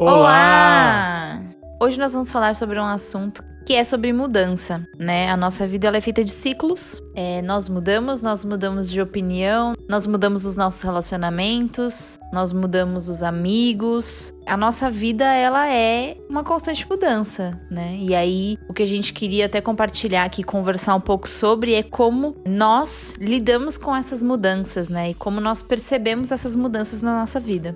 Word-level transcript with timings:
Olá! 0.00 1.42
Hoje 1.82 1.98
nós 1.98 2.12
vamos 2.12 2.30
falar 2.30 2.54
sobre 2.54 2.78
um 2.78 2.84
assunto 2.84 3.42
que 3.66 3.74
é 3.74 3.82
sobre 3.82 4.12
mudança, 4.12 4.86
né? 4.96 5.28
A 5.28 5.36
nossa 5.36 5.66
vida 5.66 5.88
é 5.88 6.00
feita 6.00 6.22
de 6.22 6.30
ciclos. 6.30 7.02
É, 7.16 7.42
nós 7.42 7.68
mudamos, 7.68 8.22
nós 8.22 8.44
mudamos 8.44 8.88
de 8.88 9.02
opinião, 9.02 9.74
nós 9.88 10.06
mudamos 10.06 10.44
os 10.44 10.54
nossos 10.54 10.80
relacionamentos, 10.82 12.18
nós 12.32 12.52
mudamos 12.52 13.08
os 13.08 13.24
amigos. 13.24 14.32
A 14.46 14.56
nossa 14.56 14.88
vida 14.88 15.24
ela 15.34 15.68
é 15.68 16.16
uma 16.30 16.44
constante 16.44 16.88
mudança, 16.88 17.60
né? 17.68 17.96
E 17.98 18.14
aí 18.14 18.56
o 18.68 18.72
que 18.72 18.84
a 18.84 18.86
gente 18.86 19.12
queria 19.12 19.46
até 19.46 19.60
compartilhar 19.60 20.24
aqui, 20.24 20.44
conversar 20.44 20.94
um 20.94 21.00
pouco 21.00 21.28
sobre 21.28 21.74
é 21.74 21.82
como 21.82 22.36
nós 22.46 23.16
lidamos 23.18 23.76
com 23.76 23.94
essas 23.94 24.22
mudanças, 24.22 24.88
né? 24.88 25.10
E 25.10 25.14
como 25.14 25.40
nós 25.40 25.60
percebemos 25.60 26.30
essas 26.30 26.54
mudanças 26.54 27.02
na 27.02 27.18
nossa 27.18 27.40
vida. 27.40 27.74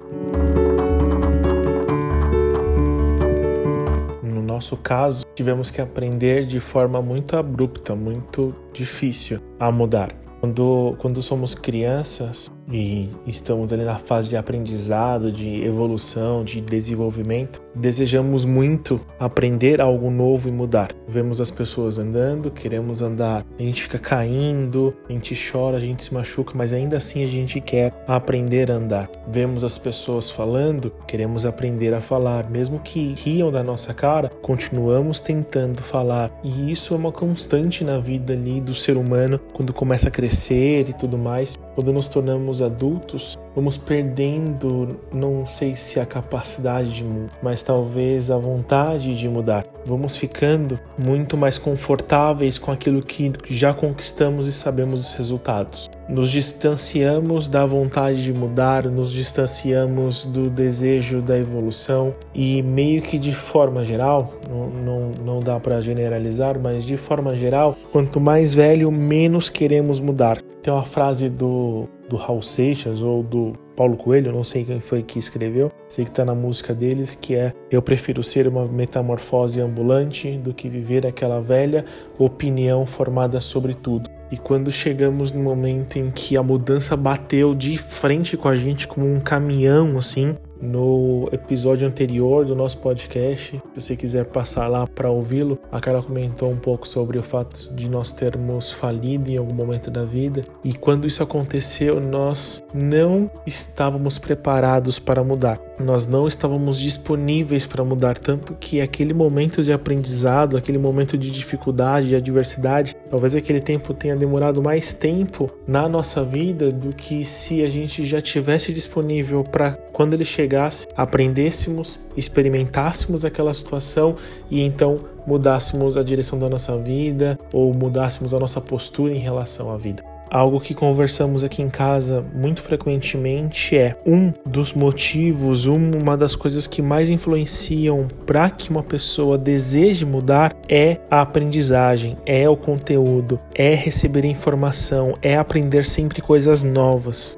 Nosso 4.62 4.76
caso, 4.76 5.24
tivemos 5.34 5.72
que 5.72 5.80
aprender 5.80 6.46
de 6.46 6.60
forma 6.60 7.02
muito 7.02 7.36
abrupta, 7.36 7.96
muito 7.96 8.54
difícil 8.72 9.40
a 9.58 9.72
mudar. 9.72 10.12
Quando, 10.38 10.94
quando 10.98 11.20
somos 11.20 11.52
crianças 11.52 12.48
e 12.70 13.08
estamos 13.26 13.72
ali 13.72 13.84
na 13.84 13.96
fase 13.96 14.28
de 14.28 14.36
aprendizado, 14.36 15.32
de 15.32 15.62
evolução, 15.64 16.44
de 16.44 16.60
desenvolvimento, 16.60 17.62
desejamos 17.74 18.44
muito 18.44 19.00
aprender 19.18 19.80
algo 19.80 20.10
novo 20.10 20.48
e 20.48 20.52
mudar. 20.52 20.92
Vemos 21.06 21.40
as 21.40 21.50
pessoas 21.50 21.98
andando, 21.98 22.50
queremos 22.50 23.02
andar, 23.02 23.44
a 23.58 23.62
gente 23.62 23.82
fica 23.82 23.98
caindo, 23.98 24.94
a 25.08 25.12
gente 25.12 25.34
chora, 25.50 25.76
a 25.76 25.80
gente 25.80 26.04
se 26.04 26.14
machuca, 26.14 26.52
mas 26.54 26.72
ainda 26.72 26.96
assim 26.96 27.24
a 27.24 27.28
gente 27.28 27.60
quer 27.60 27.92
aprender 28.06 28.70
a 28.70 28.76
andar. 28.76 29.10
Vemos 29.28 29.64
as 29.64 29.78
pessoas 29.78 30.30
falando, 30.30 30.92
queremos 31.06 31.46
aprender 31.46 31.94
a 31.94 32.00
falar, 32.00 32.50
mesmo 32.50 32.78
que 32.78 33.14
riam 33.18 33.50
da 33.50 33.62
nossa 33.62 33.92
cara, 33.94 34.28
continuamos 34.40 35.20
tentando 35.20 35.82
falar. 35.82 36.30
E 36.42 36.70
isso 36.70 36.94
é 36.94 36.96
uma 36.96 37.12
constante 37.12 37.84
na 37.84 37.98
vida 37.98 38.32
ali 38.32 38.60
do 38.60 38.74
ser 38.74 38.96
humano 38.96 39.38
quando 39.52 39.72
começa 39.72 40.08
a 40.08 40.10
crescer 40.10 40.88
e 40.88 40.92
tudo 40.92 41.18
mais, 41.18 41.58
quando 41.74 41.92
nos 41.92 42.08
tornamos 42.08 42.60
adultos, 42.60 43.38
vamos 43.54 43.76
perdendo, 43.76 44.98
não 45.12 45.46
sei 45.46 45.74
se 45.76 45.98
a 45.98 46.06
capacidade 46.06 46.92
de 46.92 47.04
mudar, 47.04 47.30
mas 47.42 47.62
talvez 47.62 48.30
a 48.30 48.36
vontade 48.36 49.16
de 49.16 49.28
mudar. 49.28 49.64
Vamos 49.84 50.16
ficando 50.16 50.78
muito 50.98 51.36
mais 51.36 51.58
confortáveis 51.58 52.58
com 52.58 52.70
aquilo 52.70 53.02
que 53.02 53.32
já 53.48 53.74
conquistamos 53.74 54.46
e 54.46 54.52
sabemos 54.52 55.00
os 55.00 55.12
resultados. 55.12 55.90
Nos 56.08 56.30
distanciamos 56.30 57.48
da 57.48 57.64
vontade 57.64 58.22
de 58.22 58.32
mudar, 58.32 58.84
nos 58.84 59.12
distanciamos 59.12 60.24
do 60.24 60.50
desejo 60.50 61.22
da 61.22 61.38
evolução 61.38 62.14
e 62.34 62.62
meio 62.62 63.00
que 63.00 63.16
de 63.16 63.34
forma 63.34 63.84
geral, 63.84 64.34
não, 64.48 64.68
não, 64.68 65.10
não 65.24 65.40
dá 65.40 65.58
para 65.58 65.80
generalizar, 65.80 66.58
mas 66.58 66.84
de 66.84 66.96
forma 66.96 67.34
geral, 67.34 67.76
quanto 67.90 68.20
mais 68.20 68.52
velho, 68.52 68.90
menos 68.90 69.48
queremos 69.48 70.00
mudar. 70.00 70.41
Tem 70.62 70.72
uma 70.72 70.84
frase 70.84 71.28
do, 71.28 71.88
do 72.08 72.14
Raul 72.14 72.40
Seixas 72.40 73.02
ou 73.02 73.22
do 73.22 73.52
Paulo 73.74 73.96
Coelho, 73.96 74.30
não 74.30 74.44
sei 74.44 74.64
quem 74.64 74.80
foi 74.80 75.02
que 75.02 75.18
escreveu, 75.18 75.72
sei 75.88 76.04
que 76.04 76.10
está 76.10 76.24
na 76.24 76.36
música 76.36 76.72
deles, 76.72 77.16
que 77.20 77.34
é 77.34 77.52
Eu 77.68 77.82
prefiro 77.82 78.22
ser 78.22 78.46
uma 78.46 78.66
metamorfose 78.66 79.60
ambulante 79.60 80.38
do 80.38 80.54
que 80.54 80.68
viver 80.68 81.04
aquela 81.04 81.40
velha 81.40 81.84
opinião 82.16 82.86
formada 82.86 83.40
sobre 83.40 83.74
tudo. 83.74 84.08
E 84.30 84.36
quando 84.36 84.70
chegamos 84.70 85.32
no 85.32 85.42
momento 85.42 85.98
em 85.98 86.10
que 86.10 86.36
a 86.36 86.42
mudança 86.42 86.96
bateu 86.96 87.54
de 87.54 87.76
frente 87.76 88.36
com 88.36 88.48
a 88.48 88.56
gente 88.56 88.86
como 88.86 89.06
um 89.06 89.20
caminhão, 89.20 89.98
assim, 89.98 90.36
no 90.62 91.28
episódio 91.32 91.88
anterior 91.88 92.44
do 92.44 92.54
nosso 92.54 92.78
podcast. 92.78 93.60
Se 93.74 93.80
você 93.80 93.96
quiser 93.96 94.26
passar 94.26 94.68
lá 94.68 94.86
para 94.86 95.10
ouvi-lo, 95.10 95.58
a 95.72 95.80
Carla 95.80 96.02
comentou 96.02 96.50
um 96.50 96.56
pouco 96.56 96.86
sobre 96.86 97.18
o 97.18 97.22
fato 97.22 97.74
de 97.74 97.90
nós 97.90 98.12
termos 98.12 98.70
falido 98.70 99.28
em 99.28 99.36
algum 99.36 99.54
momento 99.54 99.90
da 99.90 100.04
vida 100.04 100.42
e 100.64 100.72
quando 100.72 101.06
isso 101.06 101.22
aconteceu, 101.22 102.00
nós 102.00 102.62
não 102.72 103.28
estávamos 103.44 104.18
preparados 104.18 105.00
para 105.00 105.24
mudar. 105.24 105.60
Nós 105.80 106.06
não 106.06 106.28
estávamos 106.28 106.78
disponíveis 106.78 107.66
para 107.66 107.82
mudar, 107.82 108.16
tanto 108.16 108.54
que 108.54 108.80
aquele 108.80 109.12
momento 109.12 109.64
de 109.64 109.72
aprendizado, 109.72 110.56
aquele 110.56 110.78
momento 110.78 111.18
de 111.18 111.30
dificuldade, 111.30 112.10
de 112.10 112.16
adversidade, 112.16 112.94
talvez 113.12 113.36
aquele 113.36 113.60
tempo 113.60 113.92
tenha 113.92 114.16
demorado 114.16 114.62
mais 114.62 114.94
tempo 114.94 115.50
na 115.66 115.86
nossa 115.86 116.24
vida 116.24 116.72
do 116.72 116.96
que 116.96 117.26
se 117.26 117.62
a 117.62 117.68
gente 117.68 118.06
já 118.06 118.22
tivesse 118.22 118.72
disponível 118.72 119.44
para 119.44 119.72
quando 119.92 120.14
ele 120.14 120.24
chegasse, 120.24 120.88
aprendêssemos, 120.96 122.00
experimentássemos 122.16 123.22
aquela 123.22 123.52
situação 123.52 124.16
e 124.50 124.62
então 124.62 124.98
mudássemos 125.26 125.98
a 125.98 126.02
direção 126.02 126.38
da 126.38 126.48
nossa 126.48 126.78
vida 126.78 127.38
ou 127.52 127.74
mudássemos 127.74 128.32
a 128.32 128.40
nossa 128.40 128.62
postura 128.62 129.12
em 129.12 129.18
relação 129.18 129.70
à 129.70 129.76
vida. 129.76 130.11
Algo 130.34 130.58
que 130.58 130.72
conversamos 130.72 131.44
aqui 131.44 131.60
em 131.60 131.68
casa 131.68 132.24
muito 132.32 132.62
frequentemente 132.62 133.76
é 133.76 133.94
um 134.06 134.32
dos 134.46 134.72
motivos, 134.72 135.66
uma 135.66 136.16
das 136.16 136.34
coisas 136.34 136.66
que 136.66 136.80
mais 136.80 137.10
influenciam 137.10 138.08
para 138.24 138.48
que 138.48 138.70
uma 138.70 138.82
pessoa 138.82 139.36
deseje 139.36 140.06
mudar 140.06 140.56
é 140.70 140.96
a 141.10 141.20
aprendizagem, 141.20 142.16
é 142.24 142.48
o 142.48 142.56
conteúdo, 142.56 143.38
é 143.54 143.74
receber 143.74 144.24
informação, 144.24 145.12
é 145.20 145.36
aprender 145.36 145.84
sempre 145.84 146.22
coisas 146.22 146.62
novas. 146.62 147.36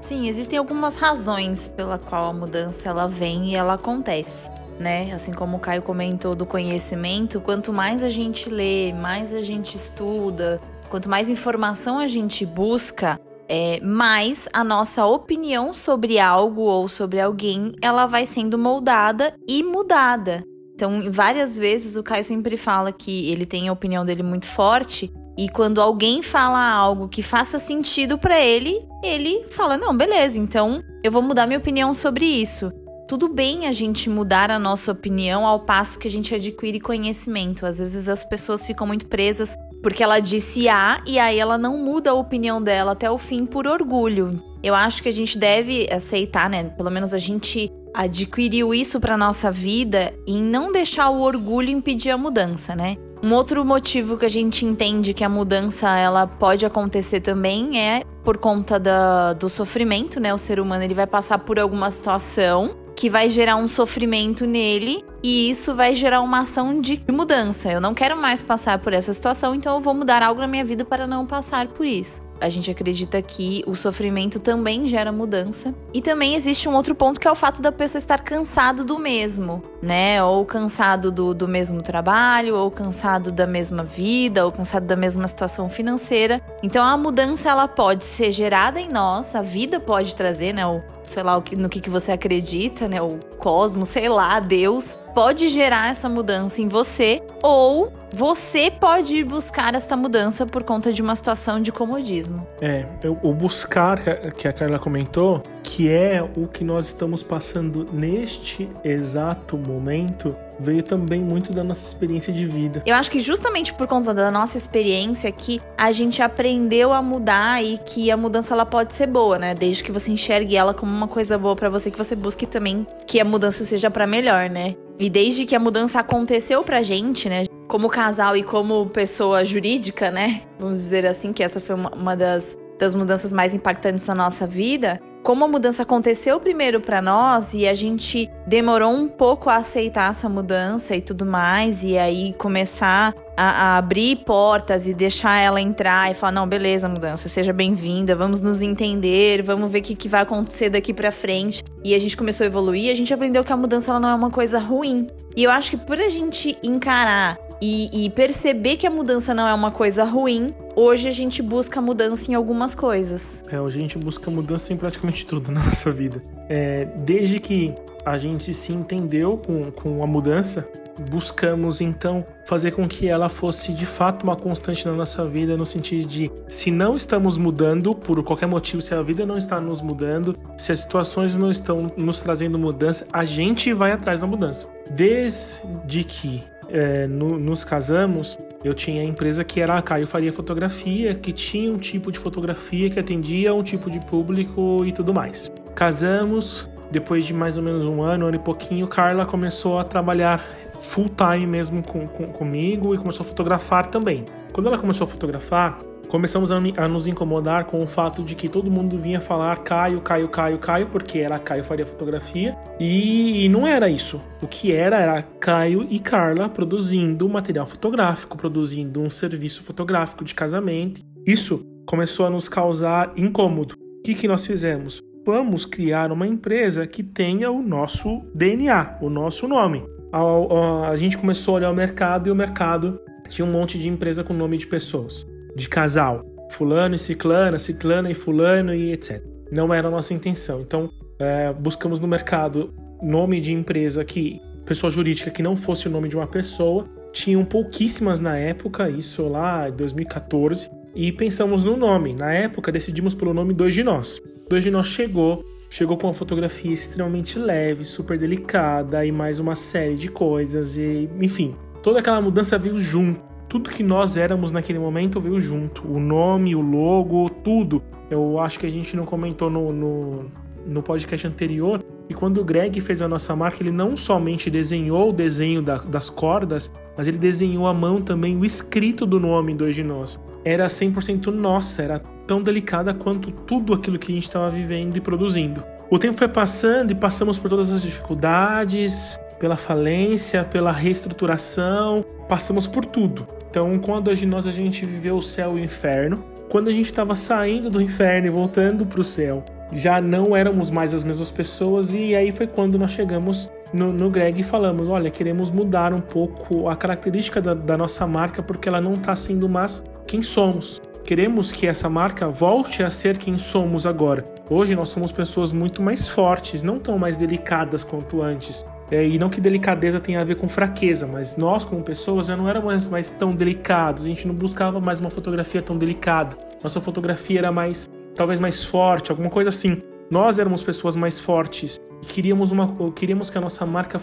Sim, 0.00 0.26
existem 0.26 0.58
algumas 0.58 0.98
razões 0.98 1.68
pela 1.68 1.98
qual 1.98 2.30
a 2.30 2.32
mudança 2.32 2.88
ela 2.88 3.06
vem 3.06 3.50
e 3.50 3.54
ela 3.54 3.74
acontece. 3.74 4.50
Né? 4.76 5.12
Assim 5.12 5.30
como 5.30 5.58
o 5.58 5.60
Caio 5.60 5.82
comentou 5.82 6.34
do 6.34 6.46
conhecimento, 6.46 7.38
quanto 7.38 7.70
mais 7.70 8.02
a 8.02 8.08
gente 8.08 8.48
lê, 8.48 8.94
mais 8.94 9.34
a 9.34 9.42
gente 9.42 9.76
estuda, 9.76 10.58
quanto 10.90 11.08
mais 11.08 11.30
informação 11.30 11.98
a 11.98 12.06
gente 12.06 12.44
busca, 12.44 13.18
é, 13.48 13.80
mais 13.80 14.48
a 14.52 14.62
nossa 14.62 15.06
opinião 15.06 15.72
sobre 15.72 16.18
algo 16.18 16.62
ou 16.62 16.88
sobre 16.88 17.20
alguém 17.20 17.72
ela 17.80 18.06
vai 18.06 18.26
sendo 18.26 18.58
moldada 18.58 19.32
e 19.48 19.62
mudada. 19.62 20.44
Então, 20.74 21.10
várias 21.10 21.58
vezes 21.58 21.96
o 21.96 22.02
Caio 22.02 22.24
sempre 22.24 22.56
fala 22.56 22.92
que 22.92 23.30
ele 23.30 23.46
tem 23.46 23.68
a 23.68 23.72
opinião 23.72 24.04
dele 24.04 24.22
muito 24.22 24.46
forte 24.46 25.10
e 25.38 25.48
quando 25.48 25.80
alguém 25.80 26.22
fala 26.22 26.72
algo 26.72 27.08
que 27.08 27.22
faça 27.22 27.58
sentido 27.58 28.18
para 28.18 28.38
ele, 28.38 28.84
ele 29.02 29.44
fala: 29.50 29.76
"Não, 29.76 29.96
beleza, 29.96 30.38
então 30.38 30.82
eu 31.04 31.12
vou 31.12 31.22
mudar 31.22 31.46
minha 31.46 31.58
opinião 31.58 31.94
sobre 31.94 32.24
isso". 32.24 32.72
Tudo 33.08 33.28
bem 33.28 33.66
a 33.66 33.72
gente 33.72 34.08
mudar 34.08 34.50
a 34.50 34.58
nossa 34.58 34.92
opinião 34.92 35.46
ao 35.46 35.60
passo 35.60 35.98
que 35.98 36.06
a 36.06 36.10
gente 36.10 36.34
adquire 36.34 36.78
conhecimento. 36.78 37.66
Às 37.66 37.78
vezes 37.78 38.08
as 38.08 38.22
pessoas 38.22 38.64
ficam 38.64 38.86
muito 38.86 39.06
presas 39.06 39.56
porque 39.82 40.02
ela 40.02 40.20
disse 40.20 40.68
A 40.68 41.02
e 41.06 41.18
aí 41.18 41.38
ela 41.38 41.56
não 41.56 41.78
muda 41.78 42.10
a 42.10 42.14
opinião 42.14 42.62
dela 42.62 42.92
até 42.92 43.10
o 43.10 43.18
fim 43.18 43.46
por 43.46 43.66
orgulho. 43.66 44.42
Eu 44.62 44.74
acho 44.74 45.02
que 45.02 45.08
a 45.08 45.12
gente 45.12 45.38
deve 45.38 45.88
aceitar, 45.90 46.50
né? 46.50 46.64
Pelo 46.64 46.90
menos 46.90 47.14
a 47.14 47.18
gente 47.18 47.70
adquiriu 47.94 48.74
isso 48.74 49.00
para 49.00 49.16
nossa 49.16 49.50
vida 49.50 50.14
e 50.26 50.40
não 50.40 50.70
deixar 50.70 51.08
o 51.10 51.22
orgulho 51.22 51.70
impedir 51.70 52.10
a 52.10 52.18
mudança, 52.18 52.74
né? 52.76 52.96
Um 53.22 53.34
outro 53.34 53.62
motivo 53.64 54.16
que 54.16 54.24
a 54.24 54.30
gente 54.30 54.64
entende 54.64 55.12
que 55.12 55.22
a 55.22 55.28
mudança 55.28 55.94
ela 55.98 56.26
pode 56.26 56.64
acontecer 56.64 57.20
também 57.20 57.78
é 57.78 58.02
por 58.24 58.38
conta 58.38 58.78
da, 58.78 59.34
do 59.34 59.48
sofrimento, 59.48 60.18
né? 60.18 60.32
O 60.32 60.38
ser 60.38 60.58
humano 60.58 60.84
ele 60.84 60.94
vai 60.94 61.06
passar 61.06 61.38
por 61.38 61.58
alguma 61.58 61.90
situação 61.90 62.76
que 63.00 63.08
vai 63.08 63.30
gerar 63.30 63.56
um 63.56 63.66
sofrimento 63.66 64.44
nele 64.44 65.02
e 65.22 65.48
isso 65.48 65.74
vai 65.74 65.94
gerar 65.94 66.20
uma 66.20 66.40
ação 66.40 66.82
de 66.82 67.02
mudança. 67.10 67.72
Eu 67.72 67.80
não 67.80 67.94
quero 67.94 68.14
mais 68.14 68.42
passar 68.42 68.78
por 68.78 68.92
essa 68.92 69.10
situação, 69.14 69.54
então 69.54 69.74
eu 69.76 69.80
vou 69.80 69.94
mudar 69.94 70.22
algo 70.22 70.42
na 70.42 70.46
minha 70.46 70.66
vida 70.66 70.84
para 70.84 71.06
não 71.06 71.24
passar 71.24 71.68
por 71.68 71.86
isso 71.86 72.20
a 72.40 72.48
gente 72.48 72.70
acredita 72.70 73.20
que 73.20 73.62
o 73.66 73.76
sofrimento 73.76 74.40
também 74.40 74.88
gera 74.88 75.12
mudança. 75.12 75.74
E 75.92 76.00
também 76.00 76.34
existe 76.34 76.68
um 76.68 76.74
outro 76.74 76.94
ponto 76.94 77.20
que 77.20 77.28
é 77.28 77.30
o 77.30 77.34
fato 77.34 77.60
da 77.60 77.70
pessoa 77.70 77.98
estar 77.98 78.20
cansado 78.20 78.84
do 78.84 78.98
mesmo, 78.98 79.60
né? 79.82 80.22
Ou 80.24 80.44
cansado 80.46 81.12
do, 81.12 81.34
do 81.34 81.46
mesmo 81.46 81.82
trabalho, 81.82 82.56
ou 82.56 82.70
cansado 82.70 83.30
da 83.30 83.46
mesma 83.46 83.84
vida, 83.84 84.44
ou 84.44 84.50
cansado 84.50 84.86
da 84.86 84.96
mesma 84.96 85.28
situação 85.28 85.68
financeira. 85.68 86.40
Então 86.62 86.84
a 86.84 86.96
mudança 86.96 87.50
ela 87.50 87.68
pode 87.68 88.04
ser 88.04 88.32
gerada 88.32 88.80
em 88.80 88.88
nós, 88.88 89.34
a 89.34 89.42
vida 89.42 89.78
pode 89.78 90.16
trazer, 90.16 90.54
né? 90.54 90.66
O, 90.66 90.82
sei 91.10 91.24
lá, 91.24 91.42
no 91.56 91.68
que, 91.68 91.80
que 91.80 91.90
você 91.90 92.12
acredita, 92.12 92.86
né? 92.86 93.02
O 93.02 93.18
cosmos, 93.36 93.88
sei 93.88 94.08
lá, 94.08 94.38
Deus 94.38 94.96
pode 95.12 95.48
gerar 95.48 95.90
essa 95.90 96.08
mudança 96.08 96.62
em 96.62 96.68
você 96.68 97.20
ou 97.42 97.92
você 98.14 98.70
pode 98.70 99.16
ir 99.16 99.24
buscar 99.24 99.74
esta 99.74 99.96
mudança 99.96 100.46
por 100.46 100.62
conta 100.62 100.92
de 100.92 101.02
uma 101.02 101.16
situação 101.16 101.60
de 101.60 101.72
comodismo. 101.72 102.46
É, 102.60 102.86
o 103.22 103.34
buscar 103.34 103.98
que 104.36 104.46
a 104.46 104.52
Carla 104.52 104.78
comentou 104.78 105.42
que 105.62 105.88
é 105.88 106.22
o 106.36 106.46
que 106.46 106.64
nós 106.64 106.86
estamos 106.86 107.22
passando 107.22 107.86
neste 107.92 108.68
exato 108.84 109.56
momento, 109.56 110.34
veio 110.58 110.82
também 110.82 111.20
muito 111.20 111.52
da 111.52 111.64
nossa 111.64 111.84
experiência 111.84 112.32
de 112.32 112.44
vida. 112.44 112.82
Eu 112.86 112.94
acho 112.94 113.10
que 113.10 113.18
justamente 113.18 113.72
por 113.72 113.86
conta 113.86 114.12
da 114.12 114.30
nossa 114.30 114.58
experiência 114.58 115.30
que 115.32 115.60
a 115.76 115.90
gente 115.92 116.22
aprendeu 116.22 116.92
a 116.92 117.00
mudar 117.00 117.64
e 117.64 117.78
que 117.78 118.10
a 118.10 118.16
mudança 118.16 118.54
ela 118.54 118.66
pode 118.66 118.92
ser 118.92 119.06
boa, 119.06 119.38
né? 119.38 119.54
Desde 119.54 119.82
que 119.82 119.90
você 119.90 120.12
enxergue 120.12 120.56
ela 120.56 120.74
como 120.74 120.92
uma 120.92 121.08
coisa 121.08 121.38
boa 121.38 121.56
para 121.56 121.68
você, 121.68 121.90
que 121.90 121.98
você 121.98 122.14
busque 122.14 122.46
também 122.46 122.86
que 123.06 123.20
a 123.20 123.24
mudança 123.24 123.64
seja 123.64 123.90
para 123.90 124.06
melhor, 124.06 124.50
né? 124.50 124.74
E 124.98 125.08
desde 125.08 125.46
que 125.46 125.56
a 125.56 125.58
mudança 125.58 126.00
aconteceu 126.00 126.62
pra 126.62 126.82
gente, 126.82 127.28
né? 127.28 127.44
Como 127.66 127.88
casal 127.88 128.36
e 128.36 128.42
como 128.42 128.86
pessoa 128.86 129.44
jurídica, 129.44 130.10
né? 130.10 130.42
Vamos 130.58 130.80
dizer 130.80 131.06
assim, 131.06 131.32
que 131.32 131.42
essa 131.42 131.58
foi 131.58 131.74
uma, 131.74 132.14
das, 132.14 132.58
das 132.78 132.94
mudanças 132.94 133.32
mais 133.32 133.54
impactantes 133.54 134.06
na 134.06 134.14
nossa 134.14 134.46
vida 134.46 135.00
como 135.22 135.44
a 135.44 135.48
mudança 135.48 135.82
aconteceu 135.82 136.40
primeiro 136.40 136.80
para 136.80 137.02
nós 137.02 137.54
e 137.54 137.68
a 137.68 137.74
gente 137.74 138.30
demorou 138.46 138.92
um 138.92 139.06
pouco 139.06 139.50
a 139.50 139.56
aceitar 139.56 140.10
essa 140.10 140.28
mudança 140.28 140.96
e 140.96 141.00
tudo 141.00 141.26
mais, 141.26 141.84
e 141.84 141.98
aí 141.98 142.32
começar 142.34 143.14
a, 143.36 143.74
a 143.74 143.78
abrir 143.78 144.16
portas 144.24 144.88
e 144.88 144.94
deixar 144.94 145.38
ela 145.38 145.60
entrar 145.60 146.10
e 146.10 146.14
falar: 146.14 146.32
não, 146.32 146.46
beleza, 146.46 146.88
mudança, 146.88 147.28
seja 147.28 147.52
bem-vinda, 147.52 148.14
vamos 148.14 148.40
nos 148.40 148.62
entender, 148.62 149.42
vamos 149.42 149.70
ver 149.70 149.80
o 149.80 149.82
que, 149.82 149.94
que 149.94 150.08
vai 150.08 150.22
acontecer 150.22 150.70
daqui 150.70 150.94
para 150.94 151.12
frente. 151.12 151.62
E 151.84 151.94
a 151.94 151.98
gente 151.98 152.16
começou 152.16 152.44
a 152.44 152.46
evoluir, 152.46 152.90
a 152.90 152.96
gente 152.96 153.12
aprendeu 153.12 153.44
que 153.44 153.52
a 153.52 153.56
mudança 153.56 153.90
ela 153.90 154.00
não 154.00 154.08
é 154.08 154.14
uma 154.14 154.30
coisa 154.30 154.58
ruim. 154.58 155.06
E 155.36 155.44
eu 155.44 155.50
acho 155.50 155.70
que 155.70 155.76
por 155.76 155.98
a 155.98 156.08
gente 156.08 156.58
encarar 156.62 157.38
e, 157.60 158.06
e, 158.06 158.10
perceber 158.10 158.76
que 158.76 158.86
a 158.86 158.90
mudança 158.90 159.34
não 159.34 159.46
é 159.46 159.52
uma 159.52 159.70
coisa 159.70 160.04
ruim, 160.04 160.48
hoje 160.74 161.08
a 161.08 161.12
gente 161.12 161.42
busca 161.42 161.80
mudança 161.80 162.30
em 162.30 162.34
algumas 162.34 162.74
coisas. 162.74 163.44
É, 163.50 163.60
hoje 163.60 163.78
a 163.78 163.80
gente 163.80 163.98
busca 163.98 164.30
mudança 164.30 164.72
em 164.72 164.76
praticamente 164.76 165.26
tudo 165.26 165.52
na 165.52 165.60
nossa 165.64 165.90
vida. 165.90 166.22
É, 166.48 166.86
desde 167.04 167.38
que 167.38 167.74
a 168.04 168.16
gente 168.16 168.54
se 168.54 168.72
entendeu 168.72 169.36
com, 169.36 169.70
com 169.70 170.02
a 170.02 170.06
mudança, 170.06 170.66
buscamos 171.08 171.80
então 171.80 172.24
fazer 172.46 172.72
com 172.72 172.86
que 172.86 173.08
ela 173.08 173.28
fosse 173.28 173.72
de 173.72 173.86
fato 173.86 174.22
uma 174.22 174.36
constante 174.36 174.86
na 174.86 174.92
nossa 174.92 175.26
vida, 175.26 175.56
no 175.56 175.64
sentido 175.64 176.06
de 176.06 176.30
se 176.48 176.70
não 176.70 176.96
estamos 176.96 177.38
mudando 177.38 177.94
por 177.94 178.22
qualquer 178.22 178.46
motivo, 178.46 178.82
se 178.82 178.94
a 178.94 179.02
vida 179.02 179.24
não 179.24 179.36
está 179.36 179.60
nos 179.60 179.80
mudando, 179.80 180.36
se 180.58 180.72
as 180.72 180.80
situações 180.80 181.36
não 181.36 181.50
estão 181.50 181.90
nos 181.96 182.20
trazendo 182.20 182.58
mudança, 182.58 183.06
a 183.12 183.24
gente 183.24 183.72
vai 183.72 183.92
atrás 183.92 184.20
da 184.20 184.26
mudança. 184.26 184.66
Desde 184.90 186.04
que 186.04 186.42
é, 186.72 187.06
no, 187.06 187.38
nos 187.38 187.64
casamos, 187.64 188.38
eu 188.62 188.74
tinha 188.74 189.02
a 189.02 189.04
empresa 189.04 189.42
que 189.42 189.60
era 189.60 189.76
a 189.76 189.82
Caio 189.82 190.06
Faria 190.06 190.32
Fotografia, 190.32 191.14
que 191.14 191.32
tinha 191.32 191.72
um 191.72 191.78
tipo 191.78 192.12
de 192.12 192.18
fotografia 192.18 192.90
que 192.90 192.98
atendia 192.98 193.54
um 193.54 193.62
tipo 193.62 193.90
de 193.90 194.00
público 194.00 194.84
e 194.84 194.92
tudo 194.92 195.14
mais. 195.14 195.50
Casamos, 195.74 196.68
depois 196.90 197.24
de 197.24 197.32
mais 197.32 197.56
ou 197.56 197.62
menos 197.62 197.84
um 197.84 198.02
ano, 198.02 198.26
ano 198.26 198.36
e 198.36 198.38
pouquinho, 198.38 198.86
Carla 198.86 199.24
começou 199.24 199.78
a 199.78 199.84
trabalhar 199.84 200.44
full 200.80 201.06
time 201.08 201.46
mesmo 201.46 201.82
com, 201.82 202.06
com, 202.08 202.26
comigo 202.26 202.94
e 202.94 202.98
começou 202.98 203.24
a 203.24 203.26
fotografar 203.26 203.86
também. 203.86 204.24
Quando 204.52 204.66
ela 204.66 204.78
começou 204.78 205.04
a 205.04 205.08
fotografar, 205.08 205.78
começamos 206.10 206.50
a, 206.50 206.88
nos 206.88 207.06
incomodar 207.06 207.66
com 207.66 207.82
o 207.82 207.86
fato 207.86 208.22
de 208.22 208.34
que 208.34 208.48
todo 208.48 208.70
mundo 208.70 208.98
vinha 208.98 209.20
falar 209.20 209.56
Caio, 209.58 210.00
Caio, 210.00 210.28
Caio, 210.28 210.58
Caio, 210.58 210.86
porque 210.88 211.20
era 211.20 211.38
Caio 211.38 211.62
faria 211.62 211.86
fotografia. 211.86 212.58
E, 212.80 213.44
e, 213.44 213.48
não 213.48 213.66
era 213.66 213.88
isso. 213.88 214.20
O 214.42 214.46
que 214.48 214.72
era 214.72 214.98
era 214.98 215.22
Caio 215.22 215.86
e 215.88 216.00
Carla 216.00 216.48
produzindo 216.48 217.28
material 217.28 217.66
fotográfico, 217.66 218.36
produzindo 218.36 219.00
um 219.00 219.08
serviço 219.08 219.62
fotográfico 219.62 220.24
de 220.24 220.34
casamento. 220.34 221.00
Isso 221.24 221.64
começou 221.86 222.26
a 222.26 222.30
nos 222.30 222.48
causar 222.48 223.12
incômodo. 223.16 223.76
O 224.00 224.02
que, 224.02 224.14
que 224.14 224.26
nós 224.26 224.44
fizemos? 224.44 225.00
Vamos 225.24 225.64
criar 225.64 226.10
uma 226.10 226.26
empresa 226.26 226.86
que 226.86 227.04
tenha 227.04 227.50
o 227.52 227.62
nosso 227.62 228.22
DNA, 228.34 228.98
o 229.00 229.08
nosso 229.08 229.46
nome. 229.46 229.84
A, 230.12 230.18
a, 230.18 230.88
a 230.88 230.96
gente 230.96 231.16
começou 231.16 231.54
a 231.54 231.56
olhar 231.58 231.70
o 231.70 231.74
mercado 231.74 232.28
e 232.28 232.32
o 232.32 232.34
mercado 232.34 232.98
tinha 233.28 233.46
um 233.46 233.52
monte 233.52 233.78
de 233.78 233.86
empresa 233.86 234.24
com 234.24 234.34
nome 234.34 234.58
de 234.58 234.66
pessoas 234.66 235.24
de 235.60 235.68
casal. 235.68 236.24
Fulano 236.50 236.94
e 236.94 236.98
ciclana, 236.98 237.58
ciclana 237.58 238.10
e 238.10 238.14
fulano 238.14 238.74
e 238.74 238.92
etc. 238.92 239.22
Não 239.52 239.72
era 239.72 239.88
a 239.88 239.90
nossa 239.90 240.12
intenção. 240.12 240.60
Então, 240.60 240.90
é, 241.18 241.52
buscamos 241.52 242.00
no 242.00 242.08
mercado 242.08 242.74
nome 243.02 243.40
de 243.40 243.52
empresa 243.52 244.04
que 244.04 244.40
pessoa 244.64 244.90
jurídica 244.90 245.30
que 245.30 245.42
não 245.42 245.56
fosse 245.56 245.88
o 245.88 245.90
nome 245.90 246.08
de 246.08 246.16
uma 246.16 246.26
pessoa. 246.26 246.88
Tinham 247.12 247.44
pouquíssimas 247.44 248.20
na 248.20 248.36
época, 248.36 248.88
isso 248.88 249.28
lá 249.28 249.68
em 249.68 249.72
2014, 249.72 250.70
e 250.94 251.10
pensamos 251.10 251.64
no 251.64 251.76
nome. 251.76 252.14
Na 252.14 252.32
época, 252.32 252.70
decidimos 252.70 253.14
pelo 253.14 253.34
nome 253.34 253.52
Dois 253.52 253.74
de 253.74 253.82
Nós. 253.82 254.20
Dois 254.48 254.62
de 254.62 254.70
Nós 254.70 254.86
chegou, 254.86 255.44
chegou 255.68 255.96
com 255.96 256.06
uma 256.06 256.14
fotografia 256.14 256.72
extremamente 256.72 257.38
leve, 257.38 257.84
super 257.84 258.16
delicada 258.16 259.04
e 259.04 259.10
mais 259.10 259.40
uma 259.40 259.56
série 259.56 259.96
de 259.96 260.08
coisas, 260.08 260.76
e 260.76 261.08
enfim, 261.20 261.56
toda 261.82 261.98
aquela 261.98 262.20
mudança 262.20 262.56
veio 262.56 262.78
junto 262.78 263.29
tudo 263.50 263.68
que 263.68 263.82
nós 263.82 264.16
éramos 264.16 264.52
naquele 264.52 264.78
momento 264.78 265.20
veio 265.20 265.40
junto. 265.40 265.84
O 265.84 265.98
nome, 265.98 266.54
o 266.54 266.60
logo, 266.60 267.28
tudo. 267.28 267.82
Eu 268.08 268.38
acho 268.38 268.60
que 268.60 268.64
a 268.64 268.70
gente 268.70 268.96
não 268.96 269.04
comentou 269.04 269.50
no, 269.50 269.72
no, 269.72 270.26
no 270.64 270.80
podcast 270.80 271.26
anterior. 271.26 271.84
E 272.08 272.14
quando 272.14 272.40
o 272.40 272.44
Greg 272.44 272.80
fez 272.80 273.02
a 273.02 273.08
nossa 273.08 273.34
marca, 273.34 273.60
ele 273.60 273.72
não 273.72 273.96
somente 273.96 274.48
desenhou 274.48 275.10
o 275.10 275.12
desenho 275.12 275.60
da, 275.60 275.78
das 275.78 276.08
cordas, 276.08 276.72
mas 276.96 277.08
ele 277.08 277.18
desenhou 277.18 277.66
à 277.66 277.74
mão 277.74 278.00
também 278.00 278.36
o 278.36 278.44
escrito 278.44 279.04
do 279.04 279.18
nome 279.18 279.52
do 279.52 279.70
de 279.72 279.82
nós. 279.82 280.18
Era 280.44 280.68
100% 280.68 281.26
nossa, 281.26 281.82
era 281.82 281.98
tão 282.28 282.40
delicada 282.40 282.94
quanto 282.94 283.32
tudo 283.32 283.74
aquilo 283.74 283.98
que 283.98 284.12
a 284.12 284.14
gente 284.14 284.24
estava 284.24 284.48
vivendo 284.48 284.96
e 284.96 285.00
produzindo. 285.00 285.64
O 285.90 285.98
tempo 285.98 286.16
foi 286.16 286.28
passando 286.28 286.92
e 286.92 286.94
passamos 286.94 287.36
por 287.36 287.50
todas 287.50 287.72
as 287.72 287.82
dificuldades, 287.82 289.18
pela 289.40 289.56
falência, 289.56 290.44
pela 290.44 290.70
reestruturação, 290.70 292.04
passamos 292.28 292.66
por 292.66 292.84
tudo. 292.84 293.26
Então, 293.50 293.76
com 293.78 293.96
a 293.96 294.00
nós, 294.28 294.46
a 294.46 294.50
gente 294.50 294.86
viveu 294.86 295.16
o 295.16 295.22
céu 295.22 295.58
e 295.58 295.62
o 295.62 295.64
inferno. 295.64 296.22
Quando 296.48 296.68
a 296.68 296.72
gente 296.72 296.86
estava 296.86 297.14
saindo 297.14 297.70
do 297.70 297.80
inferno 297.80 298.26
e 298.26 298.30
voltando 298.30 298.84
para 298.84 299.00
o 299.00 299.04
céu, 299.04 299.42
já 299.72 300.00
não 300.00 300.36
éramos 300.36 300.70
mais 300.70 300.92
as 300.92 301.02
mesmas 301.02 301.30
pessoas, 301.30 301.94
e 301.94 302.14
aí 302.14 302.30
foi 302.30 302.46
quando 302.46 302.78
nós 302.78 302.90
chegamos 302.90 303.50
no, 303.72 303.92
no 303.92 304.10
Greg 304.10 304.40
e 304.40 304.44
falamos: 304.44 304.88
olha, 304.88 305.10
queremos 305.10 305.50
mudar 305.50 305.92
um 305.92 306.00
pouco 306.00 306.68
a 306.68 306.76
característica 306.76 307.40
da, 307.40 307.54
da 307.54 307.76
nossa 307.76 308.06
marca 308.06 308.42
porque 308.42 308.68
ela 308.68 308.80
não 308.80 308.94
está 308.94 309.16
sendo 309.16 309.48
mais 309.48 309.82
quem 310.06 310.22
somos. 310.22 310.80
Queremos 311.02 311.50
que 311.50 311.66
essa 311.66 311.88
marca 311.88 312.28
volte 312.28 312.82
a 312.82 312.90
ser 312.90 313.16
quem 313.16 313.38
somos 313.38 313.86
agora. 313.86 314.24
Hoje 314.48 314.74
nós 314.76 314.90
somos 314.90 315.10
pessoas 315.10 315.50
muito 315.50 315.80
mais 315.82 316.08
fortes, 316.08 316.62
não 316.62 316.78
tão 316.78 316.98
mais 316.98 317.16
delicadas 317.16 317.82
quanto 317.82 318.22
antes. 318.22 318.64
É, 318.90 319.06
e 319.06 319.18
não 319.18 319.30
que 319.30 319.40
delicadeza 319.40 320.00
tenha 320.00 320.20
a 320.20 320.24
ver 320.24 320.34
com 320.34 320.48
fraqueza, 320.48 321.06
mas 321.06 321.36
nós, 321.36 321.64
como 321.64 321.82
pessoas, 321.82 322.26
já 322.26 322.36
não 322.36 322.48
éramos 322.48 322.88
mais 322.88 323.08
tão 323.08 323.30
delicados, 323.30 324.04
a 324.04 324.08
gente 324.08 324.26
não 324.26 324.34
buscava 324.34 324.80
mais 324.80 324.98
uma 324.98 325.10
fotografia 325.10 325.62
tão 325.62 325.78
delicada. 325.78 326.36
Nossa 326.62 326.80
fotografia 326.80 327.38
era 327.38 327.52
mais, 327.52 327.88
talvez 328.14 328.40
mais 328.40 328.64
forte, 328.64 329.10
alguma 329.10 329.30
coisa 329.30 329.48
assim. 329.48 329.80
Nós 330.10 330.40
éramos 330.40 330.62
pessoas 330.62 330.96
mais 330.96 331.20
fortes 331.20 331.78
e 332.02 332.06
queríamos, 332.06 332.50
uma, 332.50 332.74
queríamos 332.92 333.30
que 333.30 333.38
a 333.38 333.40
nossa 333.40 333.64
marca 333.64 334.00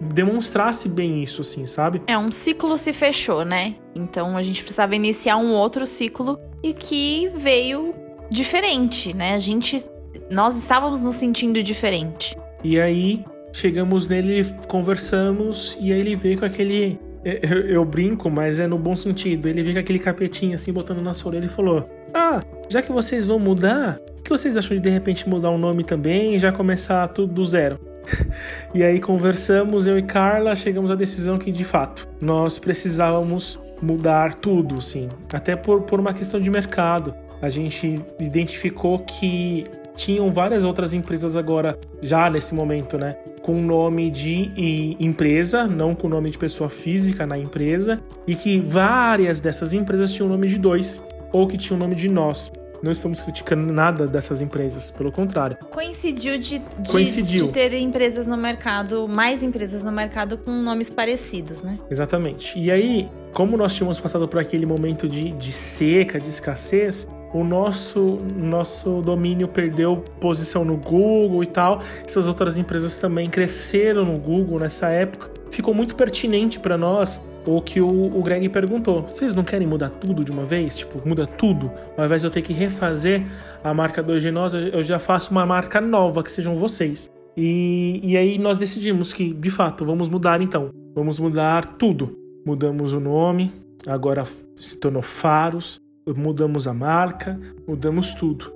demonstrasse 0.00 0.88
bem 0.88 1.20
isso, 1.20 1.40
assim, 1.40 1.66
sabe? 1.66 2.00
É, 2.06 2.16
um 2.16 2.30
ciclo 2.30 2.78
se 2.78 2.92
fechou, 2.92 3.44
né? 3.44 3.74
Então 3.92 4.36
a 4.36 4.42
gente 4.42 4.62
precisava 4.62 4.94
iniciar 4.94 5.36
um 5.36 5.52
outro 5.52 5.84
ciclo 5.84 6.38
e 6.62 6.72
que 6.72 7.28
veio 7.34 7.92
diferente, 8.30 9.12
né? 9.12 9.34
A 9.34 9.38
gente. 9.40 9.84
Nós 10.30 10.56
estávamos 10.56 11.00
nos 11.00 11.16
sentindo 11.16 11.60
diferente. 11.62 12.36
E 12.62 12.78
aí 12.78 13.24
Chegamos 13.58 14.06
nele, 14.06 14.46
conversamos 14.68 15.76
e 15.80 15.92
aí 15.92 15.98
ele 15.98 16.14
veio 16.14 16.38
com 16.38 16.44
aquele. 16.44 16.96
Eu, 17.24 17.58
eu, 17.62 17.84
brinco, 17.84 18.30
mas 18.30 18.60
é 18.60 18.68
no 18.68 18.78
bom 18.78 18.94
sentido. 18.94 19.48
Ele 19.48 19.64
veio 19.64 19.74
com 19.74 19.80
aquele 19.80 19.98
capetinho 19.98 20.54
assim, 20.54 20.72
botando 20.72 21.02
na 21.02 21.12
sua 21.12 21.32
orelha 21.32 21.46
e 21.46 21.48
falou: 21.48 21.90
Ah, 22.14 22.40
já 22.68 22.80
que 22.80 22.92
vocês 22.92 23.26
vão 23.26 23.36
mudar, 23.36 23.98
o 24.16 24.22
que 24.22 24.30
vocês 24.30 24.56
acham 24.56 24.76
de 24.76 24.82
de 24.84 24.90
repente 24.90 25.28
mudar 25.28 25.50
o 25.50 25.58
nome 25.58 25.82
também 25.82 26.36
e 26.36 26.38
já 26.38 26.52
começar 26.52 27.08
tudo 27.08 27.32
do 27.32 27.44
zero? 27.44 27.80
e 28.72 28.84
aí 28.84 29.00
conversamos, 29.00 29.88
eu 29.88 29.98
e 29.98 30.02
Carla, 30.02 30.54
chegamos 30.54 30.88
à 30.88 30.94
decisão 30.94 31.36
que 31.36 31.50
de 31.50 31.64
fato 31.64 32.08
nós 32.20 32.60
precisávamos 32.60 33.58
mudar 33.82 34.34
tudo, 34.34 34.80
sim. 34.80 35.08
Até 35.32 35.56
por, 35.56 35.82
por 35.82 35.98
uma 35.98 36.14
questão 36.14 36.40
de 36.40 36.48
mercado. 36.48 37.12
A 37.42 37.48
gente 37.48 38.00
identificou 38.20 39.00
que 39.00 39.64
tinham 39.98 40.32
várias 40.32 40.64
outras 40.64 40.94
empresas 40.94 41.34
agora, 41.34 41.76
já 42.00 42.30
nesse 42.30 42.54
momento, 42.54 42.96
né? 42.96 43.16
Com 43.42 43.60
nome 43.60 44.10
de 44.10 44.52
empresa, 45.00 45.66
não 45.66 45.92
com 45.92 46.08
nome 46.08 46.30
de 46.30 46.38
pessoa 46.38 46.70
física 46.70 47.26
na 47.26 47.36
empresa, 47.36 48.00
e 48.26 48.34
que 48.36 48.60
várias 48.60 49.40
dessas 49.40 49.72
empresas 49.72 50.12
tinham 50.12 50.28
o 50.28 50.30
nome 50.30 50.46
de 50.46 50.56
dois, 50.56 51.02
ou 51.32 51.48
que 51.48 51.58
tinham 51.58 51.76
o 51.76 51.80
nome 51.80 51.96
de 51.96 52.08
nós. 52.08 52.50
Não 52.80 52.92
estamos 52.92 53.20
criticando 53.20 53.72
nada 53.72 54.06
dessas 54.06 54.40
empresas, 54.40 54.88
pelo 54.88 55.10
contrário. 55.10 55.56
Coincidiu 55.68 56.38
de, 56.38 56.60
de, 56.60 56.90
Coincidiu. 56.90 57.46
de 57.46 57.52
ter 57.52 57.74
empresas 57.74 58.24
no 58.24 58.36
mercado, 58.36 59.08
mais 59.08 59.42
empresas 59.42 59.82
no 59.82 59.90
mercado 59.90 60.38
com 60.38 60.52
nomes 60.52 60.88
parecidos, 60.88 61.60
né? 61.60 61.76
Exatamente. 61.90 62.56
E 62.56 62.70
aí, 62.70 63.10
como 63.32 63.56
nós 63.56 63.74
tínhamos 63.74 63.98
passado 63.98 64.28
por 64.28 64.38
aquele 64.38 64.64
momento 64.64 65.08
de, 65.08 65.32
de 65.32 65.50
seca, 65.50 66.20
de 66.20 66.28
escassez, 66.28 67.08
o 67.32 67.44
nosso, 67.44 68.18
nosso 68.36 69.02
domínio 69.02 69.48
perdeu 69.48 70.02
posição 70.20 70.64
no 70.64 70.76
Google 70.76 71.42
e 71.42 71.46
tal. 71.46 71.82
Essas 72.04 72.26
outras 72.26 72.58
empresas 72.58 72.96
também 72.96 73.28
cresceram 73.28 74.04
no 74.04 74.18
Google 74.18 74.58
nessa 74.58 74.88
época. 74.88 75.30
Ficou 75.50 75.74
muito 75.74 75.94
pertinente 75.94 76.58
para 76.58 76.78
nós 76.78 77.22
o 77.46 77.60
que 77.60 77.80
o, 77.80 77.88
o 77.88 78.22
Greg 78.22 78.48
perguntou. 78.48 79.02
Vocês 79.02 79.34
não 79.34 79.44
querem 79.44 79.66
mudar 79.66 79.90
tudo 79.90 80.24
de 80.24 80.32
uma 80.32 80.44
vez? 80.44 80.78
Tipo, 80.78 81.06
muda 81.06 81.26
tudo. 81.26 81.70
Ao 81.96 82.04
invés 82.04 82.22
de 82.22 82.26
eu 82.26 82.30
ter 82.30 82.42
que 82.42 82.52
refazer 82.52 83.24
a 83.62 83.72
marca 83.72 84.02
2G 84.02 84.30
nós, 84.30 84.54
eu 84.54 84.82
já 84.82 84.98
faço 84.98 85.30
uma 85.30 85.44
marca 85.46 85.80
nova, 85.80 86.22
que 86.22 86.30
sejam 86.30 86.56
vocês. 86.56 87.10
E, 87.36 88.00
e 88.02 88.16
aí 88.16 88.38
nós 88.38 88.58
decidimos 88.58 89.12
que, 89.12 89.32
de 89.32 89.50
fato, 89.50 89.84
vamos 89.84 90.08
mudar 90.08 90.40
então. 90.40 90.70
Vamos 90.94 91.18
mudar 91.18 91.64
tudo. 91.76 92.18
Mudamos 92.46 92.92
o 92.92 93.00
nome, 93.00 93.52
agora 93.86 94.26
se 94.56 94.76
tornou 94.76 95.02
Faros 95.02 95.78
mudamos 96.16 96.66
a 96.66 96.74
marca, 96.74 97.38
mudamos 97.66 98.14
tudo. 98.14 98.52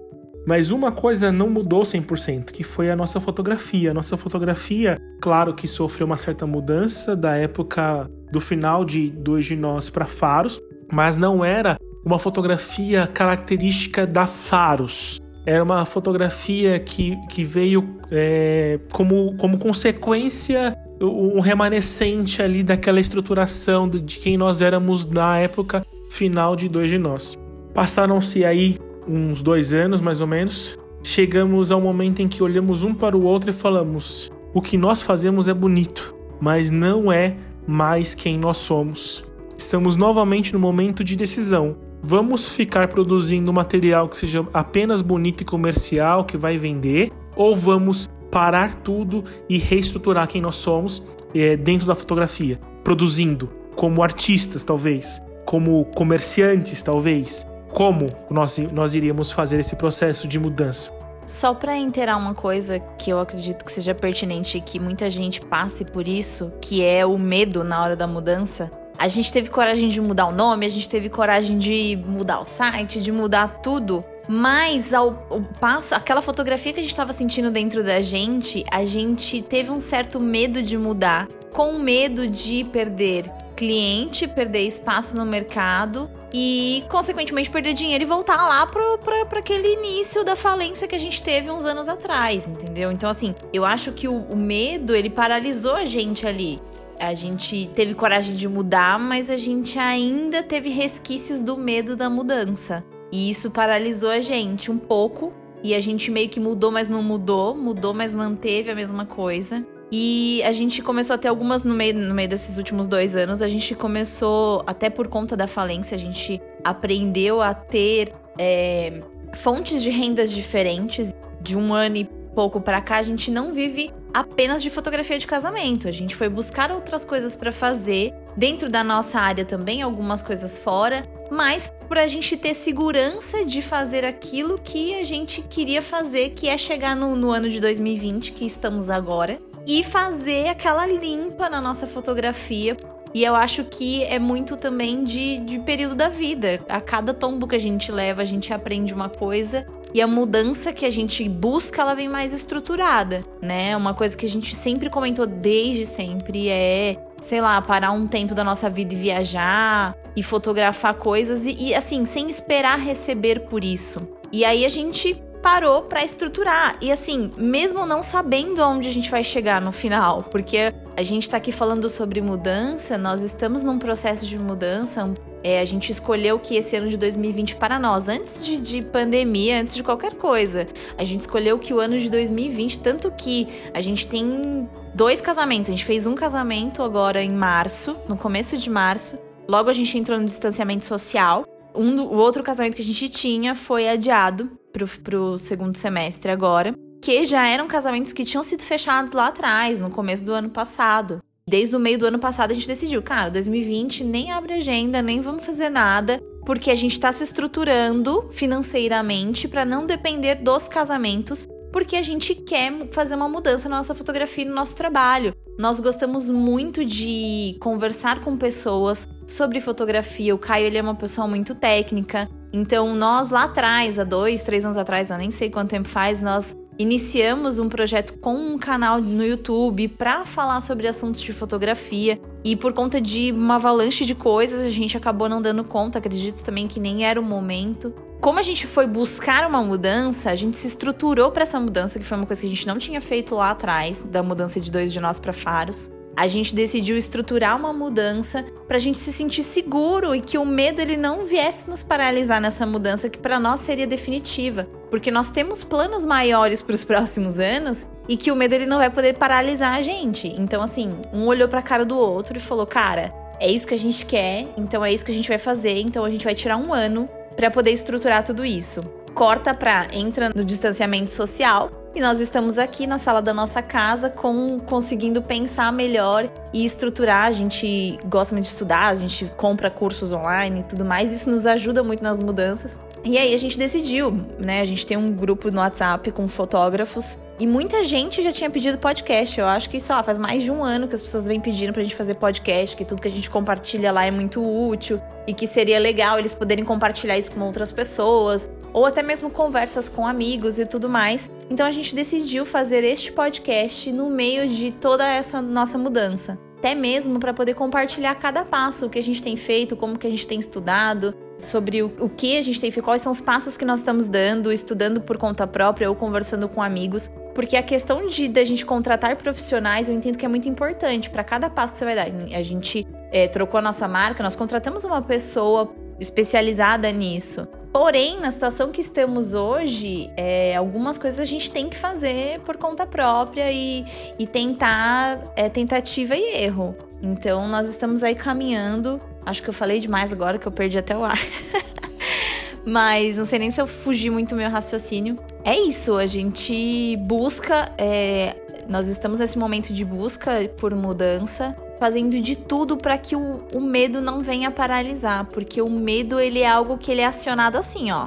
Mas 0.47 0.71
uma 0.71 0.91
coisa 0.91 1.31
não 1.31 1.49
mudou 1.49 1.83
100%, 1.83 2.47
que 2.47 2.65
foi 2.65 2.91
a 2.91 2.97
nossa 2.97 3.21
fotografia. 3.21 3.93
A 3.93 3.95
nossa 3.95 4.17
fotografia, 4.17 4.99
claro 5.21 5.55
que 5.55 5.69
sofreu 5.69 6.07
uma 6.07 6.17
certa 6.17 6.47
mudança 6.47 7.15
da 7.15 7.37
época 7.37 8.11
do 8.33 8.41
final 8.41 8.85
de 8.85 9.11
Dois 9.11 9.47
de 9.47 9.55
Nós 9.55 9.89
para 9.89 10.05
Faros, 10.05 10.61
mas 10.91 11.17
não 11.17 11.45
era 11.45 11.79
uma 12.05 12.19
fotografia 12.19 13.07
característica 13.07 14.05
da 14.07 14.27
Faros. 14.27 15.21
Era 15.47 15.63
uma 15.63 15.85
fotografia 15.85 16.79
que, 16.81 17.17
que 17.29 17.45
veio 17.45 18.01
é, 18.11 18.81
como, 18.93 19.37
como 19.37 19.59
consequência, 19.59 20.77
um 21.01 21.41
remanescente 21.41 22.43
ali 22.43 22.63
daquela 22.63 23.01
estruturação 23.01 23.89
de, 23.89 24.19
quem 24.19 24.37
nós 24.37 24.63
éramos 24.63 25.07
na 25.07 25.39
época 25.39 25.85
final 26.11 26.55
de 26.55 26.69
Dois 26.69 26.91
de 26.91 26.99
Nós. 26.99 27.39
Passaram-se 27.75 28.45
aí 28.45 28.79
uns 29.07 29.43
dois 29.43 29.73
anos, 29.73 30.01
mais 30.01 30.21
ou 30.21 30.27
menos. 30.27 30.79
Chegamos 31.03 31.73
ao 31.73 31.81
momento 31.81 32.21
em 32.21 32.29
que 32.29 32.43
olhamos 32.43 32.83
um 32.83 32.95
para 32.95 33.17
o 33.17 33.25
outro 33.25 33.51
e 33.51 33.53
falamos: 33.53 34.31
o 34.55 34.61
que 34.61 34.77
nós 34.77 35.03
fazemos 35.03 35.49
é 35.49 35.55
bonito, 35.55 36.15
mas 36.41 36.71
não 36.71 37.11
é 37.11 37.37
mais 37.67 38.15
quem 38.15 38.39
nós 38.39 38.59
somos. 38.59 39.25
Estamos 39.57 39.97
novamente 39.97 40.53
no 40.53 40.59
momento 40.59 41.03
de 41.03 41.17
decisão. 41.17 41.77
Vamos 42.03 42.49
ficar 42.49 42.89
produzindo 42.89 43.53
material 43.53 44.09
que 44.09 44.17
seja 44.17 44.45
apenas 44.53 45.03
bonito 45.03 45.43
e 45.43 45.45
comercial, 45.45 46.25
que 46.25 46.37
vai 46.37 46.59
vender, 46.59 47.13
ou 47.37 47.55
vamos 47.55 48.11
parar 48.31 48.75
tudo 48.75 49.23
e 49.49 49.57
reestruturar 49.57 50.27
quem 50.27 50.41
nós 50.41 50.57
somos 50.57 51.03
é, 51.35 51.57
dentro 51.57 51.87
da 51.87 51.95
fotografia, 51.95 52.59
produzindo 52.83 53.49
como 53.77 54.03
artistas, 54.03 54.65
talvez, 54.65 55.23
como 55.45 55.85
comerciantes, 55.95 56.83
talvez, 56.83 57.47
como 57.73 58.09
nós, 58.31 58.59
nós 58.71 58.95
iríamos 58.95 59.31
fazer 59.31 59.59
esse 59.59 59.77
processo 59.77 60.29
de 60.29 60.39
mudança. 60.39 60.93
Só 61.27 61.55
para 61.55 61.77
inteirar 61.77 62.17
uma 62.17 62.35
coisa 62.35 62.79
que 62.79 63.11
eu 63.11 63.19
acredito 63.19 63.65
que 63.65 63.73
seja 63.73 63.95
pertinente 63.95 64.59
e 64.59 64.61
que 64.61 64.79
muita 64.79 65.09
gente 65.09 65.41
passe 65.41 65.85
por 65.85 66.07
isso, 66.07 66.53
que 66.61 66.85
é 66.85 67.07
o 67.07 67.19
medo 67.19 67.65
na 67.65 67.83
hora 67.83 67.97
da 67.97 68.07
mudança. 68.07 68.71
A 68.99 69.09
gente 69.09 69.33
teve 69.33 69.49
coragem 69.49 69.89
de 69.89 70.01
mudar 70.01 70.27
o 70.27 70.33
nome, 70.33 70.67
a 70.67 70.69
gente 70.69 70.89
teve 70.89 71.09
coragem 71.09 71.59
de 71.59 71.97
mudar 72.07 72.41
o 72.41 72.45
site, 72.45 73.01
de 73.01 73.11
mudar 73.11 73.61
tudo. 73.63 74.05
Mas 74.29 74.93
ao, 74.93 75.27
ao 75.31 75.43
passo, 75.61 75.95
aquela 75.95 76.23
fotografia 76.23 76.73
que 76.73 76.81
a 76.81 76.83
gente 76.83 76.93
estava 76.93 77.13
sentindo 77.13 77.51
dentro 77.51 77.83
da 77.83 78.01
gente, 78.01 78.65
a 78.71 78.85
gente 78.85 79.43
teve 79.43 79.71
um 79.71 79.81
certo 79.81 80.21
medo 80.21 80.63
de 80.63 80.77
mudar, 80.77 81.29
com 81.53 81.79
medo 81.79 82.29
de 82.29 82.65
perder 82.65 83.31
cliente, 83.63 84.27
perder 84.27 84.63
espaço 84.63 85.17
no 85.17 85.25
mercado 85.25 86.11
e, 86.35 86.83
consequentemente, 86.91 87.49
perder 87.49 87.75
dinheiro 87.75 88.03
e 88.03 88.07
voltar 88.07 88.49
lá 88.49 88.67
para 88.67 89.39
aquele 89.39 89.75
início 89.75 90.25
da 90.25 90.35
falência 90.35 90.89
que 90.89 90.97
a 90.97 90.99
gente 90.99 91.23
teve 91.23 91.49
uns 91.49 91.65
anos 91.65 91.89
atrás, 91.89 92.49
entendeu? 92.49 92.91
Então, 92.91 93.09
assim, 93.09 93.37
eu 93.53 93.65
acho 93.65 93.93
que 93.93 94.09
o, 94.09 94.17
o 94.17 94.35
medo, 94.35 94.97
ele 94.97 95.09
paralisou 95.09 95.77
a 95.77 95.85
gente 95.85 96.27
ali. 96.27 96.61
A 96.99 97.15
gente 97.15 97.71
teve 97.73 97.95
coragem 97.95 98.35
de 98.35 98.49
mudar, 98.49 98.99
mas 98.99 99.31
a 99.31 99.37
gente 99.37 99.79
ainda 99.79 100.43
teve 100.43 100.69
resquícios 100.69 101.41
do 101.41 101.57
medo 101.57 101.95
da 101.95 102.11
mudança. 102.11 102.85
E 103.13 103.31
isso 103.31 103.49
paralisou 103.49 104.11
a 104.11 104.21
gente 104.21 104.73
um 104.73 104.79
pouco. 104.79 105.33
E 105.63 105.73
a 105.73 105.79
gente 105.79 106.11
meio 106.11 106.29
que 106.29 106.41
mudou, 106.41 106.73
mas 106.73 106.89
não 106.89 107.01
mudou. 107.01 107.55
Mudou, 107.55 107.95
mas 107.95 108.13
manteve 108.13 108.73
a 108.73 108.75
mesma 108.75 109.07
coisa. 109.07 109.65
E 109.95 110.43
a 110.45 110.53
gente 110.53 110.81
começou 110.81 111.13
a 111.13 111.19
ter 111.19 111.29
algumas 111.29 111.65
no 111.65 111.75
meio, 111.75 111.95
no 111.95 112.15
meio 112.15 112.27
desses 112.27 112.57
últimos 112.57 112.87
dois 112.87 113.15
anos. 113.15 113.43
A 113.43 113.49
gente 113.49 113.75
começou, 113.75 114.65
até 114.67 114.89
por 114.89 115.07
conta 115.07 115.37
da 115.37 115.47
falência, 115.47 115.95
a 115.95 115.99
gente 115.99 116.41
aprendeu 116.65 117.43
a 117.43 117.53
ter 117.53 118.11
é, 118.39 119.03
fontes 119.35 119.83
de 119.83 119.91
rendas 119.91 120.33
diferentes. 120.33 121.15
De 121.43 121.59
um 121.59 121.75
ano 121.75 121.97
e 121.97 122.05
pouco 122.35 122.59
para 122.59 122.81
cá, 122.81 122.97
a 122.97 123.03
gente 123.03 123.31
não 123.31 123.53
vive 123.53 123.93
apenas 124.15 124.63
de 124.63 124.71
fotografia 124.71 125.19
de 125.19 125.27
casamento. 125.27 125.87
A 125.87 125.93
gente 125.93 126.17
foi 126.17 126.29
buscar 126.29 126.73
outras 126.73 127.05
coisas 127.05 127.37
para 127.37 127.53
fazer, 127.53 128.15
dentro 128.35 128.71
da 128.71 128.83
nossa 128.83 129.21
área 129.21 129.45
também, 129.45 129.83
algumas 129.83 130.23
coisas 130.23 130.59
fora, 130.59 131.03
mas 131.31 131.71
para 131.87 132.05
a 132.05 132.07
gente 132.07 132.35
ter 132.37 132.55
segurança 132.55 133.45
de 133.45 133.61
fazer 133.61 134.07
aquilo 134.07 134.59
que 134.59 134.95
a 134.95 135.05
gente 135.05 135.43
queria 135.43 135.83
fazer, 135.83 136.31
que 136.31 136.49
é 136.49 136.57
chegar 136.57 136.97
no, 136.97 137.15
no 137.15 137.31
ano 137.31 137.51
de 137.51 137.61
2020, 137.61 138.33
que 138.33 138.47
estamos 138.47 138.89
agora 138.89 139.39
e 139.67 139.85
fazer 139.85 140.49
aquela 140.49 140.87
limpa 140.87 141.49
na 141.49 141.61
nossa 141.61 141.87
fotografia. 141.87 142.77
E 143.15 143.25
eu 143.25 143.35
acho 143.35 143.65
que 143.65 144.03
é 144.05 144.19
muito 144.19 144.57
também 144.57 145.05
de, 145.05 145.39
de 145.41 145.59
período 145.59 145.95
da 145.95 146.09
vida. 146.09 146.61
A 146.69 146.81
cada 146.81 147.13
tombo 147.13 147.47
que 147.47 147.55
a 147.55 147.61
gente 147.61 147.93
leva, 147.93 148.23
a 148.23 148.25
gente 148.25 148.55
aprende 148.55 148.95
uma 148.95 149.09
coisa 149.09 149.67
e 149.95 150.01
a 150.01 150.07
mudança 150.07 150.73
que 150.73 150.87
a 150.87 150.91
gente 150.91 151.29
busca, 151.29 151.83
ela 151.83 151.95
vem 151.95 152.09
mais 152.09 152.33
estruturada, 152.33 153.23
né? 153.43 153.77
Uma 153.77 153.93
coisa 153.93 154.17
que 154.17 154.25
a 154.25 154.29
gente 154.29 154.55
sempre 154.55 154.89
comentou 154.89 155.27
desde 155.27 155.85
sempre 155.85 156.49
é, 156.49 156.97
sei 157.21 157.43
lá, 157.43 157.61
parar 157.61 157.93
um 157.93 158.07
tempo 158.07 158.35
da 158.35 158.43
nossa 158.43 158.71
vida 158.71 158.95
e 158.95 158.97
viajar 158.97 159.95
e 160.17 160.23
fotografar 160.23 160.95
coisas 160.95 161.45
e, 161.45 161.55
e 161.69 161.75
assim, 161.75 162.07
sem 162.07 162.31
esperar 162.31 162.79
receber 162.79 163.41
por 163.41 163.63
isso. 163.63 164.01
E 164.33 164.47
aí 164.47 164.65
a 164.65 164.69
gente 164.71 165.23
parou 165.43 165.83
para 165.83 166.05
estruturar. 166.05 166.77
E 166.81 166.91
assim, 166.91 167.31
mesmo 167.37 167.85
não 167.85 168.03
sabendo 168.03 168.63
aonde 168.63 168.89
a 168.89 168.93
gente 168.93 169.11
vai 169.11 169.25
chegar 169.25 169.61
no 169.61 169.73
final, 169.73 170.23
porque 170.23 170.73
a 170.97 171.03
gente 171.03 171.25
está 171.25 171.37
aqui 171.37 171.51
falando 171.51 171.89
sobre 171.91 172.21
mudança, 172.23 172.97
nós 172.97 173.23
estamos 173.23 173.65
num 173.65 173.79
processo 173.79 174.25
de 174.25 174.39
mudança. 174.39 175.13
É, 175.45 175.61
a 175.61 175.65
gente 175.65 175.91
escolheu 175.91 176.39
que 176.39 176.55
esse 176.55 176.77
ano 176.77 176.87
de 176.87 176.97
2020 176.97 177.57
para 177.57 177.77
nós, 177.77 178.09
antes 178.09 178.41
de, 178.41 178.61
de 178.61 178.81
pandemia, 178.81 179.61
antes 179.61 179.75
de 179.75 179.83
qualquer 179.83 180.15
coisa, 180.15 180.69
a 180.97 181.03
gente 181.03 181.23
escolheu 181.23 181.59
que 181.59 181.75
o 181.75 181.81
ano 181.81 181.99
de 181.99 182.09
2020, 182.09 182.79
tanto 182.79 183.11
que 183.11 183.49
a 183.75 183.81
gente 183.81 184.07
tem 184.07 184.69
dois 184.95 185.21
casamentos. 185.21 185.69
A 185.69 185.73
gente 185.73 185.85
fez 185.85 186.07
um 186.07 186.15
casamento 186.15 186.81
agora 186.81 187.21
em 187.21 187.33
março, 187.33 187.97
no 188.09 188.17
começo 188.17 188.57
de 188.57 188.71
março. 188.71 189.19
Logo 189.49 189.69
a 189.69 189.73
gente 189.73 189.99
entrou 189.99 190.17
no 190.21 190.25
distanciamento 190.25 190.85
social. 190.85 191.45
Um, 191.75 192.01
o 192.03 192.17
outro 192.17 192.45
casamento 192.45 192.77
que 192.77 192.83
a 192.83 192.85
gente 192.85 193.09
tinha 193.09 193.57
foi 193.57 193.89
adiado 193.89 194.62
pro, 194.73 194.87
pro 194.87 195.39
segundo 195.39 195.77
semestre 195.77 196.31
agora, 196.31 196.75
que 197.03 197.25
já 197.25 197.47
eram 197.47 197.67
casamentos 197.67 198.13
que 198.13 198.25
tinham 198.25 198.43
sido 198.43 198.63
fechados 198.63 199.13
lá 199.13 199.29
atrás, 199.29 199.81
no 199.81 199.91
começo 199.91 200.25
do 200.25 200.33
ano 200.33 200.51
passado. 200.51 201.21
Desde 201.47 201.75
o 201.75 201.81
meio 201.81 201.99
do 201.99 202.07
ano 202.07 202.19
passado 202.19 202.53
a 202.53 202.55
gente 202.55 202.69
decidiu, 202.69 203.03
cara, 203.03 203.31
2020 203.31 204.05
nem 204.05 204.31
abre 204.31 204.55
agenda, 204.55 205.03
nem 205.03 205.21
vamos 205.21 205.45
fazer 205.45 205.69
nada, 205.69 206.23
porque 206.47 206.71
a 206.71 206.75
gente 206.75 206.93
está 206.93 207.13
se 207.13 207.25
estruturando 207.25 208.29
financeiramente 208.31 209.49
para 209.49 209.65
não 209.65 209.85
depender 209.85 210.37
dos 210.37 210.69
casamentos, 210.69 211.47
porque 211.73 211.97
a 211.97 212.03
gente 212.03 212.35
quer 212.35 212.87
fazer 212.93 213.17
uma 213.17 213.29
mudança 213.29 213.69
na 213.69 213.79
nossa 213.79 213.95
fotografia 213.95 214.45
e 214.45 214.49
no 214.49 214.55
nosso 214.55 214.77
trabalho. 214.77 215.35
Nós 215.59 215.81
gostamos 215.81 216.31
muito 216.31 216.85
de 216.85 217.57
conversar 217.61 218.21
com 218.21 218.37
pessoas 218.37 219.09
sobre 219.27 219.61
fotografia. 219.61 220.35
O 220.35 220.39
Caio 220.39 220.67
ele 220.67 220.79
é 220.79 220.83
uma 220.83 220.95
pessoa 220.95 221.27
muito 221.27 221.55
técnica, 221.55 222.29
então, 222.53 222.95
nós 222.95 223.31
lá 223.31 223.45
atrás, 223.45 223.99
há 223.99 224.05
dois, 224.05 224.43
três 224.43 224.65
anos 224.65 224.77
atrás, 224.77 225.11
eu 225.11 225.17
nem 225.17 225.31
sei 225.31 225.49
quanto 225.49 225.71
tempo 225.71 225.89
faz, 225.89 226.21
nós 226.21 226.55
iniciamos 226.79 227.59
um 227.59 227.69
projeto 227.69 228.19
com 228.19 228.35
um 228.35 228.59
canal 228.59 229.01
no 229.01 229.25
YouTube 229.25 229.89
para 229.89 230.25
falar 230.27 230.61
sobre 230.61 230.87
assuntos 230.87 231.23
de 231.23 231.33
fotografia. 231.33 232.21
E 232.45 232.55
por 232.55 232.73
conta 232.73 233.01
de 233.01 233.33
uma 233.33 233.55
avalanche 233.55 234.05
de 234.05 234.15
coisas, 234.15 234.65
a 234.65 234.71
gente 234.71 234.97
acabou 234.97 235.29
não 235.29 235.41
dando 235.41 235.65
conta. 235.65 235.99
Acredito 235.99 236.43
também 236.43 236.69
que 236.69 236.81
nem 236.81 237.05
era 237.05 237.21
o 237.21 237.23
momento. 237.23 237.95
Como 238.21 238.39
a 238.39 238.43
gente 238.43 238.67
foi 238.67 238.87
buscar 238.87 239.49
uma 239.49 239.63
mudança, 239.63 240.31
a 240.31 240.35
gente 240.35 240.57
se 240.57 240.67
estruturou 240.67 241.31
para 241.31 241.45
essa 241.45 241.59
mudança, 241.59 241.99
que 241.99 242.05
foi 242.05 242.19
uma 242.19 242.27
coisa 242.27 242.43
que 242.43 242.47
a 242.47 242.51
gente 242.51 242.67
não 242.67 242.79
tinha 242.79 243.01
feito 243.01 243.35
lá 243.35 243.51
atrás, 243.51 244.03
da 244.03 244.23
mudança 244.23 244.61
de 244.61 244.71
dois 244.71 244.93
de 244.93 245.01
nós 245.01 245.19
para 245.19 245.33
Faros 245.33 245.91
a 246.17 246.27
gente 246.27 246.55
decidiu 246.55 246.97
estruturar 246.97 247.57
uma 247.57 247.73
mudança 247.73 248.45
para 248.67 248.77
a 248.77 248.81
gente 248.81 248.99
se 248.99 249.13
sentir 249.13 249.43
seguro 249.43 250.15
e 250.15 250.21
que 250.21 250.37
o 250.37 250.45
medo 250.45 250.81
ele 250.81 250.97
não 250.97 251.25
viesse 251.25 251.69
nos 251.69 251.83
paralisar 251.83 252.41
nessa 252.41 252.67
mudança 252.67 253.09
que 253.09 253.19
para 253.19 253.41
nós 253.41 253.61
seria 253.61 253.87
definitiva, 253.87 254.69
porque 254.91 255.11
nós 255.11 255.31
temos 255.31 255.65
planos 255.65 256.05
maiores 256.05 256.61
para 256.61 256.75
os 256.75 256.85
próximos 256.85 257.41
anos 257.41 257.87
e 258.09 258.17
que 258.17 258.31
o 258.31 258.37
medo 258.37 258.55
ele 258.55 258.67
não 258.67 258.79
vai 258.79 258.91
poder 258.91 259.17
paralisar 259.17 259.77
a 259.77 259.83
gente. 259.83 260.29
Então 260.39 260.63
assim, 260.63 260.95
um 261.13 261.27
olhou 261.27 261.49
para 261.49 261.61
a 261.61 261.63
cara 261.63 261.85
do 261.85 261.99
outro 261.99 262.37
e 262.37 262.41
falou: 262.41 262.67
"Cara, 262.67 263.13
é 263.41 263.51
isso 263.51 263.67
que 263.67 263.75
a 263.75 263.79
gente 263.79 264.05
quer, 264.05 264.49
então 264.57 264.85
é 264.85 264.93
isso 264.93 265.05
que 265.05 265.13
a 265.13 265.15
gente 265.15 265.29
vai 265.29 265.39
fazer, 265.39 265.81
então 265.81 266.05
a 266.05 266.11
gente 266.11 266.25
vai 266.25 266.35
tirar 266.35 266.57
um 266.57 266.73
ano 266.73 267.09
para 267.35 267.51
poder 267.51 267.73
estruturar 267.73 268.23
tudo 268.23 268.45
isso. 268.45 268.81
Corta 269.15 269.53
para 269.55 269.89
entra 269.93 270.31
no 270.35 270.45
distanciamento 270.45 271.11
social 271.11 271.71
e 271.95 272.01
nós 272.01 272.19
estamos 272.19 272.57
aqui 272.57 272.87
na 272.87 272.97
sala 272.97 273.21
da 273.21 273.35
nossa 273.35 273.61
casa 273.61 274.09
com 274.09 274.59
conseguindo 274.59 275.21
pensar 275.21 275.71
melhor 275.71 276.31
e 276.53 276.65
estruturar. 276.65 277.27
A 277.27 277.33
gente 277.33 277.99
gosta 278.07 278.35
muito 278.35 278.47
de 278.47 278.53
estudar, 278.53 278.87
a 278.87 278.95
gente 278.95 279.31
compra 279.37 279.71
cursos 279.71 280.13
online 280.13 280.61
e 280.61 280.63
tudo 280.63 280.85
mais. 280.85 281.13
Isso 281.13 281.29
nos 281.29 281.45
ajuda 281.45 281.83
muito 281.83 282.03
nas 282.03 282.19
mudanças. 282.19 282.81
E 283.05 283.19
aí 283.19 283.35
a 283.35 283.37
gente 283.37 283.59
decidiu, 283.59 284.11
né? 284.39 284.63
A 284.63 284.65
gente 284.65 284.87
tem 284.87 284.97
um 284.97 285.13
grupo 285.13 285.51
no 285.51 285.59
WhatsApp 285.59 286.11
com 286.13 286.27
fotógrafos 286.27 287.19
e 287.39 287.47
muita 287.47 287.83
gente 287.83 288.23
já 288.23 288.33
tinha 288.33 288.49
pedido 288.49 288.79
podcast. 288.79 289.39
Eu 289.39 289.47
acho 289.47 289.69
que, 289.69 289.79
sei 289.79 289.95
lá, 289.95 290.03
faz 290.03 290.17
mais 290.17 290.43
de 290.43 290.51
um 290.51 290.65
ano 290.65 290.89
que 290.89 290.95
as 290.95 291.03
pessoas 291.03 291.27
vêm 291.27 291.41
pedindo 291.41 291.75
pra 291.75 291.83
gente 291.83 291.95
fazer 291.95 292.15
podcast, 292.15 292.75
que 292.75 292.85
tudo 292.85 293.03
que 293.03 293.09
a 293.09 293.11
gente 293.11 293.29
compartilha 293.29 293.93
lá 293.93 294.07
é 294.07 294.11
muito 294.11 294.41
útil 294.41 294.99
e 295.27 295.35
que 295.35 295.47
seria 295.47 295.79
legal 295.79 296.19
eles 296.19 296.33
poderem 296.33 296.65
compartilhar 296.65 297.19
isso 297.19 297.33
com 297.33 297.41
outras 297.41 297.71
pessoas, 297.71 298.49
ou 298.73 298.87
até 298.87 299.03
mesmo 299.03 299.31
conversas 299.31 299.89
com 299.89 300.07
amigos 300.07 300.59
e 300.59 300.67
tudo 300.67 300.89
mais. 300.89 301.31
Então 301.51 301.67
a 301.67 301.71
gente 301.71 301.95
decidiu 301.95 302.45
fazer 302.45 302.85
este 302.85 303.13
podcast 303.13 303.91
no 303.93 304.11
meio 304.11 304.49
de 304.49 304.73
toda 304.73 305.07
essa 305.07 305.43
nossa 305.43 305.77
mudança 305.77 306.39
até 306.63 306.77
mesmo 306.77 307.19
para 307.19 307.35
poder 307.35 307.55
compartilhar 307.55 308.15
cada 308.15 308.45
passo, 308.45 308.87
o 308.87 308.89
que 308.89 308.97
a 308.97 309.03
gente 309.03 309.21
tem 309.21 309.37
feito, 309.37 309.77
como 309.77 309.99
que 309.99 310.07
a 310.07 310.11
gente 310.11 310.25
tem 310.25 310.39
estudado, 310.39 311.13
sobre 311.37 311.83
o, 311.83 311.93
o 311.99 312.09
que 312.09 312.39
a 312.39 312.43
gente 312.43 312.61
tem 312.61 312.71
feito, 312.71 312.85
quais 312.85 313.03
são 313.03 313.11
os 313.11 313.21
passos 313.21 313.57
que 313.57 313.65
nós 313.65 313.81
estamos 313.81 314.07
dando, 314.07 314.53
estudando 314.53 315.01
por 315.01 315.19
conta 315.19 315.45
própria 315.45 315.91
ou 315.91 315.97
conversando 315.97 316.49
com 316.49 316.63
amigos. 316.63 317.11
Porque 317.35 317.57
a 317.57 317.65
questão 317.65 318.07
de 318.07 318.29
da 318.29 318.45
gente 318.45 318.65
contratar 318.65 319.17
profissionais, 319.17 319.89
eu 319.89 319.97
entendo 319.97 320.17
que 320.17 320.25
é 320.25 320.29
muito 320.29 320.49
importante 320.49 321.11
para 321.11 321.25
cada 321.25 321.51
passo 321.51 321.73
que 321.73 321.81
você 321.81 321.85
vai 321.85 321.97
dar. 321.97 322.07
A 322.07 322.43
gente 322.43 322.87
é, 323.11 323.27
trocou 323.27 323.59
a 323.59 323.63
nossa 323.63 323.89
marca, 323.89 324.23
nós 324.23 324.37
contratamos 324.37 324.85
uma 324.85 325.03
pessoa 325.03 325.75
especializada 326.03 326.91
nisso. 326.91 327.47
Porém, 327.73 328.21
na 328.21 328.31
situação 328.31 328.71
que 328.71 328.83
estamos 328.83 329.33
hoje, 329.33 330.11
é, 330.15 330.55
algumas 330.55 330.99
coisas 330.99 331.19
a 331.19 331.25
gente 331.25 331.51
tem 331.51 331.71
que 331.71 331.77
fazer 331.77 332.39
por 332.41 332.59
conta 332.59 332.87
própria 332.87 333.51
e, 333.51 333.85
e 334.19 334.27
tentar 334.27 335.33
é, 335.35 335.49
tentativa 335.49 336.15
e 336.15 336.43
erro. 336.45 336.77
Então, 337.03 337.49
nós 337.49 337.69
estamos 337.69 338.03
aí 338.03 338.15
caminhando. 338.15 339.01
Acho 339.25 339.43
que 339.43 339.49
eu 339.49 339.55
falei 339.55 339.81
demais 339.81 340.13
agora 340.13 340.39
que 340.39 340.47
eu 340.47 340.53
perdi 340.53 340.77
até 340.77 340.95
o 340.95 341.03
ar. 341.03 341.19
Mas 342.65 343.17
não 343.17 343.25
sei 343.25 343.39
nem 343.39 343.51
se 343.51 343.61
eu 343.61 343.67
fugi 343.67 344.11
muito 344.11 344.31
do 344.31 344.37
meu 344.37 344.51
raciocínio. 344.51 345.19
É 345.43 345.57
isso, 345.59 345.97
a 345.97 346.07
gente 346.07 346.97
busca. 346.99 347.73
É, 347.79 348.37
nós 348.69 348.87
estamos 348.87 349.19
nesse 349.19 349.39
momento 349.39 349.73
de 349.73 349.85
busca 349.85 350.33
por 350.59 350.75
mudança 350.75 351.57
fazendo 351.83 352.21
de 352.21 352.37
tudo 352.37 352.77
para 352.77 352.97
que 352.97 353.17
o, 353.17 353.41
o 353.53 353.61
medo 353.61 354.01
não 354.01 354.23
venha 354.23 354.53
paralisar, 354.53 355.25
porque 355.25 355.61
o 355.61 355.69
medo 355.69 356.21
ele 356.21 356.39
é 356.39 356.49
algo 356.49 356.79
que 356.79 356.93
ele 356.93 357.01
é 357.01 357.07
acionado 357.07 357.59
assim, 357.59 357.91
ó, 357.91 358.07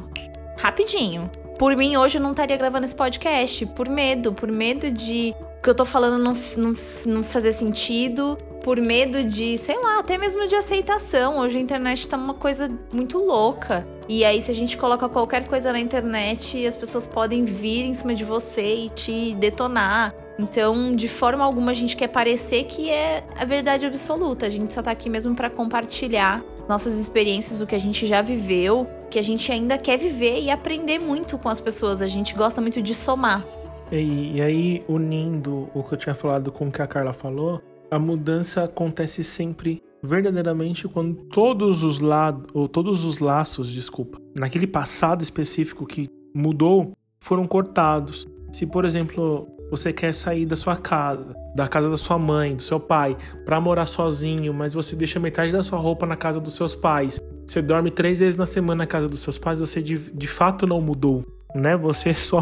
rapidinho. 0.56 1.30
Por 1.60 1.76
mim, 1.76 1.98
hoje 1.98 2.18
eu 2.18 2.22
não 2.22 2.32
estaria 2.32 2.56
gravando 2.56 2.86
esse 2.86 2.96
podcast, 2.96 3.66
por 3.66 3.90
medo, 3.90 4.32
por 4.32 4.50
medo 4.50 4.90
de 4.90 5.36
que 5.62 5.70
eu 5.70 5.76
tô 5.76 5.84
falando 5.84 6.18
não, 6.18 6.32
não, 6.56 6.74
não 7.06 7.22
fazer 7.22 7.52
sentido, 7.52 8.38
por 8.64 8.80
medo 8.80 9.22
de, 9.26 9.58
sei 9.58 9.78
lá, 9.78 10.00
até 10.00 10.18
mesmo 10.18 10.48
de 10.48 10.56
aceitação. 10.56 11.40
Hoje 11.40 11.58
a 11.58 11.62
internet 11.62 12.08
tá 12.08 12.16
uma 12.16 12.34
coisa 12.34 12.72
muito 12.94 13.18
louca. 13.18 13.86
E 14.08 14.24
aí, 14.24 14.42
se 14.42 14.52
a 14.52 14.54
gente 14.54 14.78
coloca 14.78 15.10
qualquer 15.10 15.46
coisa 15.50 15.74
na 15.74 15.82
internet, 15.82 16.66
as 16.66 16.78
pessoas 16.78 17.06
podem 17.06 17.44
vir 17.44 17.84
em 17.84 17.94
cima 17.94 18.16
de 18.16 18.24
você 18.24 18.86
e 18.86 18.90
te 18.90 19.36
detonar. 19.36 20.16
Então, 20.38 20.96
de 20.96 21.08
forma 21.08 21.44
alguma, 21.44 21.72
a 21.72 21.74
gente 21.74 21.96
quer 21.96 22.08
parecer 22.08 22.66
que 22.66 22.90
é 22.90 23.26
a 23.38 23.46
verdade 23.46 23.86
absoluta. 23.86 24.46
A 24.46 24.50
gente 24.50 24.74
só 24.74 24.82
tá 24.82 24.92
aqui 24.92 25.10
mesmo 25.10 25.34
para 25.34 25.50
compartilhar 25.50 26.44
nossas 26.68 27.00
experiências, 27.00 27.62
o 27.62 27.68
que 27.68 27.76
a 27.76 27.80
gente 27.80 28.06
já 28.06 28.22
viveu, 28.22 28.88
que 29.10 29.18
a 29.18 29.22
gente 29.22 29.52
ainda 29.52 29.78
quer 29.78 29.98
viver 29.98 30.42
e 30.42 30.50
aprender 30.50 31.00
muito 31.00 31.38
com 31.38 31.48
as 31.48 31.62
pessoas. 31.62 32.02
A 32.02 32.08
gente 32.08 32.34
gosta 32.34 32.60
muito 32.60 32.82
de 32.82 32.94
somar. 32.94 33.46
E, 33.92 34.34
e 34.36 34.42
aí, 34.42 34.84
unindo 34.88 35.70
o 35.74 35.84
que 35.84 35.94
eu 35.94 35.98
tinha 35.98 36.16
falado 36.16 36.52
com 36.52 36.68
o 36.68 36.72
que 36.72 36.82
a 36.82 36.88
Carla 36.88 37.14
falou, 37.14 37.62
a 37.90 38.00
mudança 38.00 38.64
acontece 38.64 39.24
sempre 39.24 39.82
verdadeiramente 40.04 40.88
quando 40.88 41.16
todos 41.30 41.84
os 41.84 42.00
lados, 42.00 42.46
ou 42.54 42.68
todos 42.68 43.04
os 43.04 43.20
laços, 43.20 43.72
desculpa, 43.72 44.20
naquele 44.36 44.68
passado 44.68 45.22
específico 45.24 45.86
que 45.86 46.10
mudou, 46.34 46.94
foram 47.20 47.48
cortados. 47.48 48.26
Se, 48.52 48.66
por 48.66 48.86
exemplo, 48.86 49.48
você 49.70 49.92
quer 49.92 50.14
sair 50.14 50.46
da 50.46 50.56
sua 50.56 50.76
casa, 50.76 51.36
da 51.56 51.68
casa 51.68 51.90
da 51.90 51.98
sua 51.98 52.18
mãe, 52.18 52.56
do 52.56 52.62
seu 52.62 52.80
pai, 52.80 53.18
para 53.46 53.60
morar 53.60 53.86
sozinho, 53.86 54.54
mas 54.54 54.74
você 54.74 54.96
deixa 54.96 55.20
metade 55.20 55.52
da 55.52 55.64
sua 55.64 55.80
roupa 55.80 56.06
na 56.06 56.16
casa 56.16 56.40
dos 56.40 56.54
seus 56.54 56.76
pais. 56.76 57.20
Você 57.46 57.62
dorme 57.62 57.92
três 57.92 58.20
vezes 58.20 58.36
na 58.36 58.46
semana 58.46 58.80
na 58.80 58.88
casa 58.88 59.08
dos 59.08 59.20
seus 59.20 59.38
pais, 59.38 59.60
você 59.60 59.82
de, 59.82 59.98
de 59.98 60.28
fato 60.28 60.68
não 60.68 60.82
mudou, 60.82 61.26
né? 61.56 61.76
Você 61.78 62.14
só 62.16 62.42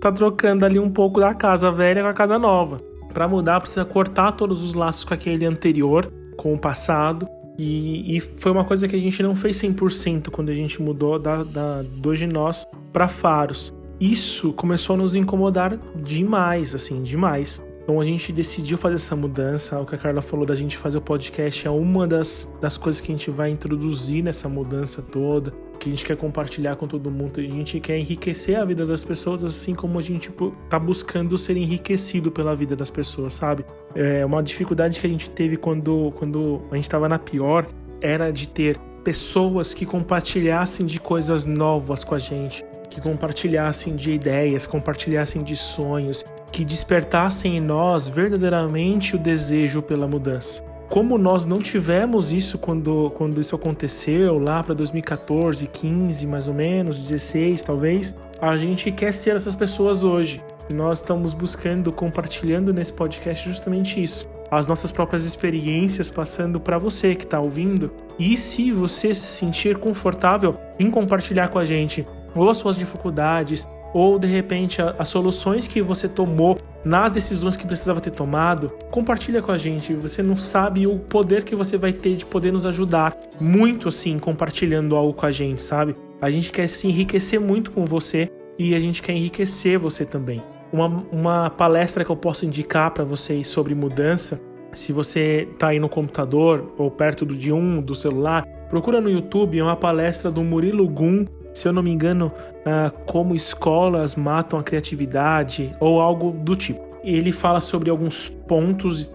tá 0.00 0.12
trocando 0.12 0.64
ali 0.64 0.78
um 0.78 0.90
pouco 0.90 1.20
da 1.20 1.34
casa 1.34 1.70
velha 1.70 2.02
com 2.02 2.08
a 2.08 2.14
casa 2.14 2.38
nova. 2.38 2.80
Para 3.12 3.28
mudar, 3.28 3.60
precisa 3.60 3.84
cortar 3.84 4.32
todos 4.32 4.64
os 4.64 4.74
laços 4.74 5.04
com 5.04 5.14
aquele 5.14 5.46
anterior, 5.46 6.12
com 6.36 6.52
o 6.52 6.58
passado. 6.58 7.28
E, 7.56 8.16
e 8.16 8.20
foi 8.20 8.50
uma 8.50 8.64
coisa 8.64 8.88
que 8.88 8.96
a 8.96 9.00
gente 9.00 9.22
não 9.22 9.36
fez 9.36 9.56
100% 9.62 10.30
quando 10.30 10.48
a 10.48 10.54
gente 10.54 10.82
mudou 10.82 11.20
da, 11.20 11.44
da, 11.44 11.82
do 11.82 12.14
Ginós 12.16 12.66
para 12.92 13.06
Faros 13.06 13.72
isso 14.12 14.52
começou 14.52 14.94
a 14.94 14.96
nos 14.98 15.14
incomodar 15.14 15.78
demais, 15.96 16.74
assim, 16.74 17.02
demais. 17.02 17.62
Então 17.82 18.00
a 18.00 18.04
gente 18.04 18.32
decidiu 18.32 18.78
fazer 18.78 18.94
essa 18.96 19.14
mudança. 19.14 19.78
O 19.78 19.84
que 19.84 19.94
a 19.94 19.98
Carla 19.98 20.22
falou 20.22 20.46
da 20.46 20.54
gente 20.54 20.76
fazer 20.76 20.96
o 20.98 21.02
podcast 21.02 21.66
é 21.66 21.70
uma 21.70 22.06
das, 22.06 22.50
das 22.60 22.78
coisas 22.78 23.00
que 23.00 23.12
a 23.12 23.14
gente 23.14 23.30
vai 23.30 23.50
introduzir 23.50 24.24
nessa 24.24 24.48
mudança 24.48 25.02
toda, 25.02 25.52
que 25.78 25.88
a 25.88 25.92
gente 25.92 26.04
quer 26.04 26.16
compartilhar 26.16 26.76
com 26.76 26.86
todo 26.86 27.10
mundo. 27.10 27.40
A 27.40 27.42
gente 27.42 27.78
quer 27.80 27.98
enriquecer 27.98 28.58
a 28.58 28.64
vida 28.64 28.86
das 28.86 29.04
pessoas, 29.04 29.44
assim 29.44 29.74
como 29.74 29.98
a 29.98 30.02
gente 30.02 30.30
tá 30.70 30.78
buscando 30.78 31.36
ser 31.36 31.58
enriquecido 31.58 32.32
pela 32.32 32.56
vida 32.56 32.74
das 32.74 32.90
pessoas, 32.90 33.34
sabe? 33.34 33.66
É 33.94 34.24
uma 34.24 34.42
dificuldade 34.42 34.98
que 34.98 35.06
a 35.06 35.10
gente 35.10 35.28
teve 35.28 35.58
quando, 35.58 36.10
quando 36.18 36.62
a 36.70 36.74
gente 36.74 36.84
estava 36.84 37.06
na 37.06 37.18
pior 37.18 37.66
era 38.00 38.30
de 38.30 38.48
ter 38.48 38.78
pessoas 39.02 39.74
que 39.74 39.84
compartilhassem 39.84 40.86
de 40.86 40.98
coisas 40.98 41.44
novas 41.44 42.02
com 42.02 42.14
a 42.14 42.18
gente 42.18 42.64
que 42.94 43.00
compartilhassem 43.00 43.96
de 43.96 44.12
ideias, 44.12 44.66
compartilhassem 44.66 45.42
de 45.42 45.56
sonhos, 45.56 46.24
que 46.52 46.64
despertassem 46.64 47.56
em 47.56 47.60
nós 47.60 48.08
verdadeiramente 48.08 49.16
o 49.16 49.18
desejo 49.18 49.82
pela 49.82 50.06
mudança. 50.06 50.62
Como 50.88 51.18
nós 51.18 51.44
não 51.44 51.58
tivemos 51.58 52.32
isso 52.32 52.56
quando, 52.56 53.10
quando 53.16 53.40
isso 53.40 53.56
aconteceu, 53.56 54.38
lá 54.38 54.62
para 54.62 54.74
2014, 54.74 55.66
15 55.66 56.26
mais 56.28 56.46
ou 56.46 56.54
menos, 56.54 56.96
16 56.96 57.62
talvez, 57.62 58.14
a 58.40 58.56
gente 58.56 58.92
quer 58.92 59.12
ser 59.12 59.34
essas 59.34 59.56
pessoas 59.56 60.04
hoje. 60.04 60.40
Nós 60.72 60.98
estamos 60.98 61.34
buscando, 61.34 61.92
compartilhando 61.92 62.72
nesse 62.72 62.92
podcast 62.92 63.48
justamente 63.48 64.00
isso. 64.00 64.28
As 64.48 64.68
nossas 64.68 64.92
próprias 64.92 65.24
experiências 65.24 66.10
passando 66.10 66.60
para 66.60 66.78
você 66.78 67.16
que 67.16 67.24
está 67.24 67.40
ouvindo. 67.40 67.90
E 68.20 68.36
se 68.36 68.70
você 68.70 69.12
se 69.12 69.24
sentir 69.24 69.78
confortável 69.78 70.56
em 70.78 70.92
compartilhar 70.92 71.48
com 71.48 71.58
a 71.58 71.64
gente 71.64 72.06
ou 72.34 72.50
as 72.50 72.56
suas 72.56 72.76
dificuldades, 72.76 73.66
ou 73.92 74.18
de 74.18 74.26
repente 74.26 74.82
as 74.98 75.08
soluções 75.08 75.68
que 75.68 75.80
você 75.80 76.08
tomou 76.08 76.58
nas 76.84 77.10
decisões 77.12 77.56
que 77.56 77.66
precisava 77.66 78.00
ter 78.00 78.10
tomado, 78.10 78.68
compartilha 78.90 79.40
com 79.40 79.52
a 79.52 79.56
gente. 79.56 79.94
Você 79.94 80.22
não 80.22 80.36
sabe 80.36 80.86
o 80.86 80.98
poder 80.98 81.44
que 81.44 81.54
você 81.54 81.78
vai 81.78 81.92
ter 81.92 82.16
de 82.16 82.26
poder 82.26 82.52
nos 82.52 82.66
ajudar 82.66 83.16
muito 83.40 83.88
assim 83.88 84.18
compartilhando 84.18 84.96
algo 84.96 85.14
com 85.14 85.24
a 85.24 85.30
gente, 85.30 85.62
sabe? 85.62 85.96
A 86.20 86.30
gente 86.30 86.52
quer 86.52 86.68
se 86.68 86.86
enriquecer 86.88 87.40
muito 87.40 87.70
com 87.70 87.86
você 87.86 88.30
e 88.58 88.74
a 88.74 88.80
gente 88.80 89.02
quer 89.02 89.12
enriquecer 89.12 89.78
você 89.78 90.04
também. 90.04 90.42
Uma, 90.72 91.04
uma 91.12 91.50
palestra 91.50 92.04
que 92.04 92.10
eu 92.10 92.16
posso 92.16 92.44
indicar 92.44 92.90
para 92.90 93.04
vocês 93.04 93.46
sobre 93.46 93.74
mudança, 93.74 94.40
se 94.72 94.92
você 94.92 95.48
está 95.52 95.68
aí 95.68 95.78
no 95.78 95.88
computador 95.88 96.72
ou 96.76 96.90
perto 96.90 97.24
do 97.24 97.36
de 97.36 97.52
um 97.52 97.80
do 97.80 97.94
celular, 97.94 98.44
procura 98.68 99.00
no 99.00 99.08
YouTube, 99.08 99.58
é 99.58 99.62
uma 99.62 99.76
palestra 99.76 100.30
do 100.32 100.42
Murilo 100.42 100.88
Gun 100.88 101.24
se 101.54 101.68
eu 101.68 101.72
não 101.72 101.82
me 101.82 101.90
engano, 101.90 102.32
uh, 102.66 102.90
como 103.06 103.34
escolas 103.34 104.16
matam 104.16 104.58
a 104.58 104.62
criatividade 104.62 105.74
ou 105.78 106.00
algo 106.00 106.32
do 106.32 106.56
tipo. 106.56 106.82
Ele 107.04 107.30
fala 107.30 107.60
sobre 107.60 107.90
alguns 107.90 108.28
pontos 108.28 109.10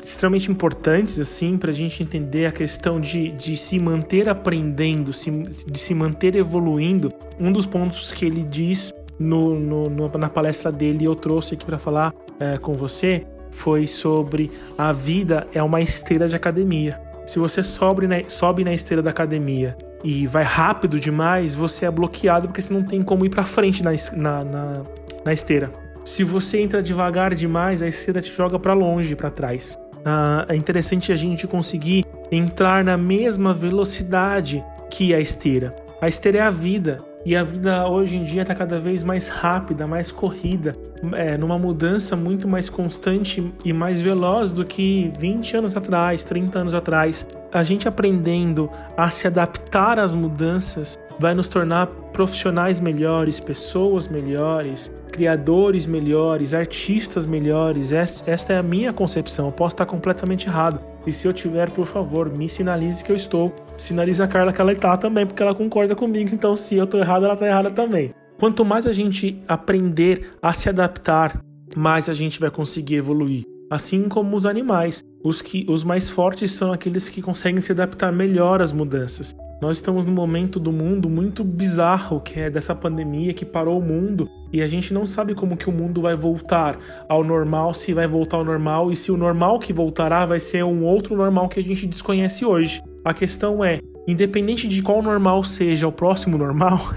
extremamente 0.00 0.50
importantes 0.50 1.18
assim 1.18 1.56
para 1.56 1.70
a 1.70 1.74
gente 1.74 2.02
entender 2.02 2.46
a 2.46 2.52
questão 2.52 3.00
de, 3.00 3.30
de 3.32 3.56
se 3.56 3.78
manter 3.78 4.28
aprendendo, 4.28 5.12
se, 5.12 5.30
de 5.30 5.78
se 5.78 5.94
manter 5.94 6.34
evoluindo. 6.34 7.12
Um 7.38 7.50
dos 7.52 7.66
pontos 7.66 8.12
que 8.12 8.26
ele 8.26 8.42
diz 8.42 8.92
no, 9.18 9.58
no, 9.58 9.88
no 9.88 10.08
na 10.18 10.28
palestra 10.28 10.70
dele 10.70 11.04
eu 11.04 11.14
trouxe 11.14 11.54
aqui 11.54 11.64
para 11.64 11.78
falar 11.78 12.12
uh, 12.12 12.60
com 12.60 12.72
você 12.72 13.26
foi 13.50 13.86
sobre 13.86 14.50
a 14.76 14.92
vida 14.92 15.46
é 15.54 15.62
uma 15.62 15.80
esteira 15.80 16.28
de 16.28 16.36
academia. 16.36 17.00
Se 17.26 17.38
você 17.38 17.62
sobe 17.62 18.06
na, 18.06 18.16
sobe 18.28 18.64
na 18.64 18.72
esteira 18.72 19.02
da 19.02 19.10
academia 19.10 19.76
e 20.04 20.26
vai 20.26 20.44
rápido 20.44 20.98
demais, 21.00 21.54
você 21.54 21.86
é 21.86 21.90
bloqueado 21.90 22.48
porque 22.48 22.62
você 22.62 22.72
não 22.72 22.82
tem 22.82 23.02
como 23.02 23.24
ir 23.24 23.30
para 23.30 23.42
frente 23.42 23.82
na, 23.82 23.90
na, 24.12 24.44
na, 24.44 24.82
na, 25.24 25.32
esteira. 25.32 25.72
Se 26.04 26.24
você 26.24 26.60
entra 26.60 26.82
devagar 26.82 27.34
demais, 27.34 27.82
a 27.82 27.88
esteira 27.88 28.22
te 28.22 28.32
joga 28.32 28.58
para 28.58 28.72
longe, 28.72 29.16
para 29.16 29.30
trás. 29.30 29.78
Ah, 30.04 30.46
é 30.48 30.54
interessante 30.54 31.12
a 31.12 31.16
gente 31.16 31.46
conseguir 31.46 32.04
entrar 32.30 32.84
na 32.84 32.96
mesma 32.96 33.52
velocidade 33.52 34.64
que 34.90 35.12
a 35.14 35.20
esteira. 35.20 35.74
A 36.00 36.08
esteira 36.08 36.38
é 36.38 36.42
a 36.42 36.50
vida. 36.50 36.98
E 37.24 37.36
a 37.36 37.42
vida 37.42 37.86
hoje 37.88 38.16
em 38.16 38.22
dia 38.22 38.42
está 38.42 38.54
cada 38.54 38.78
vez 38.78 39.02
mais 39.02 39.28
rápida, 39.28 39.86
mais 39.86 40.10
corrida, 40.10 40.76
é, 41.12 41.36
numa 41.36 41.58
mudança 41.58 42.16
muito 42.16 42.46
mais 42.48 42.68
constante 42.68 43.52
e 43.64 43.72
mais 43.72 44.00
veloz 44.00 44.52
do 44.52 44.64
que 44.64 45.12
20 45.18 45.56
anos 45.56 45.76
atrás, 45.76 46.24
30 46.24 46.58
anos 46.58 46.74
atrás. 46.74 47.26
A 47.52 47.62
gente 47.62 47.88
aprendendo 47.88 48.70
a 48.96 49.10
se 49.10 49.26
adaptar 49.26 49.98
às 49.98 50.14
mudanças 50.14 50.98
vai 51.18 51.34
nos 51.34 51.48
tornar 51.48 51.88
profissionais 52.18 52.80
melhores, 52.80 53.38
pessoas 53.38 54.08
melhores, 54.08 54.90
criadores 55.12 55.86
melhores, 55.86 56.52
artistas 56.52 57.26
melhores. 57.26 57.92
Esta 57.92 58.54
é 58.54 58.58
a 58.58 58.62
minha 58.62 58.92
concepção. 58.92 59.46
Eu 59.46 59.52
posso 59.52 59.76
estar 59.76 59.86
completamente 59.86 60.48
errado. 60.48 60.80
E 61.06 61.12
se 61.12 61.28
eu 61.28 61.32
tiver, 61.32 61.70
por 61.70 61.86
favor, 61.86 62.28
me 62.36 62.48
sinalize 62.48 63.04
que 63.04 63.12
eu 63.12 63.14
estou. 63.14 63.54
Sinalize 63.76 64.20
a 64.20 64.26
Carla 64.26 64.52
que 64.52 64.60
ela 64.60 64.72
está 64.72 64.96
também, 64.96 65.24
porque 65.24 65.40
ela 65.40 65.54
concorda 65.54 65.94
comigo. 65.94 66.30
Então, 66.34 66.56
se 66.56 66.74
eu 66.74 66.86
estou 66.86 66.98
errado, 66.98 67.24
ela 67.24 67.34
está 67.34 67.46
errada 67.46 67.70
também. 67.70 68.12
Quanto 68.36 68.64
mais 68.64 68.88
a 68.88 68.92
gente 68.92 69.40
aprender 69.46 70.32
a 70.42 70.52
se 70.52 70.68
adaptar, 70.68 71.40
mais 71.76 72.08
a 72.08 72.14
gente 72.14 72.40
vai 72.40 72.50
conseguir 72.50 72.96
evoluir. 72.96 73.44
Assim 73.70 74.08
como 74.08 74.34
os 74.34 74.46
animais, 74.46 75.04
os 75.22 75.42
que 75.42 75.66
os 75.68 75.84
mais 75.84 76.08
fortes 76.08 76.52
são 76.52 76.72
aqueles 76.72 77.10
que 77.10 77.20
conseguem 77.20 77.60
se 77.60 77.72
adaptar 77.72 78.10
melhor 78.10 78.62
às 78.62 78.72
mudanças. 78.72 79.36
Nós 79.60 79.76
estamos 79.76 80.06
num 80.06 80.12
momento 80.12 80.58
do 80.58 80.72
mundo 80.72 81.10
muito 81.10 81.44
bizarro, 81.44 82.20
que 82.20 82.40
é 82.40 82.48
dessa 82.48 82.74
pandemia 82.74 83.34
que 83.34 83.44
parou 83.44 83.78
o 83.78 83.84
mundo 83.84 84.28
e 84.52 84.62
a 84.62 84.68
gente 84.68 84.94
não 84.94 85.04
sabe 85.04 85.34
como 85.34 85.56
que 85.56 85.68
o 85.68 85.72
mundo 85.72 86.00
vai 86.00 86.14
voltar 86.14 86.78
ao 87.08 87.22
normal, 87.22 87.74
se 87.74 87.92
vai 87.92 88.06
voltar 88.06 88.38
ao 88.38 88.44
normal 88.44 88.90
e 88.90 88.96
se 88.96 89.10
o 89.10 89.16
normal 89.16 89.58
que 89.58 89.72
voltará 89.72 90.24
vai 90.24 90.40
ser 90.40 90.64
um 90.64 90.84
outro 90.84 91.16
normal 91.16 91.48
que 91.48 91.60
a 91.60 91.62
gente 91.62 91.86
desconhece 91.86 92.44
hoje. 92.44 92.80
A 93.04 93.12
questão 93.12 93.62
é, 93.64 93.80
independente 94.06 94.66
de 94.66 94.80
qual 94.80 95.02
normal 95.02 95.44
seja 95.44 95.88
o 95.88 95.92
próximo 95.92 96.38
normal, 96.38 96.94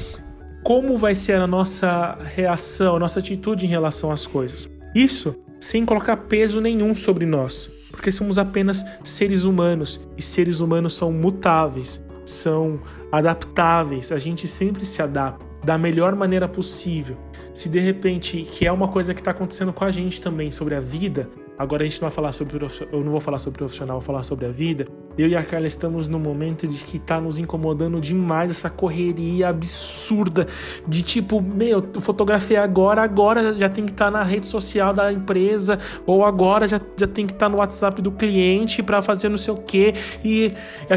como 0.64 0.96
vai 0.96 1.14
ser 1.14 1.40
a 1.40 1.46
nossa 1.46 2.16
reação, 2.34 2.96
a 2.96 2.98
nossa 3.00 3.18
atitude 3.18 3.66
em 3.66 3.68
relação 3.68 4.10
às 4.10 4.26
coisas? 4.26 4.70
Isso 4.94 5.36
sem 5.60 5.84
colocar 5.84 6.16
peso 6.16 6.60
nenhum 6.60 6.94
sobre 6.94 7.26
nós, 7.26 7.88
porque 7.90 8.12
somos 8.12 8.38
apenas 8.38 8.84
seres 9.02 9.44
humanos 9.44 10.00
e 10.16 10.22
seres 10.22 10.60
humanos 10.60 10.94
são 10.94 11.12
mutáveis, 11.12 12.04
são 12.24 12.80
adaptáveis, 13.10 14.12
a 14.12 14.18
gente 14.18 14.46
sempre 14.46 14.84
se 14.84 15.02
adapta 15.02 15.44
da 15.64 15.76
melhor 15.76 16.14
maneira 16.14 16.46
possível. 16.46 17.16
Se 17.52 17.68
de 17.68 17.80
repente, 17.80 18.42
que 18.42 18.66
é 18.66 18.72
uma 18.72 18.88
coisa 18.88 19.12
que 19.12 19.20
está 19.20 19.32
acontecendo 19.32 19.72
com 19.72 19.84
a 19.84 19.90
gente 19.90 20.20
também 20.20 20.50
sobre 20.50 20.74
a 20.74 20.80
vida, 20.80 21.28
agora 21.58 21.82
a 21.82 21.86
gente 21.86 22.00
não 22.00 22.08
vai 22.08 22.14
falar 22.14 22.32
sobre 22.32 22.56
eu 22.92 23.00
não 23.00 23.10
vou 23.10 23.20
falar 23.20 23.38
sobre 23.38 23.58
profissional, 23.58 23.98
vou 23.98 24.06
falar 24.06 24.22
sobre 24.22 24.46
a 24.46 24.50
vida 24.50 24.86
eu 25.18 25.28
e 25.28 25.36
a 25.36 25.42
Carla 25.42 25.66
estamos 25.66 26.08
num 26.08 26.18
momento 26.18 26.66
de 26.66 26.84
que 26.84 26.98
tá 26.98 27.20
nos 27.20 27.38
incomodando 27.38 28.00
demais 28.00 28.50
essa 28.50 28.68
correria 28.68 29.48
absurda 29.48 30.46
de 30.86 31.02
tipo, 31.02 31.40
meu, 31.40 31.82
fotografia 32.00 32.62
agora, 32.62 33.02
agora 33.02 33.56
já 33.58 33.68
tem 33.68 33.84
que 33.84 33.92
estar 33.92 34.06
tá 34.06 34.10
na 34.10 34.22
rede 34.22 34.46
social 34.46 34.92
da 34.92 35.12
empresa, 35.12 35.78
ou 36.06 36.24
agora 36.24 36.68
já, 36.68 36.80
já 36.96 37.06
tem 37.06 37.26
que 37.26 37.32
estar 37.32 37.46
tá 37.46 37.50
no 37.50 37.58
WhatsApp 37.58 38.00
do 38.02 38.10
cliente 38.10 38.82
para 38.82 39.00
fazer 39.00 39.28
não 39.28 39.38
sei 39.38 39.54
o 39.54 39.56
quê. 39.56 39.94
E. 40.24 40.52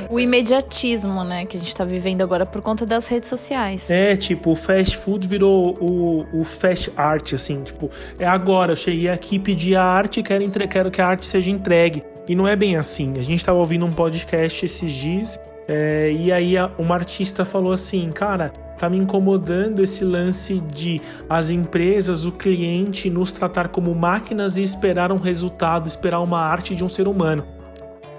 O 0.10 0.20
imediatismo, 0.20 1.24
né, 1.24 1.46
que 1.46 1.58
a 1.58 1.60
gente 1.60 1.76
tá 1.76 1.86
vivendo 1.86 2.22
agora 2.22 2.46
por 2.46 2.62
conta 2.62 2.86
das 2.86 3.08
redes 3.08 3.30
sociais. 3.30 3.90
É, 3.90 4.16
tipo, 4.16 4.52
o 4.52 4.56
fast 4.56 4.98
food 4.98 5.28
virou 5.28 5.78
o, 5.80 6.26
o 6.34 6.44
fast 6.44 6.92
art, 6.96 7.34
assim, 7.34 7.64
tipo, 7.64 7.90
é 8.18 8.26
agora, 8.26 8.74
eu 8.74 8.76
cheguei 8.76 9.10
aqui, 9.10 9.40
pedi 9.40 9.76
a 9.76 9.84
arte 9.84 10.20
e 10.20 10.24
quero, 10.24 10.44
entre... 10.44 10.68
quero 10.68 10.92
que 10.92 11.02
a 11.02 11.08
arte 11.08 11.26
seja 11.26 11.50
entregue. 11.50 12.04
E 12.30 12.36
não 12.36 12.48
é 12.48 12.56
bem 12.56 12.76
assim. 12.76 13.14
A 13.14 13.24
gente 13.24 13.40
estava 13.40 13.58
ouvindo 13.58 13.88
um 13.88 13.92
podcast 13.92 14.64
esses 14.64 14.94
dias 14.94 15.40
é, 15.68 16.12
e 16.12 16.32
aí 16.32 16.54
uma 16.78 16.94
artista 16.94 17.44
falou 17.44 17.72
assim, 17.72 18.12
cara, 18.12 18.50
tá 18.78 18.88
me 18.88 18.98
incomodando 18.98 19.84
esse 19.84 20.04
lance 20.04 20.60
de 20.60 21.02
as 21.28 21.50
empresas, 21.50 22.26
o 22.26 22.32
cliente 22.32 23.10
nos 23.10 23.32
tratar 23.32 23.70
como 23.70 23.96
máquinas 23.96 24.58
e 24.58 24.62
esperar 24.62 25.12
um 25.12 25.18
resultado, 25.18 25.88
esperar 25.88 26.20
uma 26.20 26.40
arte 26.40 26.76
de 26.76 26.84
um 26.84 26.90
ser 26.90 27.08
humano. 27.08 27.48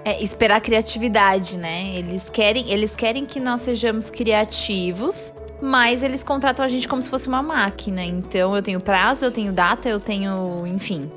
É, 0.03 0.21
esperar 0.21 0.59
criatividade, 0.59 1.57
né? 1.57 1.95
Eles 1.95 2.29
querem, 2.29 2.69
eles 2.69 2.97
querem 2.97 3.25
que 3.25 3.39
nós 3.39 3.61
sejamos 3.61 4.09
criativos, 4.09 5.33
mas 5.61 6.03
eles 6.03 6.21
contratam 6.21 6.65
a 6.65 6.67
gente 6.67 6.85
como 6.85 7.01
se 7.01 7.09
fosse 7.09 7.29
uma 7.29 7.41
máquina. 7.41 8.03
Então 8.03 8.53
eu 8.53 8.61
tenho 8.61 8.81
prazo, 8.81 9.23
eu 9.23 9.31
tenho 9.31 9.53
data, 9.53 9.87
eu 9.87 10.01
tenho, 10.01 10.67
enfim, 10.67 11.09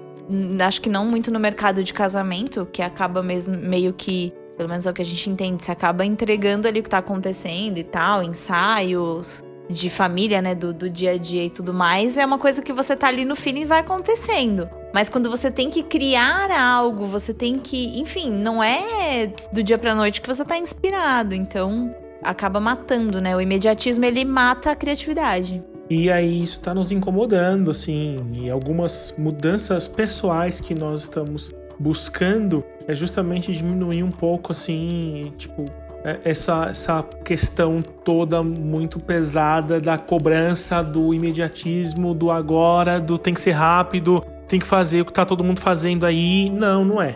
acho 0.67 0.81
que 0.81 0.89
não 0.89 1.05
muito 1.05 1.31
no 1.31 1.39
mercado 1.39 1.83
de 1.83 1.93
casamento, 1.93 2.67
que 2.73 2.83
acaba 2.83 3.23
mesmo 3.23 3.57
meio 3.57 3.93
que, 3.93 4.33
pelo 4.57 4.69
menos 4.69 4.87
é 4.87 4.91
o 4.91 4.95
que 4.95 5.03
a 5.03 5.05
gente 5.05 5.29
entende, 5.31 5.65
você 5.65 5.73
acaba 5.73 6.05
entregando 6.05 6.67
ali 6.67 6.81
o 6.81 6.83
que 6.83 6.91
tá 6.91 6.99
acontecendo 6.99 7.79
e 7.79 7.85
tal, 7.85 8.23
ensaios 8.23 9.43
de 9.69 9.89
família, 9.89 10.43
né, 10.43 10.55
do, 10.55 10.73
do 10.73 10.91
dia 10.91 11.13
a 11.13 11.17
dia 11.17 11.45
e 11.45 11.51
tudo 11.51 11.73
mais, 11.73 12.19
é 12.19 12.25
uma 12.25 12.39
coisa 12.39 12.63
que 12.63 12.73
você 12.73 12.95
tá 12.95 13.09
ali 13.09 13.25
no 13.25 13.35
feeling 13.35 13.63
e 13.63 13.65
vai 13.65 13.81
acontecendo. 13.81 14.69
Mas 14.93 15.09
quando 15.09 15.31
você 15.31 15.51
tem 15.51 15.71
que 15.71 15.83
criar 15.83 16.51
algo, 16.51 17.05
você 17.07 17.33
tem 17.33 17.59
que, 17.59 17.99
enfim, 17.99 18.31
não 18.31 18.63
é 18.63 19.33
do 19.53 19.63
dia 19.63 19.79
pra 19.79 19.95
noite 19.95 20.21
que 20.21 20.29
você 20.29 20.45
tá 20.45 20.57
inspirado, 20.57 21.35
então 21.35 21.95
acaba 22.23 22.61
matando, 22.61 23.21
né? 23.21 23.35
O 23.35 23.41
imediatismo 23.41 24.05
ele 24.05 24.25
mata 24.25 24.71
a 24.71 24.77
criatividade. 24.77 25.63
E 25.89 26.11
aí 26.11 26.43
isso 26.43 26.59
está 26.59 26.73
nos 26.75 26.91
incomodando, 26.91 27.71
assim, 27.71 28.17
e 28.33 28.51
algumas 28.51 29.15
mudanças 29.19 29.87
pessoais 29.87 30.61
que 30.61 30.75
nós 30.75 31.03
estamos 31.03 31.55
buscando 31.79 32.65
é 32.87 32.95
justamente 32.95 33.53
diminuir 33.53 34.03
um 34.03 34.11
pouco, 34.11 34.53
assim, 34.53 35.33
tipo, 35.37 35.65
é, 36.05 36.21
essa, 36.25 36.67
essa 36.71 37.03
questão 37.25 37.83
toda 37.83 38.43
muito 38.43 38.99
pesada 38.99 39.81
da 39.81 39.99
cobrança, 39.99 40.83
do 40.83 41.13
imediatismo, 41.13 42.15
do 42.15 42.31
agora, 42.31 43.01
do 43.01 43.19
tem 43.19 43.35
que 43.35 43.41
ser 43.41 43.53
rápido, 43.53 44.23
tem 44.49 44.61
que 44.61 44.67
fazer 44.67 45.01
o 45.01 45.05
que 45.05 45.13
tá 45.13 45.25
todo 45.25 45.43
mundo 45.43 45.61
fazendo 45.61 46.05
aí. 46.05 46.51
Não, 46.51 46.85
não 46.85 47.01
é. 47.03 47.15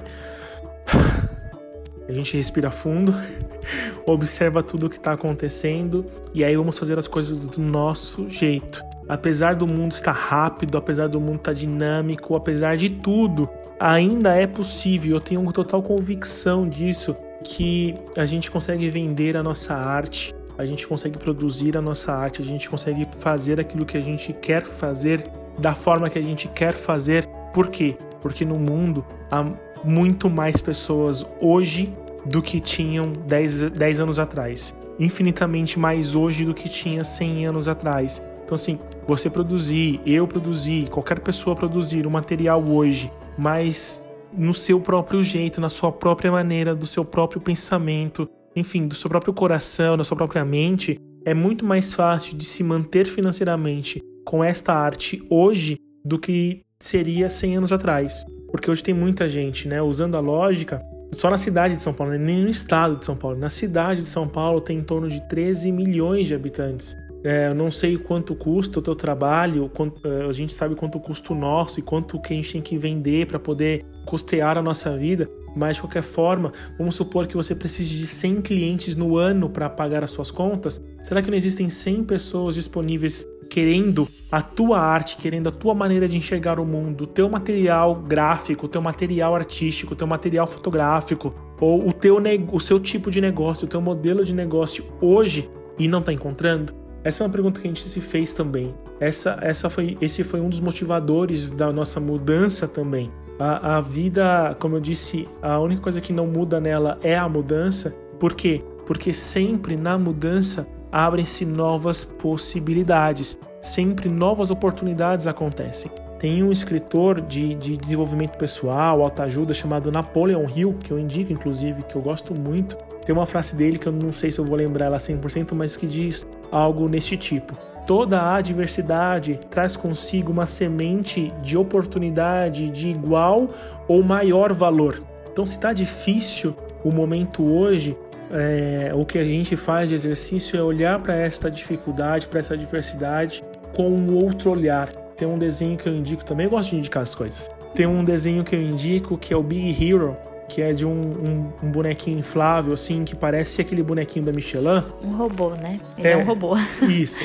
A 2.09 2.13
gente 2.13 2.37
respira 2.37 2.71
fundo, 2.71 3.15
observa 4.07 4.63
tudo 4.63 4.87
o 4.87 4.91
que 4.91 4.97
está 4.97 5.13
acontecendo 5.13 6.07
e 6.33 6.43
aí 6.43 6.57
vamos 6.57 6.79
fazer 6.79 6.99
as 6.99 7.07
coisas 7.07 7.47
do 7.47 7.61
nosso 7.61 8.31
jeito. 8.31 8.83
Apesar 9.07 9.55
do 9.55 9.67
mundo 9.67 9.93
estar 9.93 10.13
rápido, 10.13 10.77
apesar 10.79 11.09
do 11.09 11.21
mundo 11.21 11.37
estar 11.37 11.53
dinâmico, 11.53 12.35
apesar 12.35 12.77
de 12.77 12.91
tudo, 12.91 13.49
ainda 13.79 14.35
é 14.35 14.47
possível. 14.47 15.17
Eu 15.17 15.21
tenho 15.21 15.53
total 15.53 15.83
convicção 15.83 16.69
disso 16.69 17.17
que 17.45 17.95
a 18.17 18.27
gente 18.27 18.51
consegue 18.51 18.89
vender 18.89 19.37
a 19.37 19.43
nossa 19.43 19.75
arte, 19.75 20.35
a 20.59 20.67
gente 20.67 20.87
consegue 20.87 21.19
produzir 21.19 21.77
a 21.77 21.81
nossa 21.81 22.13
arte, 22.13 22.43
a 22.43 22.45
gente 22.45 22.69
consegue 22.69 23.07
fazer 23.21 23.61
aquilo 23.61 23.87
que 23.87 23.97
a 23.97 24.01
gente 24.01 24.33
quer 24.33 24.65
fazer 24.65 25.23
da 25.59 25.75
forma 25.75 26.11
que 26.11 26.19
a 26.19 26.23
gente 26.23 26.49
quer 26.49 26.75
fazer. 26.75 27.27
Por 27.53 27.69
quê? 27.69 27.97
Porque 28.21 28.45
no 28.45 28.59
mundo 28.59 29.05
há 29.31 29.45
muito 29.85 30.29
mais 30.29 30.61
pessoas 30.61 31.25
hoje 31.41 31.93
do 32.25 32.43
que 32.43 32.61
tinham 32.61 33.13
10, 33.13 33.71
10 33.71 34.01
anos 34.01 34.19
atrás. 34.19 34.75
Infinitamente 34.99 35.79
mais 35.79 36.15
hoje 36.15 36.45
do 36.45 36.55
que 36.55 36.69
tinha 36.69 37.05
100 37.05 37.47
anos 37.47 37.69
atrás. 37.69 38.23
Então, 38.45 38.55
assim, 38.55 38.79
você 39.07 39.29
produzir, 39.29 40.01
eu 40.07 40.27
produzir, 40.27 40.89
qualquer 40.89 41.21
pessoa 41.21 41.55
produzir 41.55 42.07
um 42.07 42.11
material 42.11 42.63
hoje, 42.63 43.11
mas 43.37 44.03
no 44.33 44.53
seu 44.53 44.81
próprio 44.81 45.23
jeito, 45.23 45.61
na 45.61 45.69
sua 45.69 45.93
própria 45.93 46.31
maneira, 46.31 46.75
do 46.75 46.87
seu 46.87 47.05
próprio 47.05 47.41
pensamento, 47.41 48.29
enfim, 48.57 48.87
do 48.87 48.95
seu 48.95 49.09
próprio 49.09 49.33
coração, 49.33 49.97
da 49.97 50.05
sua 50.05 50.17
própria 50.17 50.45
mente, 50.45 50.99
é 51.25 51.35
muito 51.35 51.65
mais 51.65 51.95
fácil 51.95 52.37
de 52.37 52.45
se 52.45 52.63
manter 52.63 53.07
financeiramente 53.07 54.01
com 54.25 54.43
esta 54.43 54.75
arte 54.75 55.23
hoje 55.31 55.79
do 56.05 56.19
que 56.19 56.63
seria 56.81 57.31
100 57.31 57.57
anos 57.59 57.73
atrás. 57.73 58.25
Porque 58.51 58.71
hoje 58.71 58.83
tem 58.83 58.95
muita 58.95 59.29
gente, 59.29 59.69
né? 59.69 59.81
Usando 59.83 60.17
a 60.17 60.21
lógica, 60.21 60.83
só 61.13 61.31
na 61.31 61.39
cidade 61.39 61.75
de 61.75 61.81
São 61.81 61.93
Paulo, 61.93 62.13
né? 62.13 62.19
nem 62.19 62.43
no 62.43 62.51
estado 62.51 62.97
de 62.97 63.07
São 63.07 63.17
Paulo. 63.17 63.39
Na 63.39 63.49
cidade 63.49 64.03
de 64.03 64.07
São 64.07 64.29
Paulo 64.29 64.61
tem 64.61 64.79
em 64.79 64.83
torno 64.83 65.09
de 65.09 65.27
13 65.29 65.73
milhões 65.73 66.27
de 66.27 66.35
habitantes. 66.35 66.97
É, 67.25 67.49
eu 67.49 67.55
não 67.55 67.71
sei 67.71 67.97
quanto 67.99 68.35
custa 68.35 68.79
o 68.79 68.83
teu 68.83 68.95
trabalho, 68.95 69.69
quanto, 69.75 70.07
é, 70.07 70.27
a 70.27 70.33
gente 70.33 70.53
sabe 70.53 70.77
quanto 70.77 71.01
custa 71.01 71.33
o 71.33 71.37
nosso 71.37 71.81
e 71.81 71.83
quanto 71.83 72.21
que 72.21 72.33
a 72.33 72.37
gente 72.37 72.53
tem 72.53 72.63
que 72.63 72.77
vender 72.77 73.27
para 73.27 73.39
poder 73.39 73.85
custear 74.07 74.57
a 74.57 74.63
nossa 74.63 74.97
vida, 74.97 75.29
mas 75.57 75.77
de 75.77 75.83
qualquer 75.83 76.03
forma, 76.03 76.53
vamos 76.79 76.95
supor 76.95 77.27
que 77.27 77.37
você 77.37 77.55
precise 77.55 77.97
de 77.97 78.07
100 78.07 78.43
clientes 78.43 78.95
no 78.95 79.17
ano 79.17 79.51
para 79.51 79.69
pagar 79.69 80.05
as 80.05 80.13
suas 80.13 80.31
contas. 80.31 80.81
Será 81.03 81.21
que 81.21 81.31
não 81.31 81.37
existem 81.37 81.69
100 81.69 82.05
pessoas 82.05 82.55
disponíveis 82.55 83.27
querendo 83.49 84.07
a 84.31 84.43
tua 84.43 84.79
arte, 84.79 85.17
querendo 85.17 85.49
a 85.49 85.53
tua 85.53 85.75
maneira 85.75 86.09
de 86.09 86.17
enxergar 86.17 86.61
o 86.61 86.65
mundo, 86.65 87.05
o 87.05 87.07
teu 87.07 87.29
material 87.29 87.95
gráfico, 87.95 88.67
o 88.67 88.69
teu 88.69 88.83
material 88.83 89.35
artístico, 89.35 89.95
o 89.95 89.97
teu 89.97 90.07
material 90.07 90.47
fotográfico, 90.47 91.35
ou 91.61 91.89
o 91.89 91.93
teu 91.93 92.19
o 92.53 92.61
seu 92.61 92.79
tipo 92.79 93.11
de 93.11 93.21
negócio, 93.21 93.67
o 93.67 93.69
teu 93.69 93.81
modelo 93.81 94.25
de 94.25 94.35
negócio 94.35 94.85
hoje 95.01 95.51
e 95.79 95.89
não 95.89 96.01
está 96.01 96.13
encontrando? 96.13 96.75
Essa 97.03 97.23
é 97.23 97.27
uma 97.27 97.33
pergunta 97.33 97.61
que 97.61 97.67
a 97.67 97.71
gente 97.71 97.83
se 97.83 98.01
fez 98.01 98.33
também. 98.33 98.75
Essa, 99.01 99.39
essa 99.41 99.71
foi, 99.71 99.97
esse 100.01 100.25
foi 100.25 100.41
um 100.41 100.49
dos 100.49 100.61
motivadores 100.61 101.51
da 101.51 101.73
nossa 101.73 102.01
mudança 102.01 102.67
também. 102.67 103.11
A, 103.39 103.77
a 103.77 103.81
vida, 103.81 104.57
como 104.59 104.77
eu 104.77 104.81
disse, 104.81 105.27
a 105.41 105.59
única 105.61 105.81
coisa 105.81 106.01
que 106.01 106.13
não 106.13 106.27
muda 106.27 106.61
nela 106.61 106.99
é 107.03 107.17
a 107.17 107.29
mudança. 107.29 107.97
Por 108.19 108.35
quê? 108.35 108.63
Porque 108.85 109.15
sempre 109.15 109.77
na 109.77 109.97
mudança 109.97 110.67
abrem-se 110.91 111.45
novas 111.45 112.05
possibilidades, 112.05 113.39
sempre 113.61 114.09
novas 114.09 114.51
oportunidades 114.51 115.27
acontecem. 115.27 115.91
Tem 116.19 116.43
um 116.43 116.51
escritor 116.51 117.21
de, 117.21 117.55
de 117.55 117.77
desenvolvimento 117.77 118.37
pessoal, 118.37 119.03
autoajuda, 119.03 119.55
chamado 119.55 119.93
Napoleon 119.93 120.47
Hill, 120.49 120.77
que 120.83 120.91
eu 120.91 120.99
indico, 120.99 121.33
inclusive, 121.33 121.85
que 121.85 121.95
eu 121.95 122.03
gosto 122.03 122.35
muito. 122.39 122.77
Tem 123.05 123.15
uma 123.15 123.25
frase 123.25 123.55
dele 123.55 123.79
que 123.79 123.87
eu 123.87 123.93
não 123.93 124.11
sei 124.11 124.33
se 124.33 124.41
eu 124.41 124.45
vou 124.45 124.57
lembrar 124.57 124.87
ela 124.87 124.97
100%, 124.97 125.55
mas 125.55 125.77
que 125.77 125.87
diz 125.87 126.27
algo 126.51 126.89
neste 126.89 127.17
tipo. 127.17 127.57
Toda 127.87 128.21
a 128.21 128.35
adversidade 128.35 129.39
traz 129.49 129.77
consigo 129.77 130.33
uma 130.33 130.45
semente 130.45 131.33
de 131.41 131.57
oportunidade 131.57 132.69
de 132.69 132.89
igual 132.89 133.49
ou 133.87 134.03
maior 134.03 134.53
valor. 134.53 135.01
Então, 135.31 135.47
se 135.47 135.55
está 135.55 135.73
difícil 135.73 136.55
o 136.83 136.91
momento 136.91 137.45
hoje, 137.45 137.97
é, 138.31 138.93
o 138.95 139.05
que 139.05 139.19
a 139.19 139.25
gente 139.25 139.57
faz 139.57 139.89
de 139.89 139.95
exercício 139.95 140.59
é 140.59 140.63
olhar 140.63 140.99
para 141.01 141.15
esta 141.15 141.51
dificuldade, 141.51 142.29
para 142.29 142.41
essa 142.41 142.55
adversidade 142.55 143.43
com 143.75 143.89
um 143.89 144.15
outro 144.15 144.51
olhar. 144.51 144.89
Tem 145.17 145.27
um 145.27 145.39
desenho 145.39 145.77
que 145.77 145.89
eu 145.89 145.95
indico 145.95 146.25
também, 146.25 146.45
eu 146.45 146.51
gosto 146.51 146.71
de 146.71 146.77
indicar 146.77 147.03
as 147.03 147.15
coisas. 147.15 147.49
Tem 147.75 147.87
um 147.87 148.05
desenho 148.05 148.45
que 148.45 148.55
eu 148.55 148.61
indico 148.61 149.17
que 149.19 149.33
é 149.33 149.37
o 149.37 149.43
Big 149.43 149.85
Hero, 149.85 150.17
que 150.49 150.63
é 150.63 150.73
de 150.73 150.87
um, 150.87 150.91
um, 150.91 151.53
um, 151.63 151.71
bonequinho 151.71 152.19
inflável, 152.19 152.73
assim, 152.73 153.05
que 153.05 153.15
parece 153.15 153.61
aquele 153.61 153.83
bonequinho 153.83 154.25
da 154.25 154.33
Michelin. 154.33 154.83
Um 155.03 155.17
robô, 155.17 155.51
né? 155.51 155.79
Ele 155.99 156.09
é, 156.09 156.13
é 156.13 156.17
um 156.17 156.25
robô. 156.25 156.55
Isso. 156.89 157.23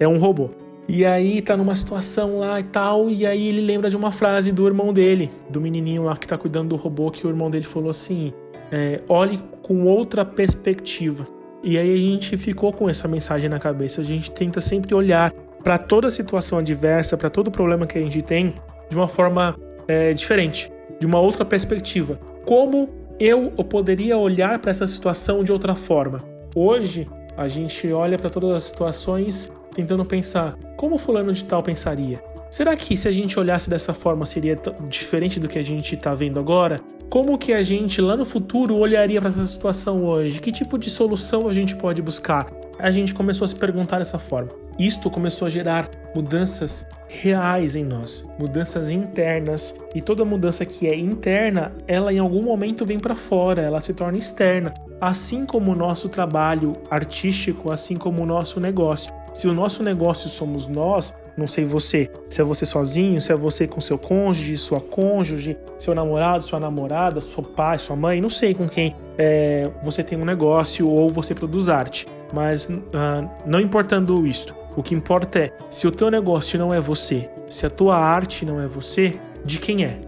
É 0.00 0.08
um 0.08 0.18
robô. 0.18 0.50
E 0.88 1.04
aí 1.04 1.42
tá 1.42 1.56
numa 1.56 1.74
situação 1.74 2.38
lá 2.38 2.60
e 2.60 2.62
tal, 2.64 3.10
e 3.10 3.26
aí 3.26 3.48
ele 3.48 3.60
lembra 3.60 3.90
de 3.90 3.96
uma 3.96 4.12
frase 4.12 4.52
do 4.52 4.66
irmão 4.66 4.92
dele, 4.92 5.30
do 5.50 5.60
menininho 5.60 6.04
lá 6.04 6.16
que 6.16 6.26
tá 6.26 6.38
cuidando 6.38 6.68
do 6.68 6.76
robô, 6.76 7.10
que 7.10 7.26
o 7.26 7.30
irmão 7.30 7.50
dele 7.50 7.64
falou 7.64 7.90
assim: 7.90 8.32
é, 8.70 9.00
olhe 9.08 9.40
com 9.66 9.82
outra 9.82 10.24
perspectiva. 10.24 11.26
E 11.60 11.76
aí 11.76 11.92
a 11.92 11.96
gente 11.96 12.38
ficou 12.38 12.72
com 12.72 12.88
essa 12.88 13.08
mensagem 13.08 13.50
na 13.50 13.58
cabeça. 13.58 14.00
A 14.00 14.04
gente 14.04 14.30
tenta 14.30 14.60
sempre 14.60 14.94
olhar 14.94 15.32
para 15.64 15.76
toda 15.76 16.08
situação 16.08 16.58
adversa, 16.58 17.16
para 17.16 17.28
todo 17.28 17.50
problema 17.50 17.84
que 17.84 17.98
a 17.98 18.00
gente 18.00 18.22
tem, 18.22 18.54
de 18.88 18.94
uma 18.94 19.08
forma 19.08 19.58
é, 19.88 20.12
diferente, 20.12 20.72
de 21.00 21.06
uma 21.06 21.18
outra 21.18 21.44
perspectiva. 21.44 22.20
Como 22.44 22.88
eu, 23.18 23.50
poderia 23.68 24.16
olhar 24.16 24.60
para 24.60 24.70
essa 24.70 24.86
situação 24.86 25.42
de 25.42 25.50
outra 25.50 25.74
forma? 25.74 26.22
Hoje 26.54 27.08
a 27.36 27.48
gente 27.48 27.92
olha 27.92 28.16
para 28.16 28.30
todas 28.30 28.52
as 28.52 28.62
situações 28.62 29.50
tentando 29.74 30.04
pensar 30.04 30.56
como 30.76 30.96
fulano 30.96 31.32
de 31.32 31.42
tal 31.42 31.60
pensaria. 31.60 32.22
Será 32.48 32.76
que 32.76 32.96
se 32.96 33.08
a 33.08 33.10
gente 33.10 33.36
olhasse 33.36 33.68
dessa 33.68 33.92
forma 33.92 34.24
seria 34.24 34.56
diferente 34.88 35.40
do 35.40 35.48
que 35.48 35.58
a 35.58 35.64
gente 35.64 35.96
está 35.96 36.14
vendo 36.14 36.38
agora? 36.38 36.78
Como 37.08 37.38
que 37.38 37.52
a 37.52 37.62
gente 37.62 38.00
lá 38.00 38.16
no 38.16 38.24
futuro 38.24 38.76
olharia 38.76 39.20
para 39.20 39.30
essa 39.30 39.46
situação 39.46 40.04
hoje? 40.04 40.40
Que 40.40 40.50
tipo 40.50 40.76
de 40.76 40.90
solução 40.90 41.48
a 41.48 41.52
gente 41.52 41.76
pode 41.76 42.02
buscar? 42.02 42.46
A 42.78 42.90
gente 42.90 43.14
começou 43.14 43.44
a 43.44 43.48
se 43.48 43.54
perguntar 43.54 43.98
dessa 43.98 44.18
forma. 44.18 44.50
Isto 44.78 45.08
começou 45.08 45.46
a 45.46 45.48
gerar 45.48 45.88
mudanças 46.14 46.86
reais 47.08 47.76
em 47.76 47.84
nós, 47.84 48.28
mudanças 48.38 48.90
internas, 48.90 49.74
e 49.94 50.02
toda 50.02 50.24
mudança 50.24 50.66
que 50.66 50.86
é 50.86 50.98
interna, 50.98 51.72
ela 51.86 52.12
em 52.12 52.18
algum 52.18 52.42
momento 52.42 52.84
vem 52.84 52.98
para 52.98 53.14
fora, 53.14 53.62
ela 53.62 53.80
se 53.80 53.94
torna 53.94 54.18
externa, 54.18 54.74
assim 55.00 55.46
como 55.46 55.72
o 55.72 55.76
nosso 55.76 56.08
trabalho 56.08 56.74
artístico, 56.90 57.72
assim 57.72 57.96
como 57.96 58.22
o 58.22 58.26
nosso 58.26 58.60
negócio. 58.60 59.12
Se 59.32 59.46
o 59.46 59.54
nosso 59.54 59.82
negócio 59.82 60.28
somos 60.28 60.66
nós, 60.66 61.14
não 61.36 61.46
sei 61.46 61.64
você, 61.64 62.10
se 62.30 62.40
é 62.40 62.44
você 62.44 62.64
sozinho, 62.64 63.20
se 63.20 63.30
é 63.30 63.36
você 63.36 63.66
com 63.66 63.80
seu 63.80 63.98
cônjuge, 63.98 64.56
sua 64.56 64.80
cônjuge, 64.80 65.56
seu 65.76 65.94
namorado, 65.94 66.42
sua 66.42 66.58
namorada, 66.58 67.20
seu 67.20 67.42
pai, 67.42 67.78
sua 67.78 67.94
mãe, 67.94 68.20
não 68.20 68.30
sei 68.30 68.54
com 68.54 68.68
quem 68.68 68.96
é, 69.18 69.70
você 69.82 70.02
tem 70.02 70.18
um 70.18 70.24
negócio 70.24 70.88
ou 70.88 71.10
você 71.10 71.34
produz 71.34 71.68
arte. 71.68 72.06
Mas 72.32 72.68
uh, 72.68 73.28
não 73.44 73.60
importando 73.60 74.26
isso, 74.26 74.54
o 74.76 74.82
que 74.82 74.94
importa 74.94 75.38
é 75.38 75.52
se 75.70 75.86
o 75.86 75.90
teu 75.90 76.10
negócio 76.10 76.58
não 76.58 76.72
é 76.72 76.80
você, 76.80 77.30
se 77.48 77.64
a 77.66 77.70
tua 77.70 77.96
arte 77.96 78.44
não 78.44 78.60
é 78.60 78.66
você, 78.66 79.18
de 79.44 79.58
quem 79.58 79.84
é? 79.84 80.00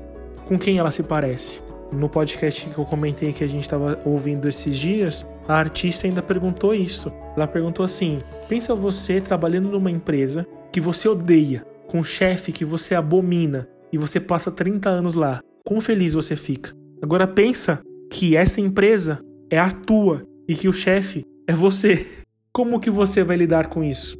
Com 0.47 0.59
quem 0.59 0.79
ela 0.79 0.91
se 0.91 1.03
parece? 1.03 1.63
No 1.93 2.09
podcast 2.09 2.69
que 2.69 2.79
eu 2.79 2.85
comentei 2.85 3.33
que 3.33 3.45
a 3.45 3.47
gente 3.47 3.63
estava 3.63 3.99
ouvindo 4.05 4.49
esses 4.49 4.77
dias, 4.77 5.27
a 5.47 5.55
artista 5.55 6.07
ainda 6.07 6.21
perguntou 6.21 6.75
isso. 6.75 7.11
Ela 7.35 7.47
perguntou 7.47 7.83
assim: 7.83 8.19
pensa 8.47 8.75
você 8.75 9.23
trabalhando 9.23 9.71
numa 9.71 9.91
empresa 9.91 10.47
que 10.73 10.81
você 10.81 11.09
odeia, 11.09 11.65
com 11.87 11.99
um 12.01 12.05
chefe 12.05 12.53
que 12.53 12.65
você 12.65 12.95
abomina 12.95 13.69
e 13.93 13.99
você 13.99 14.21
passa 14.21 14.51
30 14.51 14.89
anos 14.89 15.15
lá. 15.15 15.41
Quão 15.65 15.81
feliz 15.81 16.15
você 16.15 16.37
fica? 16.37 16.73
Agora 17.03 17.27
pensa 17.27 17.81
que 18.11 18.37
essa 18.37 18.61
empresa 18.61 19.21
é 19.51 19.59
a 19.59 19.71
tua 19.71 20.23
e 20.49 20.55
que 20.55 20.69
o 20.69 20.73
chefe 20.73 21.25
é 21.47 21.53
você. 21.53 22.07
Como 22.53 22.81
que 22.81 22.91
você 22.91 23.23
vai 23.23 23.37
lidar 23.37 23.69
com 23.69 23.85
isso? 23.85 24.19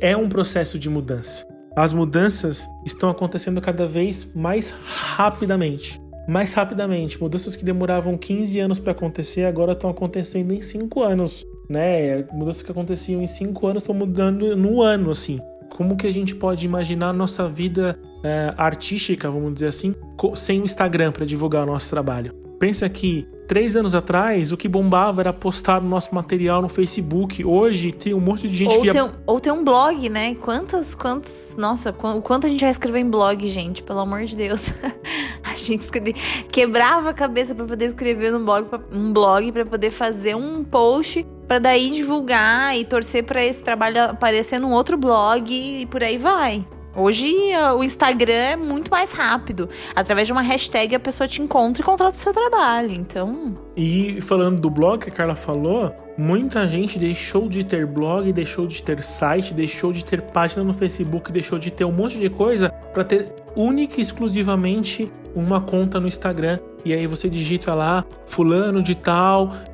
É 0.00 0.16
um 0.16 0.28
processo 0.28 0.78
de 0.78 0.88
mudança. 0.88 1.46
As 1.76 1.92
mudanças 1.92 2.66
estão 2.86 3.10
acontecendo 3.10 3.60
cada 3.60 3.86
vez 3.86 4.32
mais 4.34 4.70
rapidamente 4.70 6.00
mais 6.26 6.54
rapidamente. 6.54 7.20
Mudanças 7.20 7.56
que 7.56 7.64
demoravam 7.64 8.16
15 8.16 8.58
anos 8.60 8.78
para 8.78 8.92
acontecer 8.92 9.44
agora 9.44 9.72
estão 9.72 9.90
acontecendo 9.90 10.52
em 10.52 10.62
5 10.62 11.02
anos, 11.02 11.44
né? 11.68 12.24
Mudanças 12.32 12.62
que 12.62 12.70
aconteciam 12.70 13.22
em 13.22 13.26
5 13.26 13.66
anos 13.66 13.82
estão 13.82 13.94
mudando 13.94 14.56
no 14.56 14.82
ano, 14.82 15.10
assim. 15.10 15.40
Como 15.74 15.96
que 15.96 16.06
a 16.06 16.12
gente 16.12 16.36
pode 16.36 16.64
imaginar 16.64 17.08
a 17.08 17.12
nossa 17.12 17.48
vida 17.48 17.98
é, 18.22 18.54
artística, 18.56 19.28
vamos 19.28 19.54
dizer 19.54 19.66
assim, 19.66 19.92
sem 20.36 20.60
o 20.60 20.64
Instagram 20.64 21.10
para 21.10 21.26
divulgar 21.26 21.64
o 21.64 21.66
nosso 21.66 21.90
trabalho? 21.90 22.32
Pensa 22.60 22.88
que 22.88 23.26
três 23.48 23.74
anos 23.74 23.92
atrás 23.92 24.52
o 24.52 24.56
que 24.56 24.68
bombava 24.68 25.20
era 25.20 25.32
postar 25.32 25.82
o 25.82 25.84
nosso 25.84 26.14
material 26.14 26.62
no 26.62 26.68
Facebook. 26.68 27.44
Hoje 27.44 27.90
tem 27.90 28.14
um 28.14 28.20
monte 28.20 28.48
de 28.48 28.54
gente 28.54 28.76
ou 28.76 28.82
que. 28.82 28.90
Tem, 28.90 29.10
ou 29.26 29.40
tem 29.40 29.52
um 29.52 29.64
blog, 29.64 30.08
né? 30.08 30.36
Quantas, 30.36 30.94
quantos. 30.94 31.56
Nossa, 31.58 31.90
o 31.90 32.22
quanto 32.22 32.46
a 32.46 32.50
gente 32.50 32.60
vai 32.60 32.70
escrever 32.70 33.00
em 33.00 33.10
blog, 33.10 33.48
gente? 33.48 33.82
Pelo 33.82 33.98
amor 33.98 34.24
de 34.26 34.36
Deus. 34.36 34.72
escreve, 35.74 36.12
quebrava 36.50 37.10
a 37.10 37.14
cabeça 37.14 37.54
para 37.54 37.64
poder 37.64 37.86
escrever 37.86 38.32
no 38.32 38.40
blog, 38.40 38.66
um 38.92 39.12
blog 39.12 39.52
para 39.52 39.64
poder 39.64 39.90
fazer 39.90 40.34
um 40.34 40.64
post 40.64 41.26
para 41.46 41.58
daí 41.58 41.90
divulgar 41.90 42.76
e 42.76 42.84
torcer 42.84 43.24
para 43.24 43.44
esse 43.44 43.62
trabalho 43.62 44.02
aparecer 44.02 44.58
num 44.58 44.72
outro 44.72 44.96
blog 44.96 45.52
e 45.52 45.86
por 45.86 46.02
aí 46.02 46.18
vai. 46.18 46.64
Hoje 46.96 47.32
o 47.76 47.82
Instagram 47.82 48.32
é 48.32 48.56
muito 48.56 48.90
mais 48.90 49.12
rápido. 49.12 49.68
Através 49.94 50.26
de 50.26 50.32
uma 50.32 50.42
hashtag 50.42 50.94
a 50.94 51.00
pessoa 51.00 51.26
te 51.26 51.42
encontra 51.42 51.82
e 51.82 51.84
contrata 51.84 52.16
o 52.16 52.20
seu 52.20 52.32
trabalho. 52.32 52.92
Então. 52.92 53.54
E 53.76 54.20
falando 54.20 54.60
do 54.60 54.70
blog 54.70 55.02
que 55.02 55.10
a 55.10 55.12
Carla 55.12 55.34
falou, 55.34 55.94
muita 56.16 56.68
gente 56.68 56.98
deixou 56.98 57.48
de 57.48 57.64
ter 57.64 57.86
blog, 57.86 58.32
deixou 58.32 58.66
de 58.66 58.82
ter 58.82 59.02
site, 59.02 59.52
deixou 59.52 59.92
de 59.92 60.04
ter 60.04 60.22
página 60.22 60.62
no 60.62 60.72
Facebook, 60.72 61.32
deixou 61.32 61.58
de 61.58 61.70
ter 61.70 61.84
um 61.84 61.92
monte 61.92 62.18
de 62.18 62.30
coisa 62.30 62.70
para 62.92 63.04
ter 63.04 63.34
única 63.56 63.98
e 63.98 64.02
exclusivamente 64.02 65.10
uma 65.34 65.60
conta 65.60 65.98
no 65.98 66.06
Instagram. 66.06 66.58
E 66.84 66.92
aí 66.92 67.06
você 67.06 67.28
digita 67.28 67.74
lá 67.74 68.04
fulano 68.26 68.82
de 68.82 68.94
tal.com.br 68.94 69.64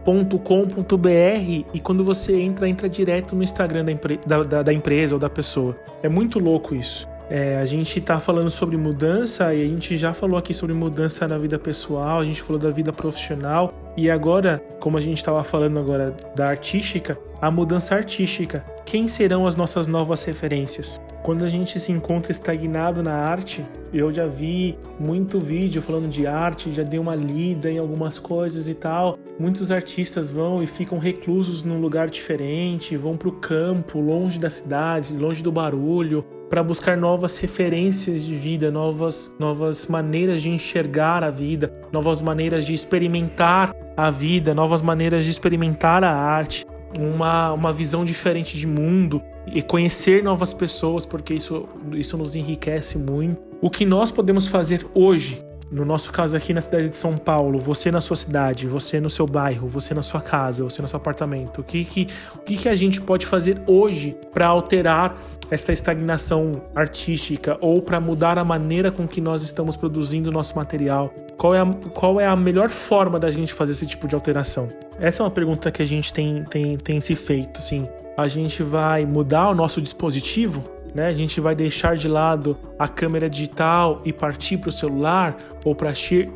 e 1.75 1.81
quando 1.81 2.05
você 2.05 2.39
entra, 2.41 2.69
entra 2.69 2.89
direto 2.89 3.35
no 3.35 3.43
Instagram 3.43 3.85
da, 3.85 3.93
da, 4.27 4.43
da, 4.43 4.63
da 4.63 4.73
empresa 4.73 5.15
ou 5.15 5.19
da 5.19 5.29
pessoa. 5.29 5.77
É 6.03 6.09
muito 6.09 6.39
louco 6.39 6.75
isso. 6.75 7.09
É, 7.31 7.59
a 7.59 7.65
gente 7.65 8.01
está 8.01 8.19
falando 8.19 8.51
sobre 8.51 8.77
mudança 8.77 9.55
e 9.55 9.63
a 9.63 9.65
gente 9.65 9.97
já 9.97 10.13
falou 10.13 10.37
aqui 10.37 10.53
sobre 10.53 10.75
mudança 10.75 11.29
na 11.29 11.39
vida 11.39 11.61
pessoal, 11.61 12.19
a 12.19 12.25
gente 12.25 12.43
falou 12.43 12.61
da 12.61 12.71
vida 12.71 12.93
profissional 12.93 13.73
e 13.97 14.11
agora, 14.11 14.61
como 14.81 14.99
a 14.99 15.01
gente 15.01 15.19
estava 15.19 15.45
falando 15.45 15.79
agora 15.79 16.13
da 16.35 16.49
artística, 16.49 17.17
a 17.41 17.49
mudança 17.49 17.95
artística. 17.95 18.65
Quem 18.85 19.07
serão 19.07 19.47
as 19.47 19.55
nossas 19.55 19.87
novas 19.87 20.25
referências? 20.25 21.01
Quando 21.23 21.45
a 21.45 21.49
gente 21.51 21.79
se 21.79 21.93
encontra 21.93 22.33
estagnado 22.33 23.03
na 23.03 23.13
arte, 23.13 23.65
eu 23.93 24.13
já 24.13 24.27
vi 24.27 24.79
muito 24.99 25.39
vídeo 25.39 25.83
falando 25.83 26.09
de 26.09 26.27
arte, 26.27 26.73
já 26.73 26.83
dei 26.83 26.99
uma 26.99 27.15
lida 27.15 27.71
em 27.71 27.79
algumas 27.79 28.19
coisas 28.19 28.69
e 28.69 28.75
tal. 28.75 29.19
Muitos 29.39 29.71
artistas 29.71 30.31
vão 30.31 30.63
e 30.63 30.67
ficam 30.67 30.99
reclusos 30.99 31.63
num 31.63 31.79
lugar 31.79 32.09
diferente, 32.09 32.97
vão 32.97 33.19
para 33.19 33.29
o 33.29 33.33
campo, 33.33 34.01
longe 34.01 34.39
da 34.39 34.49
cidade, 34.49 35.15
longe 35.15 35.43
do 35.43 35.53
barulho, 35.53 36.25
para 36.49 36.63
buscar 36.63 36.97
novas 36.97 37.37
referências 37.37 38.25
de 38.25 38.35
vida, 38.35 38.71
novas, 38.71 39.35
novas 39.39 39.87
maneiras 39.87 40.41
de 40.41 40.49
enxergar 40.49 41.23
a 41.23 41.31
vida, 41.31 41.71
novas 41.93 42.23
maneiras 42.23 42.65
de 42.65 42.73
experimentar 42.73 43.77
a 43.95 44.11
vida, 44.11 44.55
novas 44.55 44.81
maneiras 44.81 45.27
de 45.27 45.31
experimentar 45.31 46.03
a 46.03 46.13
arte, 46.13 46.65
uma, 46.99 47.53
uma 47.53 47.73
visão 47.73 48.07
diferente 48.07 48.57
de 48.57 48.67
mundo 48.67 49.23
e 49.47 49.63
conhecer 49.63 50.23
novas 50.23 50.53
pessoas, 50.53 51.05
porque 51.05 51.35
isso, 51.35 51.69
isso 51.93 52.17
nos 52.17 52.35
enriquece 52.35 52.99
muito. 52.99 53.41
O 53.61 53.71
que 53.71 53.85
nós 53.85 54.11
podemos 54.11 54.47
fazer 54.47 54.87
hoje 54.95 55.43
no 55.71 55.85
nosso 55.85 56.11
caso 56.11 56.37
aqui 56.37 56.53
na 56.53 56.61
cidade 56.61 56.89
de 56.89 56.97
São 56.97 57.17
Paulo, 57.17 57.61
você 57.61 57.93
na 57.93 58.01
sua 58.01 58.17
cidade, 58.17 58.67
você 58.67 58.99
no 58.99 59.09
seu 59.09 59.25
bairro, 59.25 59.69
você 59.69 59.95
na 59.95 60.03
sua 60.03 60.21
casa, 60.21 60.65
você 60.65 60.83
no 60.83 60.89
seu 60.89 60.97
apartamento, 60.97 61.61
o 61.61 61.65
que 61.65 61.85
que, 61.85 62.09
o 62.35 62.39
que, 62.41 62.57
que 62.57 62.69
a 62.69 62.75
gente 62.75 63.01
pode 63.01 63.25
fazer 63.25 63.63
hoje 63.69 64.17
para 64.33 64.49
alterar 64.49 65.17
essa 65.49 65.73
estagnação 65.73 66.63
artística 66.75 67.57
ou 67.61 67.81
para 67.83 68.01
mudar 68.01 68.39
a 68.39 68.45
maneira 68.45 68.91
com 68.91 69.07
que 69.07 69.21
nós 69.21 69.43
estamos 69.43 69.77
produzindo 69.77 70.33
nosso 70.33 70.57
material? 70.57 71.15
Qual 71.37 71.55
é, 71.55 71.61
a, 71.61 71.67
qual 71.95 72.21
é 72.21 72.27
a 72.27 72.35
melhor 72.35 72.69
forma 72.69 73.19
da 73.19 73.31
gente 73.31 73.55
fazer 73.55 73.73
esse 73.73 73.87
tipo 73.87 74.09
de 74.09 74.15
alteração? 74.15 74.69
Essa 75.01 75.23
é 75.23 75.25
uma 75.25 75.31
pergunta 75.31 75.71
que 75.71 75.81
a 75.83 75.87
gente 75.87 76.13
tem, 76.13 76.45
tem, 76.45 76.77
tem 76.77 77.01
se 77.01 77.15
feito, 77.15 77.59
assim. 77.59 77.89
A 78.19 78.29
gente 78.29 78.63
vai 78.63 79.07
mudar 79.07 79.49
o 79.49 79.55
nosso 79.55 79.81
dispositivo? 79.81 80.63
Né? 80.95 81.07
A 81.07 81.15
gente 81.15 81.41
vai 81.41 81.55
deixar 81.55 81.97
de 81.97 82.07
lado 82.07 82.55
a 82.79 82.87
câmera 82.87 83.29
digital 83.29 84.03
e 84.05 84.13
partir 84.13 84.59
para 84.59 84.69
o 84.69 84.73
celular 84.73 85.39
ou 85.65 85.75
partir 85.75 86.31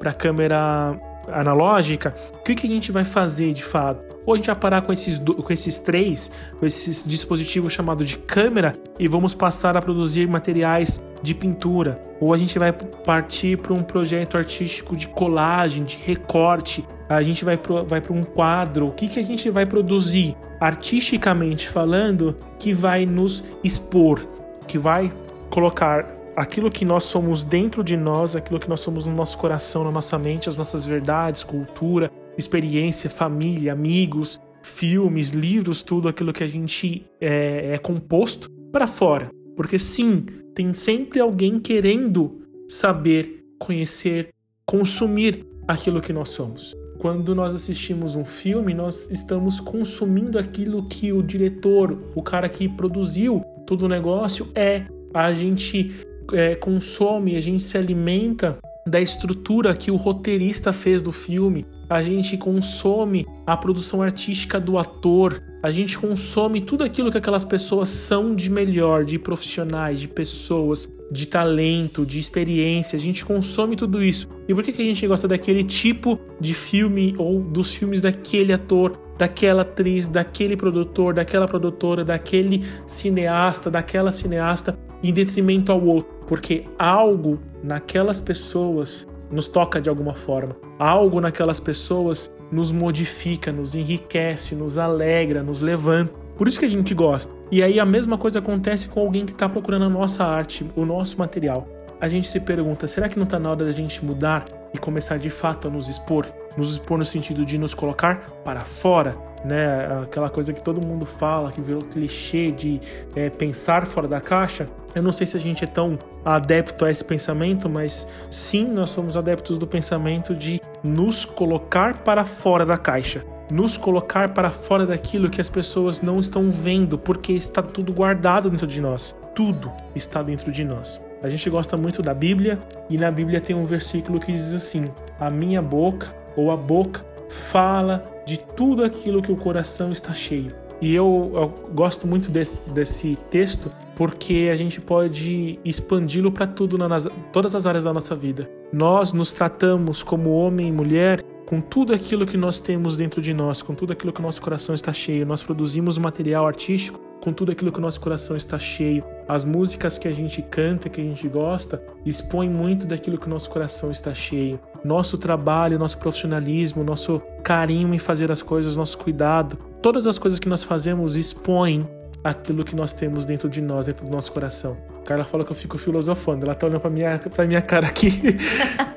para 0.00 0.10
a 0.10 0.12
câmera 0.12 0.98
analógica? 1.28 2.12
O 2.34 2.42
que, 2.42 2.56
que 2.56 2.66
a 2.66 2.70
gente 2.70 2.90
vai 2.90 3.04
fazer 3.04 3.52
de 3.52 3.62
fato? 3.62 4.16
Ou 4.26 4.34
a 4.34 4.36
gente 4.36 4.46
vai 4.46 4.56
parar 4.56 4.82
com 4.82 4.92
esses, 4.92 5.18
com 5.18 5.52
esses 5.52 5.78
três, 5.78 6.32
com 6.58 6.66
esses 6.66 7.06
dispositivos 7.06 7.72
chamados 7.72 8.08
de 8.08 8.18
câmera 8.18 8.74
e 8.98 9.06
vamos 9.06 9.32
passar 9.32 9.76
a 9.76 9.80
produzir 9.80 10.26
materiais 10.26 11.00
de 11.22 11.34
pintura? 11.34 12.02
Ou 12.20 12.34
a 12.34 12.38
gente 12.38 12.58
vai 12.58 12.72
partir 12.72 13.58
para 13.58 13.72
um 13.72 13.82
projeto 13.84 14.36
artístico 14.36 14.96
de 14.96 15.06
colagem, 15.06 15.84
de 15.84 15.98
recorte? 15.98 16.84
A 17.08 17.22
gente 17.22 17.44
vai 17.44 17.56
para 17.56 17.82
vai 17.82 18.02
um 18.10 18.22
quadro? 18.22 18.88
O 18.88 18.92
que, 18.92 19.08
que 19.08 19.20
a 19.20 19.22
gente 19.22 19.48
vai 19.50 19.64
produzir 19.64 20.36
artisticamente 20.60 21.68
falando 21.68 22.36
que 22.58 22.72
vai 22.72 23.06
nos 23.06 23.44
expor, 23.62 24.26
que 24.66 24.78
vai 24.78 25.12
colocar 25.48 26.16
aquilo 26.36 26.70
que 26.70 26.84
nós 26.84 27.04
somos 27.04 27.44
dentro 27.44 27.82
de 27.82 27.96
nós, 27.96 28.36
aquilo 28.36 28.58
que 28.58 28.68
nós 28.68 28.80
somos 28.80 29.06
no 29.06 29.14
nosso 29.14 29.38
coração, 29.38 29.84
na 29.84 29.90
nossa 29.90 30.18
mente, 30.18 30.48
as 30.48 30.56
nossas 30.56 30.84
verdades, 30.84 31.42
cultura, 31.42 32.10
experiência, 32.36 33.08
família, 33.08 33.72
amigos, 33.72 34.38
filmes, 34.62 35.30
livros, 35.30 35.82
tudo 35.82 36.08
aquilo 36.08 36.32
que 36.32 36.44
a 36.44 36.48
gente 36.48 37.06
é, 37.20 37.74
é 37.74 37.78
composto 37.78 38.50
para 38.70 38.86
fora. 38.86 39.30
Porque 39.56 39.78
sim, 39.78 40.26
tem 40.54 40.74
sempre 40.74 41.20
alguém 41.20 41.58
querendo 41.58 42.42
saber, 42.68 43.44
conhecer, 43.58 44.28
consumir 44.66 45.44
aquilo 45.66 46.00
que 46.00 46.12
nós 46.12 46.28
somos. 46.30 46.74
Quando 46.98 47.34
nós 47.34 47.54
assistimos 47.54 48.16
um 48.16 48.24
filme, 48.24 48.74
nós 48.74 49.10
estamos 49.10 49.60
consumindo 49.60 50.38
aquilo 50.38 50.84
que 50.84 51.12
o 51.12 51.22
diretor, 51.22 51.98
o 52.14 52.22
cara 52.22 52.48
que 52.48 52.68
produziu 52.68 53.42
todo 53.66 53.82
o 53.82 53.88
negócio 53.88 54.48
é. 54.54 54.84
A 55.12 55.32
gente 55.32 55.94
é, 56.32 56.54
consome, 56.54 57.36
a 57.36 57.40
gente 57.40 57.62
se 57.62 57.78
alimenta 57.78 58.58
da 58.86 59.00
estrutura 59.00 59.74
que 59.74 59.90
o 59.90 59.96
roteirista 59.96 60.72
fez 60.72 61.02
do 61.02 61.10
filme, 61.10 61.66
a 61.88 62.02
gente 62.02 62.36
consome 62.36 63.26
a 63.46 63.56
produção 63.56 64.02
artística 64.02 64.58
do 64.58 64.78
ator, 64.78 65.42
a 65.62 65.70
gente 65.70 65.98
consome 65.98 66.60
tudo 66.60 66.84
aquilo 66.84 67.10
que 67.10 67.18
aquelas 67.18 67.44
pessoas 67.44 67.90
são 67.90 68.34
de 68.34 68.50
melhor, 68.50 69.04
de 69.04 69.18
profissionais, 69.18 70.00
de 70.00 70.08
pessoas, 70.08 70.90
de 71.10 71.26
talento, 71.26 72.04
de 72.04 72.18
experiência, 72.18 72.96
a 72.96 73.00
gente 73.00 73.24
consome 73.24 73.76
tudo 73.76 74.02
isso. 74.02 74.28
E 74.48 74.54
por 74.54 74.62
que, 74.62 74.70
a 74.70 74.84
gente 74.84 75.06
gosta 75.06 75.28
daquele 75.28 75.62
tipo 75.62 76.18
de 76.40 76.52
filme 76.52 77.14
ou 77.18 77.40
dos 77.40 77.74
filmes 77.74 78.00
daquele 78.00 78.52
ator, 78.52 78.98
daquela 79.16 79.62
atriz, 79.62 80.06
daquele 80.06 80.56
produtor, 80.56 81.14
daquela 81.14 81.46
produtora, 81.46 82.04
daquele 82.04 82.64
cineasta, 82.86 83.70
daquela 83.70 84.10
cineasta, 84.10 84.76
em 85.02 85.12
detrimento 85.12 85.70
ao 85.70 85.82
outro? 85.84 86.14
Porque 86.26 86.64
algo 86.76 87.40
naquelas 87.62 88.20
pessoas 88.20 89.06
nos 89.30 89.46
toca 89.48 89.80
de 89.80 89.88
alguma 89.88 90.14
forma. 90.14 90.56
Algo 90.78 91.20
naquelas 91.20 91.60
pessoas 91.60 92.30
nos 92.50 92.70
modifica, 92.70 93.52
nos 93.52 93.74
enriquece, 93.74 94.54
nos 94.54 94.78
alegra, 94.78 95.42
nos 95.42 95.60
levanta. 95.60 96.12
Por 96.36 96.46
isso 96.46 96.58
que 96.58 96.64
a 96.64 96.70
gente 96.70 96.94
gosta. 96.94 97.32
E 97.50 97.62
aí 97.62 97.80
a 97.80 97.86
mesma 97.86 98.18
coisa 98.18 98.38
acontece 98.38 98.88
com 98.88 99.00
alguém 99.00 99.24
que 99.24 99.32
está 99.32 99.48
procurando 99.48 99.84
a 99.84 99.88
nossa 99.88 100.24
arte, 100.24 100.66
o 100.76 100.84
nosso 100.84 101.18
material. 101.18 101.66
A 102.00 102.08
gente 102.08 102.28
se 102.28 102.40
pergunta: 102.40 102.86
será 102.86 103.08
que 103.08 103.16
não 103.16 103.24
está 103.24 103.38
na 103.38 103.50
hora 103.50 103.64
da 103.64 103.72
gente 103.72 104.04
mudar 104.04 104.44
e 104.72 104.78
começar 104.78 105.18
de 105.18 105.30
fato 105.30 105.68
a 105.68 105.70
nos 105.70 105.88
expor? 105.88 106.26
Nos 106.56 106.72
expor 106.72 106.98
no 106.98 107.04
sentido 107.04 107.44
de 107.44 107.58
nos 107.58 107.74
colocar 107.74 108.30
para 108.44 108.60
fora, 108.60 109.16
né? 109.44 110.02
Aquela 110.02 110.30
coisa 110.30 110.52
que 110.52 110.60
todo 110.60 110.84
mundo 110.84 111.04
fala, 111.04 111.52
que 111.52 111.60
virou 111.60 111.82
clichê 111.82 112.50
de 112.50 112.80
é, 113.14 113.30
pensar 113.30 113.86
fora 113.86 114.08
da 114.08 114.20
caixa. 114.20 114.68
Eu 114.94 115.02
não 115.02 115.12
sei 115.12 115.26
se 115.26 115.36
a 115.36 115.40
gente 115.40 115.62
é 115.62 115.66
tão 115.66 115.98
adepto 116.24 116.84
a 116.84 116.90
esse 116.90 117.04
pensamento, 117.04 117.68
mas 117.68 118.06
sim, 118.30 118.66
nós 118.66 118.90
somos 118.90 119.16
adeptos 119.16 119.58
do 119.58 119.66
pensamento 119.66 120.34
de 120.34 120.60
nos 120.82 121.24
colocar 121.24 121.98
para 121.98 122.24
fora 122.24 122.64
da 122.64 122.78
caixa. 122.78 123.24
Nos 123.50 123.76
colocar 123.76 124.30
para 124.30 124.50
fora 124.50 124.84
daquilo 124.84 125.30
que 125.30 125.40
as 125.40 125.48
pessoas 125.48 126.00
não 126.02 126.18
estão 126.18 126.50
vendo, 126.50 126.98
porque 126.98 127.32
está 127.32 127.62
tudo 127.62 127.92
guardado 127.92 128.50
dentro 128.50 128.66
de 128.66 128.80
nós. 128.80 129.14
Tudo 129.34 129.70
está 129.94 130.22
dentro 130.22 130.50
de 130.50 130.64
nós. 130.64 131.00
A 131.22 131.28
gente 131.28 131.48
gosta 131.48 131.76
muito 131.76 132.02
da 132.02 132.12
Bíblia 132.12 132.58
e 132.90 132.96
na 132.98 133.10
Bíblia 133.10 133.40
tem 133.40 133.56
um 133.56 133.64
versículo 133.64 134.20
que 134.20 134.32
diz 134.32 134.52
assim: 134.52 134.84
A 135.18 135.30
minha 135.30 135.62
boca 135.62 136.14
ou 136.36 136.50
a 136.50 136.56
boca 136.56 137.04
fala 137.28 138.04
de 138.26 138.38
tudo 138.38 138.84
aquilo 138.84 139.22
que 139.22 139.32
o 139.32 139.36
coração 139.36 139.90
está 139.90 140.12
cheio. 140.12 140.48
E 140.80 140.94
eu, 140.94 141.32
eu 141.34 141.72
gosto 141.72 142.06
muito 142.06 142.30
desse, 142.30 142.58
desse, 142.70 143.16
texto 143.30 143.70
porque 143.94 144.50
a 144.52 144.56
gente 144.56 144.78
pode 144.78 145.58
expandi-lo 145.64 146.30
para 146.30 146.46
tudo 146.46 146.76
nas 146.76 147.08
todas 147.32 147.54
as 147.54 147.66
áreas 147.66 147.84
da 147.84 147.94
nossa 147.94 148.14
vida. 148.14 148.50
Nós 148.70 149.12
nos 149.12 149.32
tratamos 149.32 150.02
como 150.02 150.30
homem 150.30 150.68
e 150.68 150.72
mulher 150.72 151.22
com 151.46 151.62
tudo 151.62 151.94
aquilo 151.94 152.26
que 152.26 152.36
nós 152.36 152.60
temos 152.60 152.94
dentro 152.94 153.22
de 153.22 153.32
nós, 153.32 153.62
com 153.62 153.74
tudo 153.74 153.94
aquilo 153.94 154.12
que 154.12 154.20
o 154.20 154.22
nosso 154.22 154.42
coração 154.42 154.74
está 154.74 154.92
cheio. 154.92 155.24
Nós 155.24 155.42
produzimos 155.42 155.96
material 155.96 156.46
artístico 156.46 157.00
com 157.26 157.32
tudo 157.32 157.50
aquilo 157.50 157.72
que 157.72 157.78
o 157.80 157.82
nosso 157.82 158.00
coração 158.00 158.36
está 158.36 158.56
cheio. 158.56 159.02
As 159.26 159.42
músicas 159.42 159.98
que 159.98 160.06
a 160.06 160.12
gente 160.12 160.40
canta, 160.42 160.88
que 160.88 161.00
a 161.00 161.04
gente 161.04 161.26
gosta, 161.26 161.82
expõem 162.04 162.48
muito 162.48 162.86
daquilo 162.86 163.18
que 163.18 163.26
o 163.26 163.28
nosso 163.28 163.50
coração 163.50 163.90
está 163.90 164.14
cheio. 164.14 164.60
Nosso 164.84 165.18
trabalho, 165.18 165.76
nosso 165.76 165.98
profissionalismo, 165.98 166.84
nosso 166.84 167.20
carinho 167.42 167.92
em 167.92 167.98
fazer 167.98 168.30
as 168.30 168.42
coisas, 168.42 168.76
nosso 168.76 168.96
cuidado, 168.98 169.58
todas 169.82 170.06
as 170.06 170.18
coisas 170.18 170.38
que 170.38 170.48
nós 170.48 170.62
fazemos 170.62 171.16
expõem 171.16 171.84
aquilo 172.22 172.62
que 172.62 172.76
nós 172.76 172.92
temos 172.92 173.26
dentro 173.26 173.48
de 173.48 173.60
nós, 173.60 173.86
dentro 173.86 174.06
do 174.06 174.12
nosso 174.12 174.30
coração. 174.30 174.76
Carla 175.04 175.24
fala 175.24 175.44
que 175.44 175.50
eu 175.50 175.56
fico 175.56 175.76
filosofando, 175.76 176.46
ela 176.46 176.54
tá 176.54 176.68
olhando 176.68 176.80
pra 176.80 176.90
minha, 176.90 177.18
pra 177.18 177.44
minha 177.44 177.60
cara 177.60 177.88
aqui. 177.88 178.36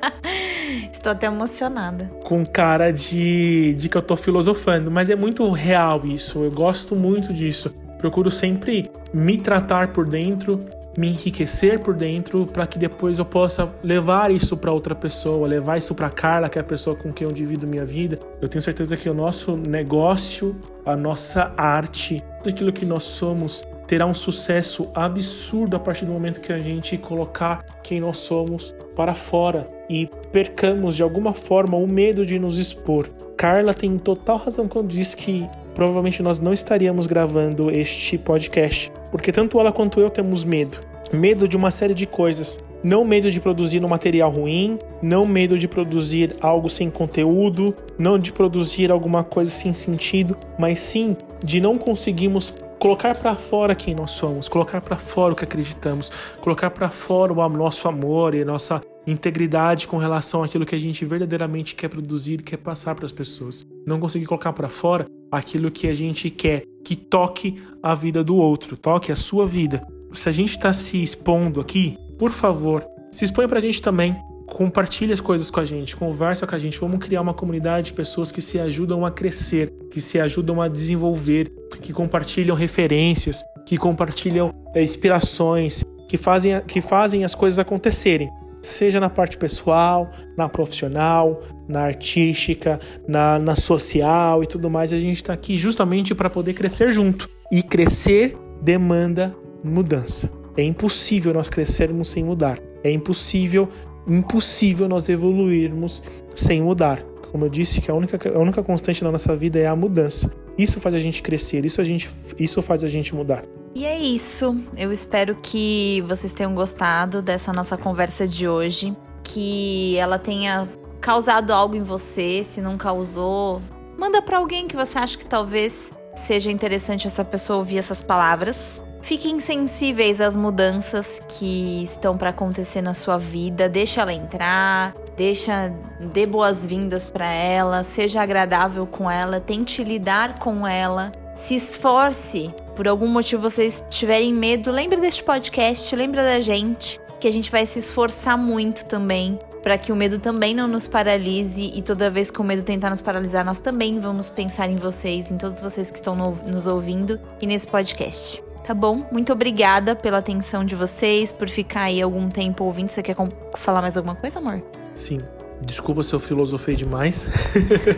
Estou 0.92 1.10
até 1.10 1.26
emocionada. 1.26 2.08
Com 2.22 2.46
cara 2.46 2.92
de, 2.92 3.74
de 3.74 3.88
que 3.88 3.96
eu 3.96 4.02
tô 4.02 4.14
filosofando, 4.14 4.88
mas 4.88 5.10
é 5.10 5.16
muito 5.16 5.50
real 5.50 6.06
isso, 6.06 6.44
eu 6.44 6.50
gosto 6.52 6.94
muito 6.94 7.34
disso. 7.34 7.89
Procuro 8.00 8.30
sempre 8.30 8.90
me 9.12 9.36
tratar 9.36 9.92
por 9.92 10.06
dentro, 10.06 10.64
me 10.96 11.08
enriquecer 11.08 11.78
por 11.80 11.94
dentro 11.94 12.46
para 12.46 12.66
que 12.66 12.78
depois 12.78 13.18
eu 13.18 13.26
possa 13.26 13.70
levar 13.82 14.30
isso 14.30 14.56
para 14.56 14.72
outra 14.72 14.94
pessoa, 14.94 15.46
levar 15.46 15.76
isso 15.76 15.94
para 15.94 16.08
Carla, 16.08 16.48
que 16.48 16.58
é 16.58 16.62
a 16.62 16.64
pessoa 16.64 16.96
com 16.96 17.12
quem 17.12 17.26
eu 17.26 17.32
divido 17.32 17.66
minha 17.66 17.84
vida. 17.84 18.18
Eu 18.40 18.48
tenho 18.48 18.62
certeza 18.62 18.96
que 18.96 19.08
o 19.08 19.12
nosso 19.12 19.54
negócio, 19.54 20.56
a 20.84 20.96
nossa 20.96 21.52
arte, 21.58 22.22
tudo 22.38 22.48
aquilo 22.48 22.72
que 22.72 22.86
nós 22.86 23.04
somos 23.04 23.66
terá 23.86 24.06
um 24.06 24.14
sucesso 24.14 24.88
absurdo 24.94 25.76
a 25.76 25.80
partir 25.80 26.06
do 26.06 26.12
momento 26.12 26.40
que 26.40 26.52
a 26.52 26.58
gente 26.58 26.96
colocar 26.96 27.64
quem 27.82 28.00
nós 28.00 28.18
somos 28.18 28.74
para 28.96 29.14
fora 29.14 29.68
e 29.90 30.08
percamos 30.32 30.96
de 30.96 31.02
alguma 31.02 31.34
forma 31.34 31.76
o 31.76 31.86
medo 31.86 32.24
de 32.24 32.38
nos 32.38 32.56
expor. 32.56 33.08
Carla 33.36 33.74
tem 33.74 33.98
total 33.98 34.38
razão 34.38 34.68
quando 34.68 34.88
diz 34.88 35.14
que 35.14 35.46
provavelmente 35.80 36.22
nós 36.22 36.38
não 36.38 36.52
estaríamos 36.52 37.06
gravando 37.06 37.70
este 37.70 38.18
podcast, 38.18 38.92
porque 39.10 39.32
tanto 39.32 39.58
ela 39.58 39.72
quanto 39.72 39.98
eu 39.98 40.10
temos 40.10 40.44
medo. 40.44 40.78
Medo 41.10 41.48
de 41.48 41.56
uma 41.56 41.70
série 41.70 41.94
de 41.94 42.06
coisas. 42.06 42.58
Não 42.84 43.02
medo 43.02 43.30
de 43.30 43.40
produzir 43.40 43.82
um 43.82 43.88
material 43.88 44.30
ruim, 44.30 44.78
não 45.00 45.24
medo 45.24 45.58
de 45.58 45.66
produzir 45.66 46.36
algo 46.38 46.68
sem 46.68 46.90
conteúdo, 46.90 47.74
não 47.98 48.18
de 48.18 48.30
produzir 48.30 48.92
alguma 48.92 49.24
coisa 49.24 49.50
sem 49.50 49.72
sentido, 49.72 50.36
mas 50.58 50.80
sim 50.80 51.16
de 51.42 51.62
não 51.62 51.78
conseguirmos 51.78 52.52
colocar 52.78 53.16
para 53.16 53.34
fora 53.34 53.74
quem 53.74 53.94
nós 53.94 54.10
somos, 54.10 54.48
colocar 54.48 54.82
para 54.82 54.96
fora 54.96 55.32
o 55.32 55.36
que 55.36 55.44
acreditamos, 55.44 56.12
colocar 56.42 56.68
para 56.68 56.90
fora 56.90 57.32
o 57.32 57.48
nosso 57.48 57.88
amor 57.88 58.34
e 58.34 58.44
nossa 58.44 58.82
integridade 59.10 59.88
com 59.88 59.96
relação 59.96 60.42
àquilo 60.42 60.66
que 60.66 60.74
a 60.74 60.78
gente 60.78 61.04
verdadeiramente 61.04 61.74
quer 61.74 61.88
produzir, 61.88 62.42
quer 62.42 62.56
passar 62.56 62.94
para 62.94 63.04
as 63.04 63.12
pessoas. 63.12 63.66
Não 63.86 64.00
conseguir 64.00 64.26
colocar 64.26 64.52
para 64.52 64.68
fora 64.68 65.06
aquilo 65.30 65.70
que 65.70 65.88
a 65.88 65.94
gente 65.94 66.30
quer 66.30 66.64
que 66.84 66.96
toque 66.96 67.62
a 67.82 67.94
vida 67.94 68.24
do 68.24 68.36
outro, 68.36 68.76
toque 68.76 69.12
a 69.12 69.16
sua 69.16 69.46
vida. 69.46 69.86
Se 70.12 70.28
a 70.28 70.32
gente 70.32 70.50
está 70.50 70.72
se 70.72 71.02
expondo 71.02 71.60
aqui, 71.60 71.96
por 72.18 72.30
favor, 72.30 72.84
se 73.12 73.24
expõe 73.24 73.46
para 73.46 73.58
a 73.58 73.62
gente 73.62 73.80
também. 73.80 74.16
Compartilhe 74.46 75.12
as 75.12 75.20
coisas 75.20 75.48
com 75.48 75.60
a 75.60 75.64
gente, 75.64 75.94
conversa 75.94 76.46
com 76.46 76.54
a 76.54 76.58
gente. 76.58 76.80
Vamos 76.80 76.98
criar 76.98 77.20
uma 77.20 77.32
comunidade 77.32 77.88
de 77.88 77.92
pessoas 77.92 78.32
que 78.32 78.42
se 78.42 78.58
ajudam 78.58 79.06
a 79.06 79.10
crescer, 79.10 79.72
que 79.92 80.00
se 80.00 80.18
ajudam 80.18 80.60
a 80.60 80.66
desenvolver, 80.66 81.52
que 81.80 81.92
compartilham 81.92 82.56
referências, 82.56 83.40
que 83.64 83.76
compartilham 83.76 84.52
é, 84.74 84.82
inspirações, 84.82 85.84
que 86.08 86.18
fazem, 86.18 86.60
que 86.62 86.80
fazem 86.80 87.24
as 87.24 87.36
coisas 87.36 87.60
acontecerem 87.60 88.28
seja 88.62 89.00
na 89.00 89.10
parte 89.10 89.36
pessoal, 89.36 90.10
na 90.36 90.48
profissional, 90.48 91.42
na 91.68 91.80
artística, 91.82 92.78
na, 93.06 93.38
na 93.38 93.56
social 93.56 94.42
e 94.42 94.46
tudo 94.46 94.68
mais. 94.68 94.92
A 94.92 94.98
gente 94.98 95.16
está 95.16 95.32
aqui 95.32 95.56
justamente 95.56 96.14
para 96.14 96.30
poder 96.30 96.54
crescer 96.54 96.92
junto. 96.92 97.28
E 97.50 97.62
crescer 97.62 98.36
demanda 98.62 99.34
mudança. 99.64 100.30
É 100.56 100.62
impossível 100.62 101.32
nós 101.32 101.48
crescermos 101.48 102.08
sem 102.08 102.22
mudar. 102.22 102.58
É 102.82 102.90
impossível, 102.90 103.68
impossível 104.06 104.88
nós 104.88 105.08
evoluirmos 105.08 106.02
sem 106.34 106.62
mudar. 106.62 107.04
como 107.30 107.44
eu 107.44 107.48
disse, 107.48 107.80
que 107.80 107.90
a 107.90 107.94
única, 107.94 108.18
a 108.28 108.38
única 108.38 108.62
constante 108.62 109.04
na 109.04 109.12
nossa 109.12 109.36
vida 109.36 109.58
é 109.58 109.66
a 109.66 109.76
mudança. 109.76 110.32
Isso 110.58 110.80
faz 110.80 110.94
a 110.94 110.98
gente 110.98 111.22
crescer, 111.22 111.64
isso, 111.64 111.80
a 111.80 111.84
gente, 111.84 112.10
isso 112.38 112.60
faz 112.60 112.82
a 112.82 112.88
gente 112.88 113.14
mudar. 113.14 113.44
E 113.74 113.84
é 113.84 113.98
isso. 113.98 114.56
Eu 114.76 114.92
espero 114.92 115.36
que 115.36 116.02
vocês 116.06 116.32
tenham 116.32 116.54
gostado 116.54 117.22
dessa 117.22 117.52
nossa 117.52 117.76
conversa 117.76 118.26
de 118.26 118.48
hoje. 118.48 118.96
Que 119.22 119.96
ela 119.96 120.18
tenha 120.18 120.68
causado 121.00 121.52
algo 121.52 121.76
em 121.76 121.82
você. 121.82 122.42
Se 122.42 122.60
não 122.60 122.76
causou, 122.76 123.62
manda 123.96 124.20
para 124.20 124.38
alguém 124.38 124.66
que 124.66 124.76
você 124.76 124.98
acha 124.98 125.16
que 125.16 125.26
talvez 125.26 125.92
seja 126.14 126.50
interessante 126.50 127.06
essa 127.06 127.24
pessoa 127.24 127.58
ouvir 127.58 127.78
essas 127.78 128.02
palavras. 128.02 128.82
Fiquem 129.02 129.40
sensíveis 129.40 130.20
às 130.20 130.36
mudanças 130.36 131.20
que 131.26 131.82
estão 131.82 132.18
para 132.18 132.30
acontecer 132.30 132.82
na 132.82 132.92
sua 132.92 133.16
vida. 133.16 133.68
Deixa 133.68 134.02
ela 134.02 134.12
entrar, 134.12 134.94
deixa 135.16 135.72
dê 136.12 136.26
boas-vindas 136.26 137.06
para 137.06 137.26
ela, 137.26 137.82
seja 137.82 138.20
agradável 138.20 138.86
com 138.86 139.10
ela, 139.10 139.40
tente 139.40 139.82
lidar 139.82 140.38
com 140.38 140.66
ela, 140.66 141.10
se 141.34 141.54
esforce. 141.54 142.52
Por 142.80 142.88
algum 142.88 143.08
motivo 143.08 143.42
vocês 143.42 143.84
tiverem 143.90 144.32
medo, 144.32 144.70
lembre 144.70 144.98
deste 144.98 145.22
podcast, 145.22 145.94
lembra 145.94 146.22
da 146.22 146.40
gente, 146.40 146.98
que 147.20 147.28
a 147.28 147.30
gente 147.30 147.50
vai 147.50 147.66
se 147.66 147.78
esforçar 147.78 148.38
muito 148.38 148.86
também 148.86 149.38
para 149.62 149.76
que 149.76 149.92
o 149.92 149.94
medo 149.94 150.18
também 150.18 150.54
não 150.54 150.66
nos 150.66 150.88
paralise 150.88 151.72
e 151.74 151.82
toda 151.82 152.08
vez 152.08 152.30
que 152.30 152.40
o 152.40 152.42
medo 152.42 152.62
tentar 152.62 152.88
nos 152.88 153.02
paralisar, 153.02 153.44
nós 153.44 153.58
também 153.58 153.98
vamos 153.98 154.30
pensar 154.30 154.70
em 154.70 154.76
vocês, 154.76 155.30
em 155.30 155.36
todos 155.36 155.60
vocês 155.60 155.90
que 155.90 155.98
estão 155.98 156.16
no, 156.16 156.30
nos 156.50 156.66
ouvindo 156.66 157.20
e 157.42 157.46
nesse 157.46 157.66
podcast. 157.66 158.42
Tá 158.66 158.72
bom? 158.72 159.06
Muito 159.12 159.30
obrigada 159.30 159.94
pela 159.94 160.16
atenção 160.16 160.64
de 160.64 160.74
vocês, 160.74 161.30
por 161.30 161.50
ficar 161.50 161.82
aí 161.82 162.00
algum 162.00 162.30
tempo 162.30 162.64
ouvindo. 162.64 162.88
Você 162.88 163.02
quer 163.02 163.14
falar 163.58 163.82
mais 163.82 163.98
alguma 163.98 164.14
coisa, 164.14 164.38
amor? 164.38 164.62
Sim. 164.94 165.18
Desculpa 165.62 166.02
se 166.02 166.14
eu 166.14 166.18
filosofei 166.18 166.74
demais. 166.74 167.28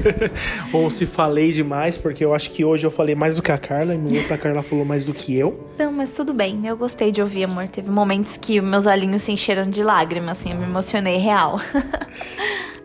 Ou 0.73 0.91
se 0.91 1.07
falei 1.07 1.53
demais, 1.53 1.97
porque 1.97 2.25
eu 2.25 2.35
acho 2.35 2.51
que 2.51 2.65
hoje 2.65 2.87
eu 2.87 2.91
falei 2.91 3.15
mais 3.15 3.37
do 3.37 3.43
que 3.43 3.53
a 3.53 3.59
Carla, 3.59 3.95
e 3.95 3.99
no 3.99 4.15
outro 4.15 4.35
a 4.35 4.39
Carla 4.39 4.63
falou 4.63 4.85
mais 4.85 5.05
do 5.05 5.15
que 5.15 5.37
eu. 5.37 5.69
Não, 5.79 5.93
mas 5.93 6.11
tudo 6.11 6.35
bem. 6.35 6.67
Eu 6.67 6.77
gostei 6.77 7.13
de 7.13 7.21
ouvir, 7.21 7.45
amor. 7.45 7.69
Teve 7.69 7.91
momentos 7.91 8.37
que 8.37 8.61
meus 8.61 8.87
olhinhos 8.87 9.23
se 9.23 9.33
encheram 9.33 9.71
de 9.71 9.83
lágrimas, 9.83 10.39
assim, 10.39 10.53
eu 10.53 10.59
me 10.59 10.65
emocionei 10.65 11.19
real. 11.19 11.61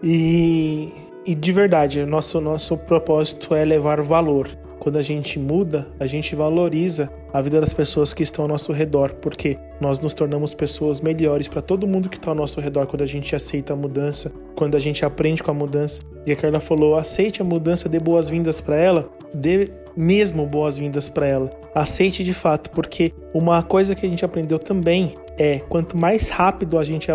e, 0.03 0.93
e 1.25 1.33
de 1.33 1.51
verdade, 1.51 2.05
nosso, 2.05 2.39
nosso 2.39 2.77
propósito 2.77 3.55
é 3.55 3.65
levar 3.65 4.01
valor 4.01 4.66
quando 4.79 4.97
a 4.97 5.01
gente 5.01 5.39
muda, 5.39 5.87
a 5.99 6.05
gente 6.05 6.35
valoriza 6.35 7.09
a 7.33 7.41
vida 7.41 7.59
das 7.59 7.73
pessoas 7.73 8.13
que 8.13 8.23
estão 8.23 8.45
ao 8.45 8.49
nosso 8.49 8.71
redor, 8.71 9.13
porque 9.15 9.57
nós 9.79 9.99
nos 9.99 10.13
tornamos 10.13 10.53
pessoas 10.53 11.01
melhores 11.01 11.47
para 11.47 11.61
todo 11.61 11.87
mundo 11.87 12.09
que 12.09 12.17
está 12.17 12.31
ao 12.31 12.35
nosso 12.35 12.59
redor 12.59 12.87
quando 12.87 13.01
a 13.01 13.05
gente 13.05 13.35
aceita 13.35 13.73
a 13.73 13.75
mudança, 13.75 14.31
quando 14.55 14.75
a 14.75 14.79
gente 14.79 15.05
aprende 15.05 15.43
com 15.43 15.51
a 15.51 15.53
mudança. 15.53 16.01
E 16.25 16.31
a 16.31 16.35
Carla 16.35 16.59
falou: 16.59 16.95
aceite 16.95 17.41
a 17.41 17.45
mudança, 17.45 17.89
dê 17.89 17.99
boas-vindas 17.99 18.59
para 18.61 18.75
ela, 18.75 19.09
dê 19.33 19.69
mesmo 19.95 20.45
boas-vindas 20.45 21.09
para 21.09 21.27
ela. 21.27 21.49
Aceite 21.75 22.23
de 22.23 22.33
fato, 22.33 22.69
porque 22.71 23.13
uma 23.33 23.61
coisa 23.61 23.95
que 23.95 24.05
a 24.05 24.09
gente 24.09 24.25
aprendeu 24.25 24.57
também 24.57 25.13
é 25.37 25.59
quanto 25.59 25.95
mais 25.95 26.29
rápido 26.29 26.79
a 26.79 26.83
gente 26.83 27.09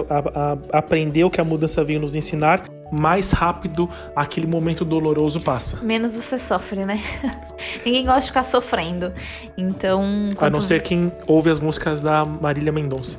aprendeu 0.72 1.28
que 1.28 1.40
a 1.40 1.44
mudança 1.44 1.82
veio 1.82 2.00
nos 2.00 2.14
ensinar, 2.14 2.68
mais 2.92 3.30
rápido 3.30 3.88
aquele 4.14 4.46
momento 4.46 4.84
doloroso 4.84 5.40
passa. 5.40 5.78
Menos 5.82 6.14
você 6.14 6.36
sofre, 6.36 6.84
né? 6.84 7.02
Ninguém 7.84 8.04
gosta 8.04 8.20
de 8.20 8.26
ficar 8.26 8.42
sofrendo. 8.42 9.12
Então. 9.56 10.02
Quanto... 10.36 10.44
A 10.44 10.50
não 10.50 10.60
ser 10.60 10.82
quem 10.82 11.10
ouve 11.26 11.48
as 11.48 11.58
músicas 11.58 12.02
da 12.02 12.24
Marília 12.24 12.70
Mendonça. 12.70 13.18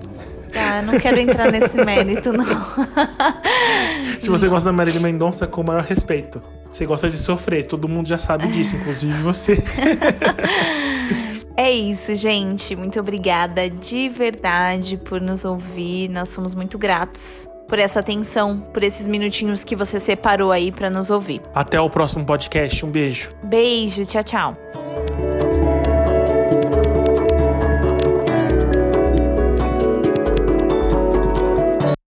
Ah, 0.55 0.83
não 0.83 0.99
quero 0.99 1.19
entrar 1.19 1.51
nesse 1.51 1.77
mérito, 1.83 2.31
não. 2.31 2.45
Se 4.19 4.29
você 4.29 4.47
gosta 4.47 4.69
da 4.69 4.73
Marília 4.73 5.01
Mendonça, 5.01 5.47
com 5.47 5.61
o 5.61 5.65
maior 5.65 5.83
respeito. 5.83 6.39
Você 6.71 6.85
gosta 6.85 7.09
de 7.09 7.17
sofrer, 7.17 7.65
todo 7.65 7.87
mundo 7.87 8.07
já 8.07 8.17
sabe 8.17 8.47
disso, 8.47 8.75
inclusive 8.75 9.13
você. 9.21 9.57
É 11.55 11.71
isso, 11.71 12.15
gente. 12.15 12.75
Muito 12.75 12.99
obrigada 12.99 13.69
de 13.69 14.09
verdade 14.09 14.97
por 14.97 15.21
nos 15.21 15.45
ouvir. 15.45 16.09
Nós 16.09 16.29
somos 16.29 16.55
muito 16.55 16.79
gratos 16.79 17.47
por 17.73 17.79
essa 17.79 18.01
atenção, 18.01 18.59
por 18.71 18.83
esses 18.83 19.07
minutinhos 19.07 19.63
que 19.63 19.75
você 19.75 19.97
separou 19.97 20.51
aí 20.51 20.71
para 20.71 20.91
nos 20.91 21.09
ouvir. 21.09 21.41
Até 21.55 21.81
o 21.81 21.89
próximo 21.89 22.23
podcast. 22.23 22.85
Um 22.85 22.91
beijo. 22.91 23.31
Beijo, 23.41 24.03
tchau, 24.05 24.23
tchau. 24.23 25.32